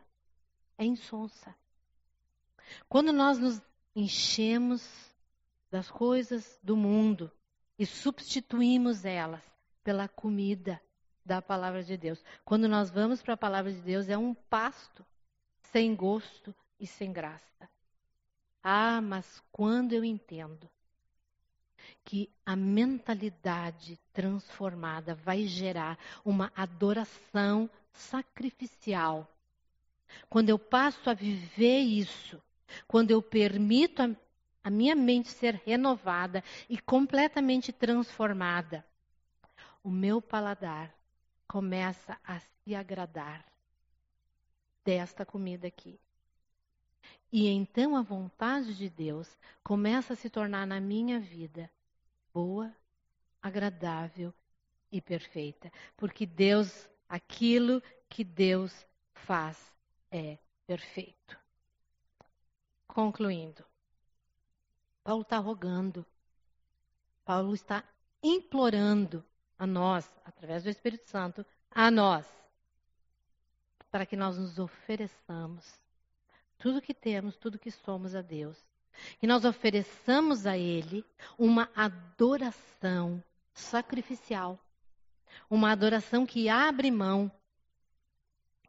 é 0.77 0.83
insonsa. 0.83 1.55
Quando 2.87 3.13
nós 3.13 3.39
nos 3.39 3.61
enchemos 3.95 5.08
das 5.69 5.89
coisas 5.89 6.59
do 6.63 6.75
mundo 6.75 7.31
e 7.77 7.85
substituímos 7.85 9.05
elas 9.05 9.43
pela 9.83 10.07
comida 10.07 10.81
da 11.23 11.41
palavra 11.41 11.83
de 11.83 11.95
Deus. 11.95 12.23
Quando 12.43 12.67
nós 12.67 12.89
vamos 12.89 13.21
para 13.21 13.35
a 13.35 13.37
palavra 13.37 13.71
de 13.71 13.81
Deus, 13.81 14.09
é 14.09 14.17
um 14.17 14.33
pasto 14.33 15.05
sem 15.71 15.95
gosto 15.95 16.53
e 16.79 16.87
sem 16.87 17.13
graça. 17.13 17.69
Ah, 18.63 18.99
mas 19.01 19.41
quando 19.51 19.93
eu 19.93 20.03
entendo 20.03 20.69
que 22.03 22.29
a 22.45 22.55
mentalidade 22.55 23.99
transformada 24.11 25.15
vai 25.15 25.45
gerar 25.45 25.97
uma 26.25 26.51
adoração 26.55 27.69
sacrificial. 27.93 29.27
Quando 30.29 30.49
eu 30.49 30.57
passo 30.57 31.09
a 31.09 31.13
viver 31.13 31.79
isso, 31.79 32.41
quando 32.87 33.11
eu 33.11 33.21
permito 33.21 34.01
a, 34.01 34.09
a 34.63 34.69
minha 34.69 34.95
mente 34.95 35.29
ser 35.29 35.55
renovada 35.65 36.43
e 36.69 36.79
completamente 36.79 37.71
transformada, 37.71 38.85
o 39.83 39.89
meu 39.89 40.21
paladar 40.21 40.93
começa 41.47 42.19
a 42.23 42.39
se 42.39 42.75
agradar 42.75 43.45
desta 44.83 45.25
comida 45.25 45.67
aqui. 45.67 45.99
E 47.31 47.47
então 47.47 47.95
a 47.95 48.01
vontade 48.01 48.75
de 48.75 48.89
Deus 48.89 49.37
começa 49.63 50.13
a 50.13 50.15
se 50.15 50.29
tornar 50.29 50.65
na 50.65 50.79
minha 50.79 51.19
vida 51.19 51.69
boa, 52.33 52.75
agradável 53.41 54.33
e 54.91 54.99
perfeita. 55.01 55.71
Porque 55.95 56.25
Deus, 56.25 56.89
aquilo 57.07 57.81
que 58.09 58.23
Deus 58.23 58.85
faz 59.13 59.71
é 60.11 60.37
perfeito. 60.65 61.37
Concluindo, 62.87 63.63
Paulo 65.03 65.21
está 65.21 65.37
rogando, 65.37 66.05
Paulo 67.25 67.53
está 67.53 67.83
implorando 68.21 69.23
a 69.57 69.65
nós, 69.65 70.09
através 70.25 70.63
do 70.63 70.69
Espírito 70.69 71.09
Santo, 71.09 71.45
a 71.71 71.89
nós, 71.89 72.25
para 73.91 74.05
que 74.05 74.15
nós 74.15 74.37
nos 74.37 74.59
ofereçamos 74.59 75.79
tudo 76.57 76.81
que 76.81 76.93
temos, 76.93 77.37
tudo 77.37 77.57
que 77.57 77.71
somos 77.71 78.13
a 78.13 78.21
Deus. 78.21 78.57
E 79.21 79.25
nós 79.25 79.45
ofereçamos 79.45 80.45
a 80.45 80.57
Ele 80.57 81.05
uma 81.37 81.69
adoração 81.75 83.23
sacrificial. 83.53 84.59
Uma 85.49 85.71
adoração 85.71 86.25
que 86.25 86.49
abre 86.49 86.91
mão 86.91 87.31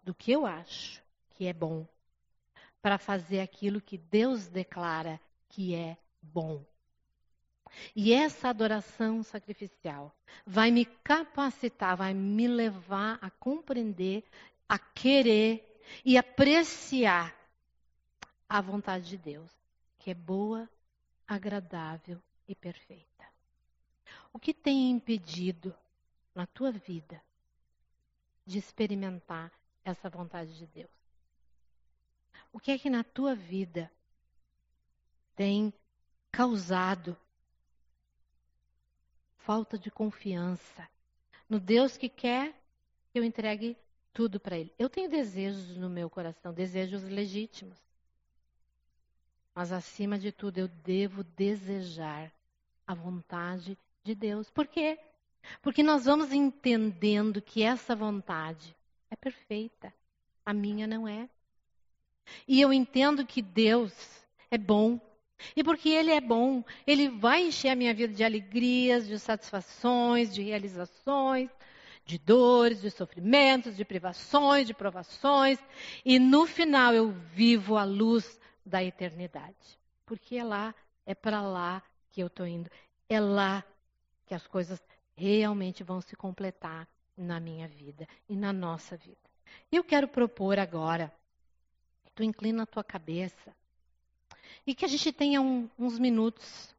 do 0.04 0.14
que 0.14 0.30
eu 0.30 0.46
acho 0.46 1.02
que 1.30 1.46
é 1.46 1.52
bom, 1.52 1.86
para 2.80 2.98
fazer 2.98 3.40
aquilo 3.40 3.80
que 3.80 3.98
Deus 3.98 4.46
declara 4.46 5.20
que 5.48 5.74
é 5.74 5.96
bom. 6.22 6.64
E 7.94 8.12
essa 8.12 8.48
adoração 8.48 9.22
sacrificial 9.22 10.14
vai 10.46 10.70
me 10.70 10.84
capacitar, 10.84 11.96
vai 11.96 12.12
me 12.12 12.48
levar 12.48 13.18
a 13.22 13.30
compreender, 13.30 14.24
a 14.68 14.78
querer 14.78 15.80
e 16.04 16.16
apreciar 16.18 17.34
a 18.48 18.60
vontade 18.60 19.08
de 19.08 19.16
Deus, 19.16 19.50
que 19.98 20.10
é 20.10 20.14
boa, 20.14 20.68
agradável 21.26 22.20
e 22.48 22.54
perfeita. 22.54 23.26
O 24.32 24.38
que 24.38 24.52
tem 24.52 24.90
impedido 24.90 25.74
na 26.34 26.46
tua 26.46 26.72
vida 26.72 27.22
de 28.44 28.58
experimentar 28.58 29.52
essa 29.84 30.08
vontade 30.08 30.56
de 30.56 30.66
Deus? 30.66 30.90
O 32.52 32.58
que 32.58 32.72
é 32.72 32.78
que 32.78 32.90
na 32.90 33.04
tua 33.04 33.34
vida 33.34 33.90
tem 35.36 35.72
causado 36.30 37.16
falta 39.38 39.78
de 39.78 39.90
confiança 39.90 40.88
no 41.48 41.58
Deus 41.58 41.96
que 41.96 42.08
quer 42.08 42.54
que 43.10 43.18
eu 43.18 43.24
entregue 43.24 43.76
tudo 44.12 44.38
para 44.38 44.56
Ele? 44.56 44.72
Eu 44.78 44.88
tenho 44.88 45.10
desejos 45.10 45.76
no 45.76 45.90
meu 45.90 46.08
coração, 46.08 46.52
desejos 46.52 47.02
legítimos. 47.02 47.78
Mas 49.54 49.72
acima 49.72 50.18
de 50.18 50.30
tudo, 50.30 50.58
eu 50.58 50.68
devo 50.68 51.24
desejar 51.24 52.32
a 52.86 52.94
vontade 52.94 53.76
de 54.02 54.14
Deus. 54.14 54.48
Por 54.50 54.66
quê? 54.66 54.98
Porque 55.62 55.82
nós 55.82 56.04
vamos 56.04 56.32
entendendo 56.32 57.42
que 57.42 57.62
essa 57.62 57.94
vontade 57.94 58.76
é 59.10 59.16
perfeita. 59.16 59.92
A 60.44 60.52
minha 60.52 60.86
não 60.86 61.06
é. 61.06 61.28
E 62.46 62.60
eu 62.60 62.72
entendo 62.72 63.26
que 63.26 63.42
Deus 63.42 63.92
é 64.50 64.58
bom. 64.58 65.00
E 65.56 65.62
porque 65.64 65.88
Ele 65.88 66.10
é 66.10 66.20
bom, 66.20 66.64
Ele 66.86 67.08
vai 67.08 67.46
encher 67.46 67.70
a 67.70 67.76
minha 67.76 67.94
vida 67.94 68.12
de 68.12 68.24
alegrias, 68.24 69.06
de 69.06 69.18
satisfações, 69.18 70.32
de 70.32 70.42
realizações, 70.42 71.50
de 72.04 72.18
dores, 72.18 72.80
de 72.80 72.90
sofrimentos, 72.90 73.76
de 73.76 73.84
privações, 73.84 74.66
de 74.66 74.74
provações. 74.74 75.58
E 76.04 76.18
no 76.18 76.46
final 76.46 76.94
eu 76.94 77.10
vivo 77.10 77.76
a 77.76 77.84
luz 77.84 78.40
da 78.64 78.82
eternidade. 78.82 79.78
Porque 80.06 80.36
é 80.36 80.44
lá, 80.44 80.74
é 81.06 81.14
para 81.14 81.42
lá 81.42 81.82
que 82.10 82.22
eu 82.22 82.26
estou 82.26 82.46
indo. 82.46 82.70
É 83.08 83.20
lá 83.20 83.64
que 84.26 84.34
as 84.34 84.46
coisas 84.46 84.82
realmente 85.16 85.82
vão 85.82 86.00
se 86.00 86.16
completar 86.16 86.88
na 87.16 87.38
minha 87.38 87.68
vida 87.68 88.08
e 88.28 88.36
na 88.36 88.52
nossa 88.52 88.96
vida. 88.96 89.18
Eu 89.70 89.84
quero 89.84 90.08
propor 90.08 90.58
agora 90.58 91.12
tu 92.20 92.24
inclina 92.24 92.64
a 92.64 92.66
tua 92.66 92.84
cabeça 92.84 93.56
e 94.70 94.74
que 94.74 94.84
a 94.84 94.88
gente 94.88 95.12
tenha 95.12 95.42
um, 95.42 95.68
uns 95.76 95.98
minutos. 95.98 96.72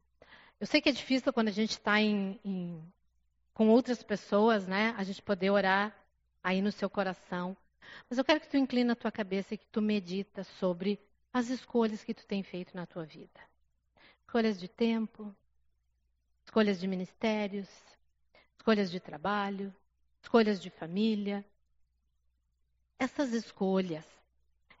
Eu 0.58 0.66
sei 0.66 0.80
que 0.80 0.88
é 0.88 0.92
difícil 0.92 1.30
quando 1.30 1.48
a 1.48 1.52
gente 1.52 1.72
está 1.72 1.96
com 3.52 3.68
outras 3.68 4.02
pessoas, 4.02 4.66
né? 4.66 4.94
A 4.96 5.04
gente 5.04 5.20
poder 5.20 5.50
orar 5.50 5.94
aí 6.42 6.62
no 6.62 6.72
seu 6.72 6.88
coração. 6.88 7.54
Mas 8.08 8.16
eu 8.16 8.24
quero 8.24 8.40
que 8.40 8.48
tu 8.48 8.56
inclina 8.56 8.94
a 8.94 8.96
tua 8.96 9.12
cabeça 9.12 9.52
e 9.52 9.58
que 9.58 9.66
tu 9.66 9.82
medita 9.82 10.42
sobre 10.42 10.98
as 11.34 11.50
escolhas 11.50 12.02
que 12.02 12.14
tu 12.14 12.24
tem 12.24 12.42
feito 12.42 12.74
na 12.74 12.86
tua 12.86 13.04
vida. 13.04 13.38
Escolhas 14.22 14.58
de 14.58 14.68
tempo, 14.68 15.34
escolhas 16.46 16.80
de 16.80 16.88
ministérios, 16.88 17.68
escolhas 18.56 18.90
de 18.90 19.00
trabalho, 19.00 19.74
escolhas 20.22 20.62
de 20.62 20.70
família. 20.70 21.44
Essas 22.98 23.34
escolhas, 23.34 24.06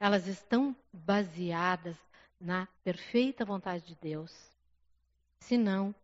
elas 0.00 0.26
estão 0.26 0.74
baseadas 0.90 1.98
na 2.42 2.66
perfeita 2.82 3.44
vontade 3.44 3.86
de 3.86 3.94
Deus. 3.94 4.32
Se 5.40 5.56
não, 5.56 5.94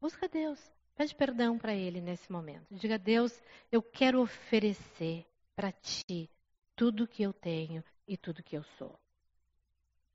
busca 0.00 0.28
Deus. 0.28 0.58
Pede 0.96 1.14
perdão 1.14 1.58
para 1.58 1.74
Ele 1.74 2.00
nesse 2.00 2.32
momento. 2.32 2.66
Diga, 2.70 2.98
Deus, 2.98 3.38
eu 3.70 3.82
quero 3.82 4.20
oferecer 4.20 5.26
para 5.54 5.70
Ti 5.70 6.30
tudo 6.74 7.06
que 7.06 7.22
eu 7.22 7.32
tenho 7.32 7.84
e 8.08 8.16
tudo 8.16 8.42
que 8.42 8.56
eu 8.56 8.64
sou. 8.78 8.98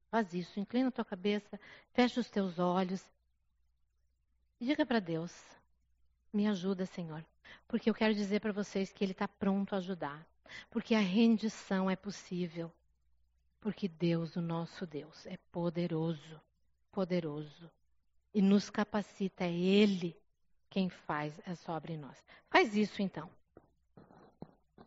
Faz 0.09 0.33
isso, 0.33 0.59
inclina 0.59 0.89
a 0.89 0.91
tua 0.91 1.05
cabeça, 1.05 1.59
fecha 1.93 2.19
os 2.19 2.29
teus 2.29 2.59
olhos 2.59 3.01
e 4.59 4.65
diga 4.65 4.85
para 4.85 4.99
Deus: 4.99 5.33
me 6.33 6.47
ajuda, 6.47 6.85
Senhor, 6.85 7.25
porque 7.67 7.89
eu 7.89 7.93
quero 7.93 8.13
dizer 8.13 8.41
para 8.41 8.51
vocês 8.51 8.91
que 8.91 9.03
Ele 9.03 9.11
está 9.13 9.27
pronto 9.27 9.73
a 9.73 9.77
ajudar, 9.77 10.25
porque 10.69 10.93
a 10.95 10.99
rendição 10.99 11.89
é 11.89 11.95
possível, 11.95 12.71
porque 13.61 13.87
Deus, 13.87 14.35
o 14.35 14.41
nosso 14.41 14.85
Deus, 14.87 15.25
é 15.27 15.37
poderoso, 15.51 16.41
poderoso 16.91 17.71
e 18.33 18.41
nos 18.41 18.69
capacita, 18.69 19.45
é 19.45 19.53
Ele 19.53 20.19
quem 20.69 20.89
faz 20.89 21.39
essa 21.45 21.71
obra 21.71 21.93
em 21.93 21.97
nós. 21.97 22.21
Faz 22.49 22.75
isso 22.75 23.01
então. 23.01 23.29